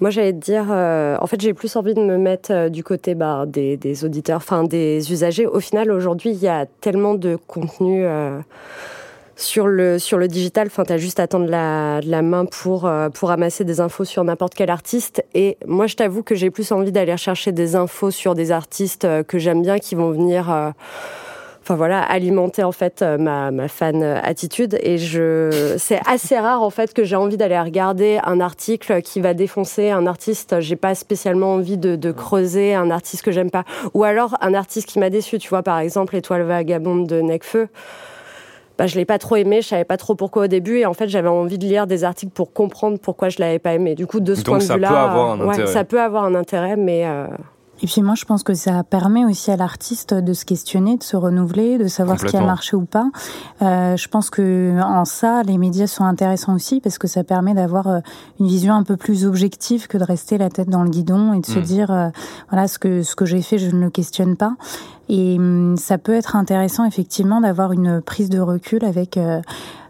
Moi, 0.00 0.10
j'allais 0.10 0.32
te 0.32 0.38
dire, 0.38 0.66
euh, 0.70 1.16
en 1.20 1.26
fait, 1.28 1.40
j'ai 1.40 1.54
plus 1.54 1.76
envie 1.76 1.94
de 1.94 2.00
me 2.00 2.18
mettre 2.18 2.52
euh, 2.52 2.68
du 2.68 2.82
côté 2.82 3.14
bah, 3.14 3.44
des, 3.46 3.76
des, 3.76 4.04
auditeurs, 4.04 4.38
enfin 4.38 4.64
des 4.64 5.12
usagers. 5.12 5.46
Au 5.46 5.60
final, 5.60 5.92
aujourd'hui, 5.92 6.30
il 6.30 6.38
y 6.38 6.48
a 6.48 6.66
tellement 6.66 7.14
de 7.14 7.36
contenu 7.46 8.04
euh, 8.04 8.40
sur 9.36 9.68
le 9.68 10.00
sur 10.00 10.18
le 10.18 10.26
digital. 10.26 10.66
Enfin, 10.66 10.82
t'as 10.82 10.96
juste 10.96 11.20
à 11.20 11.28
tendre 11.28 11.48
la, 11.48 12.00
la 12.00 12.22
main 12.22 12.44
pour 12.44 12.86
euh, 12.86 13.08
pour 13.08 13.30
amasser 13.30 13.62
des 13.62 13.78
infos 13.78 14.04
sur 14.04 14.24
n'importe 14.24 14.54
quel 14.54 14.70
artiste. 14.70 15.24
Et 15.32 15.58
moi, 15.64 15.86
je 15.86 15.94
t'avoue 15.94 16.24
que 16.24 16.34
j'ai 16.34 16.50
plus 16.50 16.72
envie 16.72 16.90
d'aller 16.90 17.16
chercher 17.16 17.52
des 17.52 17.76
infos 17.76 18.10
sur 18.10 18.34
des 18.34 18.50
artistes 18.50 19.06
que 19.28 19.38
j'aime 19.38 19.62
bien, 19.62 19.78
qui 19.78 19.94
vont 19.94 20.10
venir 20.10 20.72
enfin 21.64 21.76
voilà, 21.76 22.02
alimenter 22.02 22.62
en 22.62 22.72
fait 22.72 23.00
euh, 23.00 23.16
ma, 23.16 23.50
ma 23.50 23.68
fan 23.68 24.02
attitude. 24.02 24.78
Et 24.82 24.98
je, 24.98 25.74
c'est 25.78 25.98
assez 26.06 26.38
rare 26.38 26.62
en 26.62 26.68
fait 26.68 26.92
que 26.92 27.04
j'ai 27.04 27.16
envie 27.16 27.38
d'aller 27.38 27.58
regarder 27.58 28.20
un 28.22 28.38
article 28.38 29.00
qui 29.00 29.22
va 29.22 29.32
défoncer 29.32 29.90
un 29.90 30.06
artiste. 30.06 30.60
J'ai 30.60 30.76
pas 30.76 30.94
spécialement 30.94 31.54
envie 31.54 31.78
de, 31.78 31.96
de 31.96 32.12
creuser 32.12 32.74
un 32.74 32.90
artiste 32.90 33.22
que 33.22 33.32
j'aime 33.32 33.50
pas. 33.50 33.64
Ou 33.94 34.04
alors 34.04 34.36
un 34.42 34.52
artiste 34.52 34.88
qui 34.88 34.98
m'a 34.98 35.08
déçu. 35.08 35.38
Tu 35.38 35.48
vois, 35.48 35.62
par 35.62 35.78
exemple, 35.78 36.14
Étoile 36.16 36.42
vagabonde 36.42 37.06
de 37.06 37.22
Necfeu. 37.22 37.68
Bah, 38.76 38.86
je 38.86 38.96
l'ai 38.96 39.04
pas 39.04 39.18
trop 39.18 39.36
aimé, 39.36 39.62
je 39.62 39.68
savais 39.68 39.84
pas 39.84 39.96
trop 39.96 40.16
pourquoi 40.16 40.44
au 40.44 40.46
début, 40.48 40.78
et 40.78 40.86
en 40.86 40.94
fait 40.94 41.08
j'avais 41.08 41.28
envie 41.28 41.58
de 41.58 41.64
lire 41.64 41.86
des 41.86 42.02
articles 42.02 42.32
pour 42.32 42.52
comprendre 42.52 42.98
pourquoi 42.98 43.28
je 43.28 43.38
l'avais 43.38 43.60
pas 43.60 43.72
aimé. 43.72 43.94
Du 43.94 44.08
coup, 44.08 44.18
de 44.18 44.34
ce 44.34 44.42
Donc 44.42 44.58
point 44.58 44.66
de 44.66 44.72
vue-là, 44.72 45.36
ouais, 45.36 45.66
ça 45.66 45.84
peut 45.84 46.00
avoir 46.00 46.24
un 46.24 46.34
intérêt, 46.34 46.74
mais 46.74 47.06
euh... 47.06 47.28
Et 47.82 47.86
puis 47.86 48.02
moi, 48.02 48.14
je 48.14 48.24
pense 48.24 48.42
que 48.42 48.54
ça 48.54 48.82
permet 48.84 49.24
aussi 49.24 49.50
à 49.50 49.56
l'artiste 49.56 50.14
de 50.14 50.32
se 50.32 50.44
questionner, 50.44 50.96
de 50.96 51.02
se 51.02 51.16
renouveler, 51.16 51.76
de 51.76 51.86
savoir 51.88 52.18
ce 52.18 52.26
qui 52.26 52.36
a 52.36 52.40
marché 52.40 52.76
ou 52.76 52.84
pas. 52.84 53.10
Euh, 53.62 53.96
je 53.96 54.08
pense 54.08 54.30
que 54.30 54.80
en 54.80 55.04
ça, 55.04 55.42
les 55.42 55.58
médias 55.58 55.86
sont 55.86 56.04
intéressants 56.04 56.54
aussi 56.54 56.80
parce 56.80 56.98
que 56.98 57.08
ça 57.08 57.24
permet 57.24 57.52
d'avoir 57.52 57.88
euh, 57.88 58.00
une 58.40 58.46
vision 58.46 58.74
un 58.74 58.84
peu 58.84 58.96
plus 58.96 59.26
objective 59.26 59.86
que 59.86 59.98
de 59.98 60.04
rester 60.04 60.38
la 60.38 60.50
tête 60.50 60.68
dans 60.70 60.82
le 60.82 60.90
guidon 60.90 61.34
et 61.34 61.40
de 61.40 61.50
mmh. 61.50 61.54
se 61.54 61.58
dire, 61.58 61.90
euh, 61.90 62.08
voilà, 62.50 62.68
ce 62.68 62.78
que 62.78 63.02
ce 63.02 63.16
que 63.16 63.26
j'ai 63.26 63.42
fait, 63.42 63.58
je 63.58 63.70
ne 63.70 63.80
le 63.80 63.90
questionne 63.90 64.36
pas. 64.36 64.54
Et 65.08 65.36
hum, 65.38 65.76
ça 65.76 65.98
peut 65.98 66.14
être 66.14 66.36
intéressant 66.36 66.84
effectivement 66.84 67.40
d'avoir 67.40 67.72
une 67.72 68.00
prise 68.00 68.30
de 68.30 68.40
recul 68.40 68.84
avec. 68.84 69.16
Euh, 69.16 69.40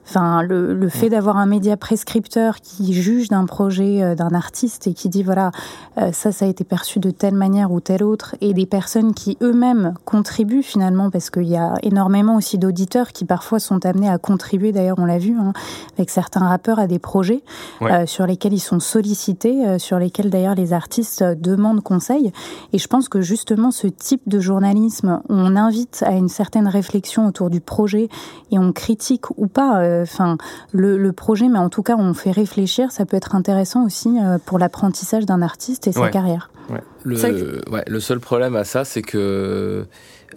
Enfin, 0.06 0.42
le, 0.42 0.74
le 0.74 0.88
fait 0.88 1.08
d'avoir 1.08 1.38
un 1.38 1.46
média 1.46 1.76
prescripteur 1.76 2.60
qui 2.60 2.92
juge 2.92 3.28
d'un 3.28 3.46
projet 3.46 4.02
euh, 4.02 4.14
d'un 4.14 4.34
artiste 4.34 4.86
et 4.86 4.94
qui 4.94 5.08
dit 5.08 5.22
voilà 5.22 5.50
euh, 5.98 6.12
ça 6.12 6.30
ça 6.30 6.44
a 6.44 6.48
été 6.48 6.64
perçu 6.64 6.98
de 6.98 7.10
telle 7.10 7.34
manière 7.34 7.72
ou 7.72 7.80
telle 7.80 8.04
autre 8.04 8.36
et 8.40 8.52
des 8.52 8.66
personnes 8.66 9.14
qui 9.14 9.38
eux-mêmes 9.42 9.94
contribuent 10.04 10.62
finalement 10.62 11.10
parce 11.10 11.30
qu'il 11.30 11.48
y 11.48 11.56
a 11.56 11.74
énormément 11.82 12.36
aussi 12.36 12.58
d'auditeurs 12.58 13.12
qui 13.12 13.24
parfois 13.24 13.58
sont 13.58 13.86
amenés 13.86 14.08
à 14.08 14.18
contribuer 14.18 14.72
d'ailleurs 14.72 14.98
on 14.98 15.06
l'a 15.06 15.18
vu 15.18 15.36
hein, 15.38 15.52
avec 15.96 16.10
certains 16.10 16.46
rappeurs 16.46 16.78
à 16.78 16.86
des 16.86 16.98
projets 16.98 17.42
ouais. 17.80 17.92
euh, 17.92 18.06
sur 18.06 18.26
lesquels 18.26 18.52
ils 18.52 18.60
sont 18.60 18.80
sollicités 18.80 19.66
euh, 19.66 19.78
sur 19.78 19.98
lesquels 19.98 20.30
d'ailleurs 20.30 20.54
les 20.54 20.72
artistes 20.72 21.22
demandent 21.22 21.82
conseil 21.82 22.32
et 22.72 22.78
je 22.78 22.86
pense 22.88 23.08
que 23.08 23.20
justement 23.20 23.70
ce 23.70 23.86
type 23.86 24.28
de 24.28 24.40
journalisme 24.40 25.22
on 25.28 25.56
invite 25.56 26.04
à 26.06 26.12
une 26.12 26.28
certaine 26.28 26.68
réflexion 26.68 27.26
autour 27.26 27.48
du 27.48 27.60
projet 27.60 28.08
et 28.50 28.58
on 28.58 28.72
critique 28.72 29.30
ou 29.38 29.46
pas 29.46 29.80
euh, 29.80 29.93
enfin 30.02 30.36
le, 30.72 30.98
le, 30.98 31.12
projet, 31.12 31.48
mais 31.48 31.58
en 31.58 31.68
tout 31.68 31.82
cas 31.82 31.96
on 31.96 32.14
fait 32.14 32.30
réfléchir. 32.30 32.90
Ça 32.92 33.06
peut 33.06 33.16
être 33.16 33.34
intéressant 33.34 33.84
aussi 33.84 34.18
euh, 34.20 34.38
pour 34.44 34.58
l'apprentissage 34.58 35.26
d'un 35.26 35.42
artiste 35.42 35.86
et 35.86 35.92
sa 35.92 36.08
carrière. 36.08 36.50
Ouais. 36.70 36.82
Le, 37.04 37.70
ouais, 37.70 37.84
le 37.86 38.00
seul 38.00 38.18
problème 38.18 38.56
à 38.56 38.64
ça, 38.64 38.84
c'est 38.84 39.02
que 39.02 39.84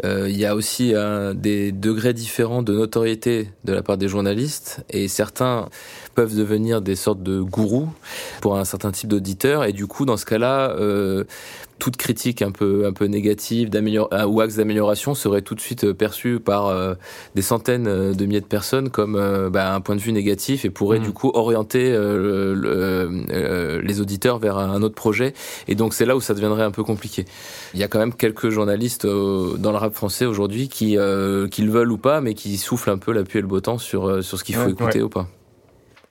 euh, 0.03 0.29
il 0.29 0.37
y 0.37 0.45
a 0.45 0.55
aussi 0.55 0.93
des 1.35 1.71
degrés 1.71 2.13
différents 2.13 2.61
de 2.61 2.73
notoriété 2.73 3.49
de 3.63 3.73
la 3.73 3.81
part 3.81 3.97
des 3.97 4.07
journalistes 4.07 4.83
et 4.89 5.07
certains 5.07 5.69
peuvent 6.13 6.35
devenir 6.35 6.81
des 6.81 6.95
sortes 6.95 7.23
de 7.23 7.41
gourous 7.41 7.89
pour 8.41 8.57
un 8.57 8.65
certain 8.65 8.91
type 8.91 9.09
d'auditeur 9.09 9.63
et 9.63 9.71
du 9.71 9.87
coup 9.87 10.05
dans 10.05 10.17
ce 10.17 10.25
cas-là 10.25 10.71
euh, 10.71 11.23
toute 11.79 11.97
critique 11.97 12.41
un 12.41 12.51
peu 12.51 12.85
un 12.85 12.93
peu 12.93 13.05
négative 13.05 13.69
d'amélior 13.69 14.09
ou 14.27 14.41
axe 14.41 14.55
d'amélioration 14.55 15.13
serait 15.13 15.41
tout 15.41 15.55
de 15.55 15.61
suite 15.61 15.91
perçue 15.93 16.39
par 16.39 16.67
euh, 16.67 16.95
des 17.35 17.41
centaines 17.41 18.13
de 18.13 18.25
milliers 18.25 18.41
de 18.41 18.45
personnes 18.45 18.89
comme 18.89 19.15
euh, 19.15 19.49
bah, 19.49 19.73
un 19.73 19.81
point 19.81 19.95
de 19.95 20.01
vue 20.01 20.11
négatif 20.11 20.65
et 20.65 20.69
pourrait 20.69 20.99
mmh. 20.99 21.03
du 21.03 21.11
coup 21.11 21.31
orienter 21.33 21.91
euh, 21.91 22.55
le, 22.55 23.81
les 23.81 24.01
auditeurs 24.01 24.39
vers 24.39 24.57
un 24.57 24.81
autre 24.81 24.95
projet 24.95 25.33
et 25.67 25.75
donc 25.75 25.93
c'est 25.93 26.05
là 26.05 26.15
où 26.15 26.21
ça 26.21 26.33
deviendrait 26.33 26.56
un 26.63 26.71
peu 26.71 26.83
compliqué. 26.83 27.25
Il 27.73 27.79
y 27.79 27.83
a 27.83 27.87
quand 27.87 27.99
même 27.99 28.13
quelques 28.13 28.49
journalistes 28.49 29.05
dans 29.05 29.71
le 29.71 29.77
rap 29.77 29.93
français 29.93 30.25
aujourd'hui 30.25 30.69
qui 30.69 30.97
qui 31.51 31.61
le 31.61 31.71
veulent 31.71 31.91
ou 31.91 31.97
pas 31.97 32.21
mais 32.21 32.33
qui 32.33 32.57
soufflent 32.57 32.89
un 32.89 32.97
peu 32.97 33.11
la 33.11 33.23
pluie 33.23 33.39
et 33.39 33.41
le 33.41 33.47
beau 33.47 33.61
temps 33.61 33.77
sur 33.77 34.23
sur 34.23 34.37
ce 34.37 34.43
qu'il 34.43 34.55
faut 34.55 34.65
ouais, 34.65 34.71
écouter 34.71 34.99
ouais. 34.99 35.03
ou 35.03 35.09
pas. 35.09 35.27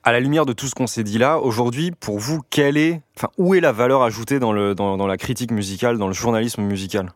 À 0.04 0.12
la 0.12 0.20
lumière 0.20 0.46
de 0.46 0.52
tout 0.52 0.66
ce 0.66 0.74
qu'on 0.76 0.86
s'est 0.86 1.02
dit 1.02 1.18
là, 1.18 1.40
aujourd'hui, 1.40 1.90
pour 1.90 2.20
vous, 2.20 2.40
quelle 2.48 2.76
est, 2.76 3.02
enfin, 3.16 3.28
où 3.38 3.56
est 3.56 3.60
la 3.60 3.72
valeur 3.72 4.02
ajoutée 4.02 4.38
dans, 4.38 4.52
le, 4.52 4.76
dans, 4.76 4.96
dans 4.96 5.08
la 5.08 5.16
critique 5.16 5.50
musicale, 5.50 5.98
dans 5.98 6.06
le 6.06 6.12
journalisme 6.12 6.62
musical? 6.62 7.12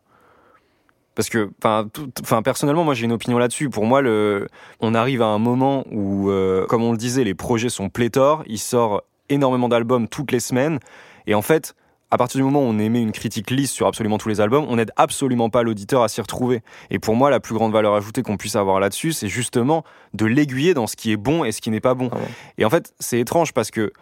Parce 1.14 1.28
que, 1.28 1.50
enfin, 1.62 2.42
personnellement, 2.42 2.82
moi 2.82 2.94
j'ai 2.94 3.04
une 3.04 3.12
opinion 3.12 3.38
là-dessus. 3.38 3.70
Pour 3.70 3.86
moi, 3.86 4.02
le, 4.02 4.48
on 4.80 4.96
arrive 4.96 5.22
à 5.22 5.26
un 5.26 5.38
moment 5.38 5.84
où, 5.92 6.30
euh, 6.30 6.66
comme 6.66 6.82
on 6.82 6.90
le 6.90 6.98
disait, 6.98 7.22
les 7.22 7.34
projets 7.34 7.68
sont 7.68 7.90
pléthores. 7.90 8.42
Il 8.48 8.58
sort 8.58 9.02
énormément 9.28 9.68
d'albums 9.68 10.08
toutes 10.08 10.32
les 10.32 10.40
semaines, 10.40 10.80
et 11.28 11.34
en 11.36 11.42
fait, 11.42 11.76
à 12.10 12.18
partir 12.18 12.38
du 12.38 12.44
moment 12.44 12.60
où 12.60 12.64
on 12.64 12.78
émet 12.78 13.00
une 13.00 13.12
critique 13.12 13.50
lisse 13.50 13.70
sur 13.70 13.86
absolument 13.86 14.18
tous 14.18 14.28
les 14.28 14.40
albums, 14.40 14.66
on 14.68 14.76
n'aide 14.76 14.92
absolument 14.96 15.50
pas 15.50 15.62
l'auditeur 15.62 16.02
à 16.02 16.08
s'y 16.08 16.20
retrouver. 16.20 16.62
Et 16.90 16.98
pour 16.98 17.14
moi, 17.14 17.30
la 17.30 17.40
plus 17.40 17.54
grande 17.54 17.72
valeur 17.72 17.94
ajoutée 17.94 18.22
qu'on 18.22 18.36
puisse 18.36 18.56
avoir 18.56 18.80
là-dessus, 18.80 19.12
c'est 19.12 19.28
justement 19.28 19.84
de 20.14 20.26
l'aiguiller 20.26 20.74
dans 20.74 20.86
ce 20.86 20.96
qui 20.96 21.12
est 21.12 21.16
bon 21.16 21.44
et 21.44 21.52
ce 21.52 21.60
qui 21.60 21.70
n'est 21.70 21.80
pas 21.80 21.94
bon. 21.94 22.08
Ah 22.12 22.16
ouais. 22.16 22.28
Et 22.58 22.64
en 22.64 22.70
fait, 22.70 22.92
c'est 22.98 23.20
étrange 23.20 23.52
parce 23.52 23.70
que 23.70 23.92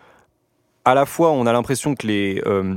à 0.84 0.94
la 0.94 1.04
fois, 1.04 1.32
on 1.32 1.46
a 1.46 1.52
l'impression 1.52 1.94
que 1.94 2.06
les, 2.06 2.42
euh, 2.46 2.74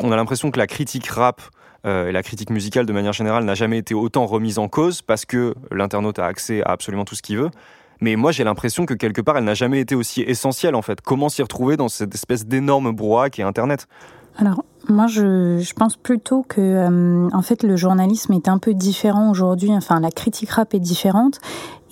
on 0.00 0.12
a 0.12 0.16
l'impression 0.16 0.50
que 0.50 0.58
la 0.58 0.66
critique 0.66 1.06
rap 1.06 1.40
et 1.86 2.12
la 2.12 2.22
critique 2.22 2.48
musicale 2.48 2.86
de 2.86 2.92
manière 2.94 3.12
générale 3.12 3.44
n'a 3.44 3.54
jamais 3.54 3.76
été 3.76 3.92
autant 3.92 4.24
remise 4.24 4.58
en 4.58 4.68
cause 4.68 5.02
parce 5.02 5.26
que 5.26 5.54
l'internaute 5.70 6.18
a 6.18 6.24
accès 6.24 6.62
à 6.62 6.70
absolument 6.70 7.04
tout 7.04 7.14
ce 7.14 7.20
qu'il 7.20 7.36
veut. 7.36 7.50
Mais 8.00 8.16
moi, 8.16 8.32
j'ai 8.32 8.44
l'impression 8.44 8.86
que 8.86 8.94
quelque 8.94 9.20
part, 9.20 9.38
elle 9.38 9.44
n'a 9.44 9.54
jamais 9.54 9.80
été 9.80 9.94
aussi 9.94 10.22
essentielle 10.22 10.74
en 10.74 10.82
fait. 10.82 11.00
Comment 11.00 11.28
s'y 11.28 11.42
retrouver 11.42 11.76
dans 11.76 11.88
cette 11.88 12.14
espèce 12.14 12.46
d'énorme 12.46 12.92
brouhaha 12.92 13.30
qui 13.30 13.40
est 13.40 13.44
Internet? 13.44 13.86
Alors, 14.36 14.64
moi, 14.88 15.06
je, 15.06 15.72
pense 15.74 15.96
plutôt 15.96 16.44
que, 16.46 16.60
euh, 16.60 17.28
en 17.32 17.42
fait, 17.42 17.62
le 17.62 17.76
journalisme 17.76 18.32
est 18.32 18.48
un 18.48 18.58
peu 18.58 18.74
différent 18.74 19.30
aujourd'hui. 19.30 19.72
Enfin, 19.72 20.00
la 20.00 20.10
critique 20.10 20.50
rap 20.50 20.74
est 20.74 20.80
différente 20.80 21.40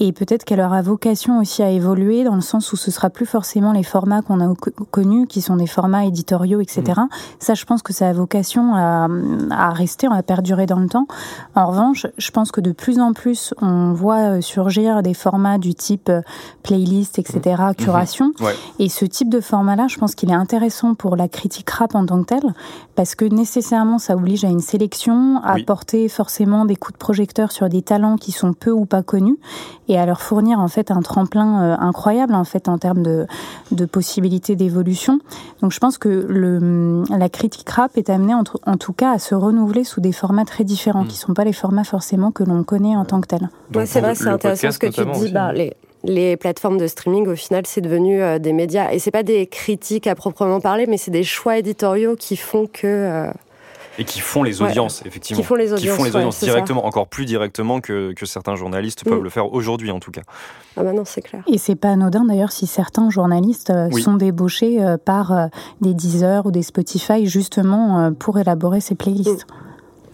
et 0.04 0.10
peut-être 0.10 0.44
qu'elle 0.44 0.60
aura 0.60 0.82
vocation 0.82 1.38
aussi 1.38 1.62
à 1.62 1.70
évoluer 1.70 2.24
dans 2.24 2.34
le 2.34 2.40
sens 2.40 2.72
où 2.72 2.76
ce 2.76 2.90
sera 2.90 3.08
plus 3.08 3.24
forcément 3.24 3.70
les 3.70 3.84
formats 3.84 4.20
qu'on 4.20 4.40
a 4.40 4.52
connus, 4.90 5.28
qui 5.28 5.40
sont 5.40 5.54
des 5.54 5.68
formats 5.68 6.04
éditoriaux, 6.04 6.60
etc. 6.60 6.82
Mmh. 6.96 7.08
Ça, 7.38 7.54
je 7.54 7.64
pense 7.64 7.82
que 7.82 7.92
ça 7.92 8.08
a 8.08 8.12
vocation 8.12 8.74
à, 8.74 9.06
à, 9.52 9.70
rester, 9.70 10.08
à 10.10 10.20
perdurer 10.24 10.66
dans 10.66 10.80
le 10.80 10.88
temps. 10.88 11.06
En 11.54 11.68
revanche, 11.68 12.08
je 12.18 12.30
pense 12.32 12.50
que 12.50 12.60
de 12.60 12.72
plus 12.72 12.98
en 12.98 13.12
plus, 13.12 13.54
on 13.62 13.92
voit 13.92 14.38
euh, 14.38 14.40
surgir 14.40 15.04
des 15.04 15.14
formats 15.14 15.58
du 15.58 15.72
type 15.72 16.08
euh, 16.08 16.22
playlist, 16.64 17.20
etc., 17.20 17.62
mmh. 17.70 17.74
curation. 17.76 18.32
Mmh. 18.40 18.44
Ouais. 18.44 18.56
Et 18.80 18.88
ce 18.88 19.04
type 19.04 19.28
de 19.28 19.40
format-là, 19.40 19.86
je 19.86 19.98
pense 19.98 20.16
qu'il 20.16 20.30
est 20.32 20.34
intéressant 20.34 20.94
pour 20.94 21.14
la 21.14 21.28
critique 21.28 21.70
rap 21.70 21.94
en 21.94 22.06
tant 22.06 22.20
que 22.24 22.26
telle, 22.26 22.54
parce 22.96 23.14
que 23.14 23.24
nécessairement, 23.24 24.00
ça 24.00 24.16
oblige 24.16 24.44
à 24.44 24.48
une 24.48 24.58
sélection, 24.58 25.40
à 25.44 25.54
oui. 25.54 25.64
porter 25.64 26.08
forcément 26.08 26.64
des 26.64 26.74
coups 26.74 26.94
de 26.94 26.98
projecteur 26.98 27.52
sur 27.52 27.68
des 27.68 27.82
talents 27.82 28.16
qui 28.16 28.32
sont 28.32 28.52
peu 28.52 28.72
ou 28.72 28.84
pas 28.84 29.04
connus 29.04 29.38
et 29.91 29.91
à 29.98 30.07
leur 30.07 30.20
fournir 30.20 30.59
en 30.59 30.68
fait 30.68 30.90
un 30.90 31.00
tremplin 31.02 31.62
euh, 31.62 31.76
incroyable 31.78 32.35
en 32.35 32.44
fait 32.44 32.68
en 32.68 32.78
termes 32.78 33.02
de, 33.02 33.26
de 33.70 33.85
possibilités 33.85 34.57
d'évolution. 34.57 35.18
Donc 35.61 35.72
je 35.72 35.78
pense 35.78 35.98
que 35.98 36.26
le, 36.28 37.05
la 37.11 37.28
critique 37.28 37.68
rap 37.68 37.96
est 37.96 38.11
amenée 38.11 38.35
en, 38.35 38.44
en, 38.66 38.76
tout 38.76 38.92
cas 38.92 39.12
à 39.12 39.18
se 39.18 39.35
renouveler 39.35 39.85
sous 39.85 40.00
des 40.00 40.12
formats 40.12 40.44
très 40.44 40.64
différents, 40.64 41.05
mmh. 41.05 41.09
qui 41.09 41.16
sont 41.16 41.35
pas 41.35 41.44
les 41.44 41.52
formats 41.52 41.85
forcément 41.85 42.31
que 42.31 42.44
l'on 42.44 42.64
connaît 42.64 42.96
en 42.96 43.05
tant 43.05 43.20
que 43.20 43.26
tel. 43.26 43.48
Ouais, 43.74 43.87
c'est 43.87 44.00
vrai, 44.00 44.14
c'est 44.14 44.28
intéressant 44.28 44.70
ce 44.70 44.78
que 44.78 44.87
tu 44.87 45.05
dis. 45.05 45.33
Bah, 45.33 45.52
les, 45.52 45.74
les 46.05 46.37
plateformes 46.37 46.78
de 46.78 46.87
streaming, 46.87 47.28
au 47.28 47.37
final, 47.37 47.64
c'est 47.66 47.81
devenu 47.81 48.20
euh, 48.20 48.38
des 48.38 48.52
médias. 48.52 48.92
Et 48.92 48.98
c'est 48.98 49.11
pas 49.11 49.22
des 49.22 49.46
critiques 49.46 50.07
à 50.07 50.14
proprement 50.14 50.61
parler, 50.61 50.87
mais 50.87 50.96
c'est 50.96 51.11
des 51.11 51.22
choix 51.22 51.59
éditoriaux 51.59 52.16
qui 52.16 52.37
font 52.37 52.66
que. 52.66 52.87
Euh 52.87 53.33
et 53.98 54.05
qui 54.05 54.20
font 54.20 54.42
les 54.42 54.62
audiences, 54.62 55.00
ouais. 55.00 55.09
effectivement. 55.09 55.42
Qui 55.42 55.46
font 55.46 55.55
les 55.55 55.72
audiences, 55.72 55.81
qui 55.81 55.96
font 55.96 56.05
les 56.05 56.16
audiences 56.16 56.40
ouais, 56.40 56.48
directement, 56.48 56.81
ça. 56.81 56.87
encore 56.87 57.09
plus 57.09 57.24
directement 57.24 57.81
que, 57.81 58.12
que 58.12 58.26
certains 58.26 58.57
journalistes 58.57 59.05
peuvent 59.05 59.20
mm. 59.20 59.24
le 59.24 59.31
faire 59.31 59.52
aujourd'hui, 59.52 59.90
en 59.90 60.00
tout 60.00 60.11
cas. 60.11 60.22
Ah 60.76 60.83
bah 60.83 60.92
non, 60.92 61.05
c'est 61.05 61.22
clair. 61.22 61.42
Et 61.46 61.59
c'est 61.59 61.74
pas 61.74 61.90
anodin 61.90 62.24
d'ailleurs 62.24 62.52
si 62.52 62.66
certains 62.66 63.11
journalistes 63.11 63.70
euh, 63.70 63.88
oui. 63.92 64.02
sont 64.02 64.14
débauchés 64.14 64.83
euh, 64.83 64.96
par 64.96 65.33
euh, 65.33 65.46
des 65.81 65.94
Deezer 65.94 66.46
ou 66.46 66.50
des 66.50 66.62
Spotify 66.62 67.26
justement 67.26 68.00
euh, 68.00 68.11
pour 68.11 68.38
élaborer 68.38 68.81
ces 68.81 68.94
playlists. 68.94 69.46
Mm. 69.46 69.55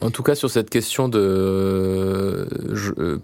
En 0.01 0.11
tout 0.11 0.23
cas, 0.23 0.37
sur 0.37 0.49
cette 0.49 0.71
question 0.71 1.09
de 1.09 2.49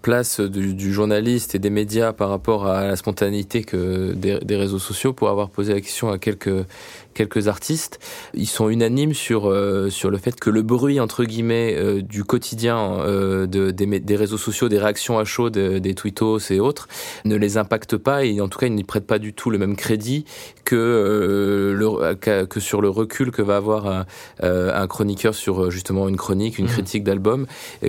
place 0.03 0.41
du, 0.41 0.75
du, 0.75 0.93
journaliste 0.93 1.55
et 1.55 1.61
des 1.61 1.71
médias 1.71 2.13
par 2.13 2.31
rapport 2.31 2.67
à 2.67 2.85
la 2.85 2.97
spontanéité 2.97 3.63
que 3.63 4.13
des, 4.13 4.41
des, 4.41 4.57
réseaux 4.57 4.81
sociaux, 4.81 5.13
pour 5.13 5.29
avoir 5.29 5.51
posé 5.51 5.73
la 5.73 5.81
question 5.81 6.11
à 6.11 6.19
quelques 6.19 6.67
quelques 7.15 7.49
artistes, 7.49 7.99
ils 8.35 8.49
sont 8.49 8.69
unanimes 8.69 9.15
sur 9.15 9.49
euh, 9.49 9.89
sur 9.89 10.11
le 10.11 10.19
fait 10.19 10.39
que 10.39 10.51
le 10.51 10.63
bruit 10.63 11.01
entre 11.01 11.25
guillemets 11.25 11.75
euh, 11.75 12.03
du 12.03 12.25
quotidien 12.25 12.99
euh, 12.99 13.47
de, 13.47 13.71
des, 13.71 14.01
des, 14.01 14.17
réseaux 14.17 14.37
sociaux, 14.37 14.69
des 14.69 14.79
réactions 14.79 15.19
à 15.19 15.25
chaud, 15.25 15.49
de, 15.51 15.79
des 15.79 15.95
tweetos 15.95 16.39
et 16.51 16.61
autres, 16.61 16.89
ne 17.25 17.37
les 17.37 17.57
impacte 17.57 17.97
pas 17.97 18.25
et 18.25 18.41
en 18.41 18.49
tout 18.49 18.59
cas 18.59 18.67
ils 18.67 18.75
n'y 18.75 18.85
prêtent 18.85 19.07
pas 19.07 19.19
du 19.19 19.33
tout 19.33 19.51
le 19.51 19.59
même 19.59 19.77
crédit 19.77 20.25
que 20.65 21.75
le, 21.77 22.15
que 22.15 22.61
sur 22.61 22.81
le 22.81 22.89
recul 22.89 23.31
que 23.31 23.43
va 23.43 23.57
avoir 23.57 23.87
un, 23.87 24.07
un 24.41 24.87
chroniqueur 24.87 25.35
sur 25.35 25.71
justement 25.71 26.09
une 26.09 26.17
chronique, 26.17 26.59
une 26.59 26.67
mmh. 26.67 26.69
critique 26.69 27.05
d'album, 27.05 27.47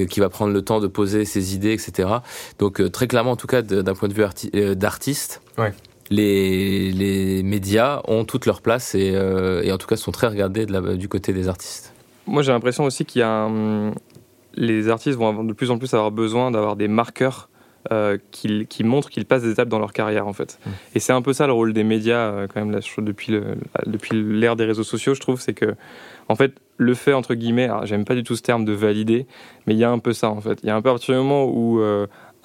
qui 0.09 0.19
va 0.19 0.29
prendre 0.29 0.53
le 0.53 0.61
temps 0.61 0.79
de 0.79 0.87
poser 0.87 1.25
ses 1.25 1.55
idées, 1.55 1.71
etc. 1.71 2.09
Donc 2.59 2.91
très 2.91 3.07
clairement 3.07 3.31
en 3.31 3.35
tout 3.35 3.47
cas 3.47 3.61
d'un 3.61 3.93
point 3.93 4.09
de 4.09 4.13
vue 4.13 4.75
d'artiste. 4.75 5.41
Ouais 5.57 5.73
les, 6.09 6.91
les 6.91 7.43
médias 7.43 8.01
ont 8.07 8.25
toute 8.25 8.45
leur 8.45 8.61
place 8.61 8.95
et, 8.95 9.11
euh, 9.15 9.63
et 9.63 9.71
en 9.71 9.77
tout 9.77 9.87
cas 9.87 9.95
sont 9.95 10.11
très 10.11 10.27
regardés 10.27 10.65
de 10.65 10.73
la, 10.73 10.95
du 10.95 11.07
côté 11.07 11.33
des 11.33 11.47
artistes. 11.47 11.93
Moi 12.27 12.41
j'ai 12.41 12.51
l'impression 12.51 12.83
aussi 12.83 13.05
qu'il 13.05 13.19
y 13.19 13.23
a 13.23 13.29
un... 13.29 13.91
les 14.55 14.89
artistes 14.89 15.17
vont 15.17 15.43
de 15.43 15.53
plus 15.53 15.71
en 15.71 15.77
plus 15.77 15.93
avoir 15.93 16.11
besoin 16.11 16.51
d'avoir 16.51 16.75
des 16.75 16.87
marqueurs 16.87 17.49
euh, 17.91 18.17
qui, 18.31 18.65
qui, 18.65 18.83
montrent 18.83 19.09
qu'ils 19.09 19.25
passent 19.25 19.43
des 19.43 19.51
étapes 19.51 19.69
dans 19.69 19.77
leur 19.77 19.93
carrière 19.93 20.27
en 20.27 20.33
fait. 20.33 20.57
Mmh. 20.65 20.69
Et 20.95 20.99
c'est 20.99 21.13
un 21.13 21.21
peu 21.21 21.33
ça 21.33 21.45
le 21.45 21.53
rôle 21.53 21.71
des 21.71 21.83
médias 21.83 22.31
euh, 22.31 22.47
quand 22.47 22.59
même 22.59 22.71
là, 22.71 22.79
depuis 23.85 24.13
l'ère 24.23 24.55
des 24.55 24.65
réseaux 24.65 24.83
sociaux, 24.83 25.13
je 25.13 25.19
trouve, 25.19 25.39
c'est 25.39 25.53
que 25.53 25.75
en 26.27 26.35
fait 26.35 26.53
le 26.77 26.95
fait 26.95 27.13
entre 27.13 27.35
guillemets, 27.35 27.69
j'aime 27.83 28.03
pas 28.03 28.15
du 28.15 28.23
tout 28.23 28.35
ce 28.35 28.41
terme 28.41 28.65
de 28.65 28.73
valider, 28.73 29.27
mais 29.65 29.75
il 29.75 29.77
y 29.77 29.83
a 29.83 29.91
un 29.91 29.99
peu 29.99 30.13
ça 30.13 30.29
en 30.29 30.41
fait. 30.41 30.59
Il 30.63 30.67
y 30.67 30.69
a 30.71 30.75
un 30.75 30.81
peu 30.81 30.89
à 30.89 30.93
partir 30.93 31.13
du 31.13 31.21
moment 31.21 31.45
où 31.45 31.79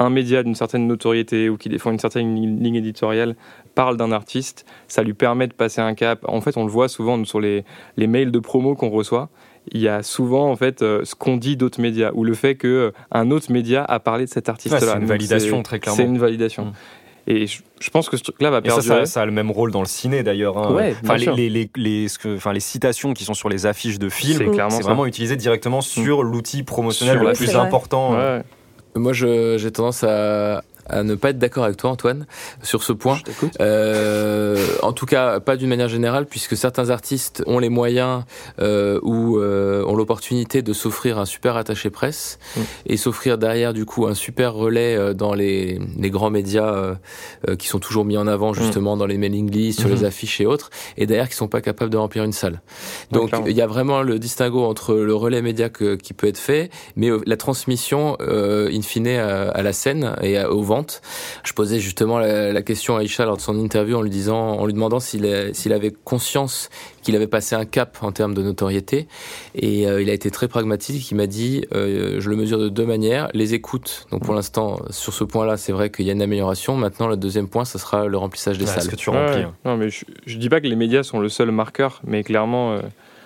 un 0.00 0.10
média 0.10 0.42
d'une 0.42 0.54
certaine 0.54 0.86
notoriété 0.86 1.48
ou 1.48 1.56
qui 1.56 1.68
défend 1.68 1.92
une 1.92 1.98
certaine 1.98 2.34
ligne 2.34 2.74
éditoriale 2.74 3.36
parle 3.74 3.96
d'un 3.96 4.10
artiste, 4.10 4.64
ça 4.88 5.02
lui 5.02 5.12
permet 5.12 5.46
de 5.46 5.52
passer 5.52 5.80
un 5.80 5.94
cap. 5.94 6.24
En 6.26 6.40
fait, 6.40 6.56
on 6.56 6.64
le 6.64 6.70
voit 6.70 6.88
souvent 6.88 7.22
sur 7.24 7.38
les, 7.38 7.64
les 7.96 8.06
mails 8.06 8.32
de 8.32 8.38
promo 8.38 8.74
qu'on 8.74 8.88
reçoit. 8.88 9.28
Il 9.72 9.80
y 9.80 9.88
a 9.88 10.02
souvent 10.02 10.50
en 10.50 10.56
fait 10.56 10.80
euh, 10.80 11.04
ce 11.04 11.14
qu'on 11.14 11.36
dit 11.36 11.56
d'autres 11.56 11.80
médias 11.80 12.10
ou 12.14 12.24
le 12.24 12.32
fait 12.32 12.54
que 12.54 12.66
euh, 12.66 12.90
un 13.12 13.30
autre 13.30 13.52
média 13.52 13.84
a 13.84 14.00
parlé 14.00 14.24
de 14.24 14.30
cet 14.30 14.48
artiste-là. 14.48 14.80
Ouais, 14.80 14.92
c'est 14.94 14.98
une 14.98 15.06
validation 15.06 15.62
très 15.62 15.78
clairement. 15.78 15.98
C'est 15.98 16.08
une 16.08 16.18
validation. 16.18 16.64
Mmh. 16.64 16.72
Et 17.26 17.46
je, 17.46 17.60
je, 17.78 17.90
pense 17.90 18.08
que 18.08 18.16
ce 18.16 18.22
truc-là 18.22 18.50
va 18.50 18.62
perdurer. 18.62 18.82
Et 18.82 18.88
ça, 18.88 19.04
ça, 19.04 19.12
ça, 19.12 19.22
a 19.22 19.26
le 19.26 19.32
même 19.32 19.50
rôle 19.50 19.70
dans 19.70 19.82
le 19.82 19.86
ciné 19.86 20.22
d'ailleurs. 20.22 20.56
Hein. 20.56 20.74
Ouais, 20.74 20.96
enfin, 21.04 21.16
les, 21.16 21.26
les, 21.26 21.50
les, 21.50 21.70
les, 21.76 22.06
enfin, 22.24 22.54
les, 22.54 22.60
citations 22.60 23.12
qui 23.12 23.24
sont 23.24 23.34
sur 23.34 23.50
les 23.50 23.66
affiches 23.66 23.98
de 23.98 24.08
films, 24.08 24.50
c'est 24.70 24.82
vraiment 24.82 25.04
utilisé 25.04 25.36
directement 25.36 25.82
sur 25.82 26.24
mmh. 26.24 26.30
l'outil 26.30 26.62
promotionnel 26.62 27.18
sur 27.18 27.28
le 27.28 27.34
plus 27.34 27.54
important. 27.54 28.14
Ouais. 28.14 28.42
Moi, 28.96 29.12
j'ai 29.12 29.70
tendance 29.72 30.04
à, 30.04 30.62
à 30.90 31.02
ne 31.02 31.14
pas 31.14 31.30
être 31.30 31.38
d'accord 31.38 31.64
avec 31.64 31.76
toi, 31.76 31.90
Antoine, 31.90 32.26
sur 32.62 32.82
ce 32.82 32.92
point. 32.92 33.18
Euh, 33.60 34.56
en 34.82 34.92
tout 34.92 35.06
cas, 35.06 35.40
pas 35.40 35.56
d'une 35.56 35.68
manière 35.68 35.88
générale, 35.88 36.26
puisque 36.26 36.56
certains 36.56 36.90
artistes 36.90 37.42
ont 37.46 37.58
les 37.58 37.68
moyens 37.68 38.24
euh, 38.60 38.98
ou 39.02 39.38
euh, 39.38 39.84
ont 39.84 39.96
l'opportunité 39.96 40.62
de 40.62 40.72
s'offrir 40.72 41.18
un 41.18 41.24
super 41.24 41.56
attaché 41.56 41.90
presse 41.90 42.38
mm. 42.56 42.60
et 42.86 42.96
s'offrir 42.96 43.38
derrière, 43.38 43.72
du 43.72 43.84
coup, 43.84 44.06
un 44.06 44.14
super 44.14 44.54
relais 44.54 44.96
euh, 44.96 45.14
dans 45.14 45.34
les, 45.34 45.80
les 45.98 46.10
grands 46.10 46.30
médias 46.30 46.72
euh, 47.48 47.56
qui 47.56 47.68
sont 47.68 47.78
toujours 47.78 48.04
mis 48.04 48.16
en 48.16 48.26
avant, 48.26 48.52
justement, 48.52 48.96
mm. 48.96 48.98
dans 48.98 49.06
les 49.06 49.18
mailing 49.18 49.50
lists, 49.50 49.80
sur 49.80 49.88
les 49.88 50.04
affiches 50.04 50.40
et 50.40 50.46
autres, 50.46 50.70
et 50.96 51.06
derrière 51.06 51.28
qui 51.28 51.36
sont 51.36 51.48
pas 51.48 51.60
capables 51.60 51.90
de 51.90 51.96
remplir 51.96 52.24
une 52.24 52.32
salle. 52.32 52.60
Donc, 53.10 53.30
il 53.46 53.56
y 53.56 53.62
a 53.62 53.66
vraiment 53.66 54.02
le 54.02 54.18
distinguo 54.18 54.64
entre 54.64 54.94
le 54.94 55.14
relais 55.14 55.42
média 55.42 55.68
que, 55.68 55.94
qui 55.94 56.14
peut 56.14 56.26
être 56.26 56.38
fait, 56.38 56.70
mais 56.96 57.10
la 57.26 57.36
transmission, 57.36 58.16
in 58.20 58.82
fine, 58.82 59.08
à, 59.08 59.48
à 59.50 59.62
la 59.62 59.72
scène 59.72 60.14
et 60.22 60.38
à, 60.38 60.50
au 60.50 60.62
vent 60.62 60.79
je 61.44 61.52
posais 61.52 61.80
justement 61.80 62.18
la, 62.18 62.52
la, 62.52 62.62
question 62.62 62.96
à 62.96 63.00
Aïcha 63.00 63.24
lors 63.24 63.36
de 63.36 63.42
son 63.42 63.58
interview 63.58 63.96
en 63.96 64.02
lui 64.02 64.10
disant, 64.10 64.38
en 64.38 64.66
lui 64.66 64.72
demandant 64.72 65.00
s'il 65.00 65.24
avait 65.24 65.92
conscience 66.04 66.70
qu'il 67.02 67.16
avait 67.16 67.26
passé 67.26 67.54
un 67.54 67.64
cap 67.64 67.98
en 68.02 68.12
termes 68.12 68.34
de 68.34 68.42
notoriété. 68.42 69.08
Et 69.54 69.86
euh, 69.86 70.02
il 70.02 70.10
a 70.10 70.12
été 70.12 70.30
très 70.30 70.48
pragmatique. 70.48 71.10
Il 71.10 71.16
m'a 71.16 71.26
dit, 71.26 71.64
euh, 71.74 72.20
je 72.20 72.30
le 72.30 72.36
mesure 72.36 72.58
de 72.58 72.68
deux 72.68 72.86
manières. 72.86 73.28
Les 73.34 73.54
écoutes. 73.54 74.06
Donc 74.10 74.24
pour 74.24 74.34
l'instant, 74.34 74.80
sur 74.90 75.12
ce 75.12 75.24
point-là, 75.24 75.56
c'est 75.56 75.72
vrai 75.72 75.90
qu'il 75.90 76.06
y 76.06 76.10
a 76.10 76.12
une 76.12 76.22
amélioration. 76.22 76.76
Maintenant, 76.76 77.08
le 77.08 77.16
deuxième 77.16 77.48
point, 77.48 77.64
ce 77.64 77.78
sera 77.78 78.06
le 78.06 78.18
remplissage 78.18 78.58
des 78.58 78.66
salles. 78.66 78.82
Ce 78.82 78.88
que 78.88 78.96
tu 78.96 79.10
remplis. 79.10 79.44
Ouais, 79.44 79.52
non, 79.64 79.76
mais 79.76 79.88
je, 79.90 80.04
je 80.26 80.36
dis 80.36 80.48
pas 80.48 80.60
que 80.60 80.66
les 80.66 80.76
médias 80.76 81.02
sont 81.02 81.20
le 81.20 81.28
seul 81.28 81.50
marqueur, 81.50 82.00
mais 82.04 82.22
clairement. 82.22 82.74
Euh 82.74 82.80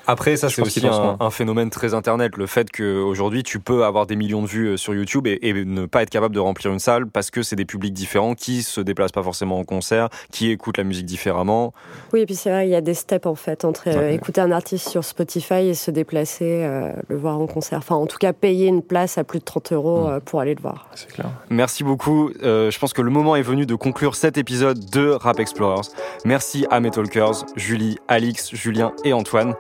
après, 0.06 0.36
ça, 0.36 0.48
c'est 0.48 0.62
aussi 0.62 0.86
un, 0.86 1.16
un, 1.18 1.30
phénomène 1.30 1.70
très 1.70 1.94
internet. 1.94 2.36
Le 2.36 2.46
fait 2.46 2.70
qu'aujourd'hui, 2.70 3.42
tu 3.42 3.58
peux 3.60 3.84
avoir 3.84 4.06
des 4.06 4.16
millions 4.16 4.42
de 4.42 4.46
vues 4.46 4.68
euh, 4.68 4.76
sur 4.76 4.94
YouTube 4.94 5.26
et, 5.26 5.38
et, 5.42 5.52
ne 5.52 5.86
pas 5.86 6.02
être 6.02 6.10
capable 6.10 6.34
de 6.34 6.40
remplir 6.40 6.72
une 6.72 6.78
salle 6.78 7.06
parce 7.06 7.30
que 7.30 7.42
c'est 7.42 7.56
des 7.56 7.64
publics 7.64 7.92
différents 7.92 8.34
qui 8.34 8.62
se 8.62 8.80
déplacent 8.80 9.12
pas 9.12 9.22
forcément 9.22 9.58
en 9.58 9.64
concert, 9.64 10.08
qui 10.30 10.50
écoutent 10.50 10.78
la 10.78 10.84
musique 10.84 11.06
différemment. 11.06 11.72
Oui, 12.12 12.20
et 12.20 12.26
puis 12.26 12.34
c'est 12.34 12.50
vrai, 12.50 12.66
il 12.66 12.70
y 12.70 12.74
a 12.74 12.80
des 12.80 12.94
steps 12.94 13.26
en 13.26 13.34
fait 13.34 13.64
entre 13.64 13.86
ouais. 13.86 13.96
euh, 13.96 14.10
écouter 14.10 14.40
un 14.40 14.50
artiste 14.52 14.88
sur 14.88 15.04
Spotify 15.04 15.68
et 15.68 15.74
se 15.74 15.90
déplacer, 15.90 16.64
euh, 16.64 16.92
le 17.08 17.16
voir 17.16 17.38
en 17.38 17.46
concert. 17.46 17.78
Enfin, 17.78 17.96
en 17.96 18.06
tout 18.06 18.18
cas, 18.18 18.32
payer 18.32 18.66
une 18.66 18.82
place 18.82 19.18
à 19.18 19.24
plus 19.24 19.38
de 19.38 19.44
30 19.44 19.72
euros 19.72 20.08
mmh. 20.08 20.20
pour 20.20 20.40
aller 20.40 20.54
le 20.54 20.60
voir. 20.60 20.88
C'est 20.94 21.12
clair. 21.12 21.30
Merci 21.50 21.84
beaucoup. 21.84 22.30
Euh, 22.42 22.70
je 22.70 22.78
pense 22.78 22.92
que 22.92 23.02
le 23.02 23.10
moment 23.10 23.36
est 23.36 23.42
venu 23.42 23.66
de 23.66 23.74
conclure 23.74 24.14
cet 24.14 24.38
épisode 24.38 24.90
de 24.90 25.10
Rap 25.10 25.40
Explorers. 25.40 25.88
Merci 26.24 26.66
à 26.70 26.80
mes 26.80 26.90
talkers, 26.90 27.44
Julie, 27.56 27.98
Alix, 28.08 28.54
Julien 28.54 28.92
et 29.04 29.12
Antoine. 29.12 29.54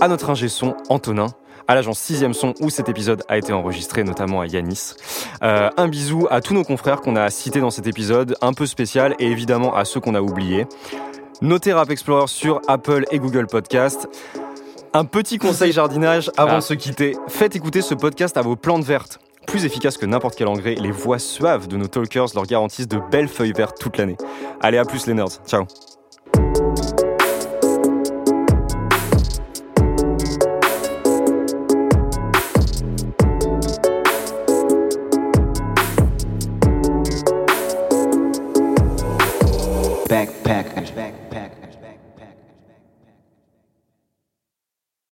À 0.00 0.08
notre 0.08 0.30
ingé 0.30 0.48
son 0.48 0.76
Antonin 0.88 1.28
à 1.68 1.74
l'agence 1.74 1.98
6 2.00 2.32
son 2.32 2.54
où 2.60 2.70
cet 2.70 2.88
épisode 2.88 3.22
a 3.28 3.36
été 3.36 3.52
enregistré, 3.52 4.02
notamment 4.02 4.40
à 4.40 4.46
Yanis. 4.46 4.94
Euh, 5.42 5.68
un 5.76 5.86
bisou 5.86 6.26
à 6.30 6.40
tous 6.40 6.54
nos 6.54 6.64
confrères 6.64 7.02
qu'on 7.02 7.14
a 7.14 7.28
cités 7.28 7.60
dans 7.60 7.70
cet 7.70 7.86
épisode, 7.86 8.36
un 8.40 8.54
peu 8.54 8.64
spécial, 8.64 9.14
et 9.18 9.26
évidemment 9.26 9.76
à 9.76 9.84
ceux 9.84 10.00
qu'on 10.00 10.14
a 10.14 10.22
oubliés. 10.22 10.66
Notez 11.42 11.74
Rap 11.74 11.90
Explorer 11.90 12.26
sur 12.26 12.62
Apple 12.66 13.04
et 13.12 13.18
Google 13.18 13.46
Podcast. 13.46 14.08
Un 14.94 15.04
petit 15.04 15.36
conseil 15.36 15.70
jardinage 15.72 16.30
avant 16.38 16.52
ah. 16.52 16.56
de 16.56 16.62
se 16.62 16.74
quitter. 16.74 17.14
Faites 17.28 17.54
écouter 17.54 17.82
ce 17.82 17.94
podcast 17.94 18.38
à 18.38 18.42
vos 18.42 18.56
plantes 18.56 18.84
vertes. 18.84 19.20
Plus 19.46 19.64
efficaces 19.64 19.98
que 19.98 20.06
n'importe 20.06 20.36
quel 20.36 20.48
engrais, 20.48 20.74
les 20.74 20.90
voix 20.90 21.18
suaves 21.18 21.68
de 21.68 21.76
nos 21.76 21.86
talkers 21.86 22.28
leur 22.34 22.46
garantissent 22.46 22.88
de 22.88 23.00
belles 23.10 23.28
feuilles 23.28 23.52
vertes 23.52 23.78
toute 23.78 23.98
l'année. 23.98 24.16
Allez, 24.60 24.78
à 24.78 24.84
plus 24.84 25.06
les 25.06 25.14
nerds. 25.14 25.40
Ciao 25.46 25.66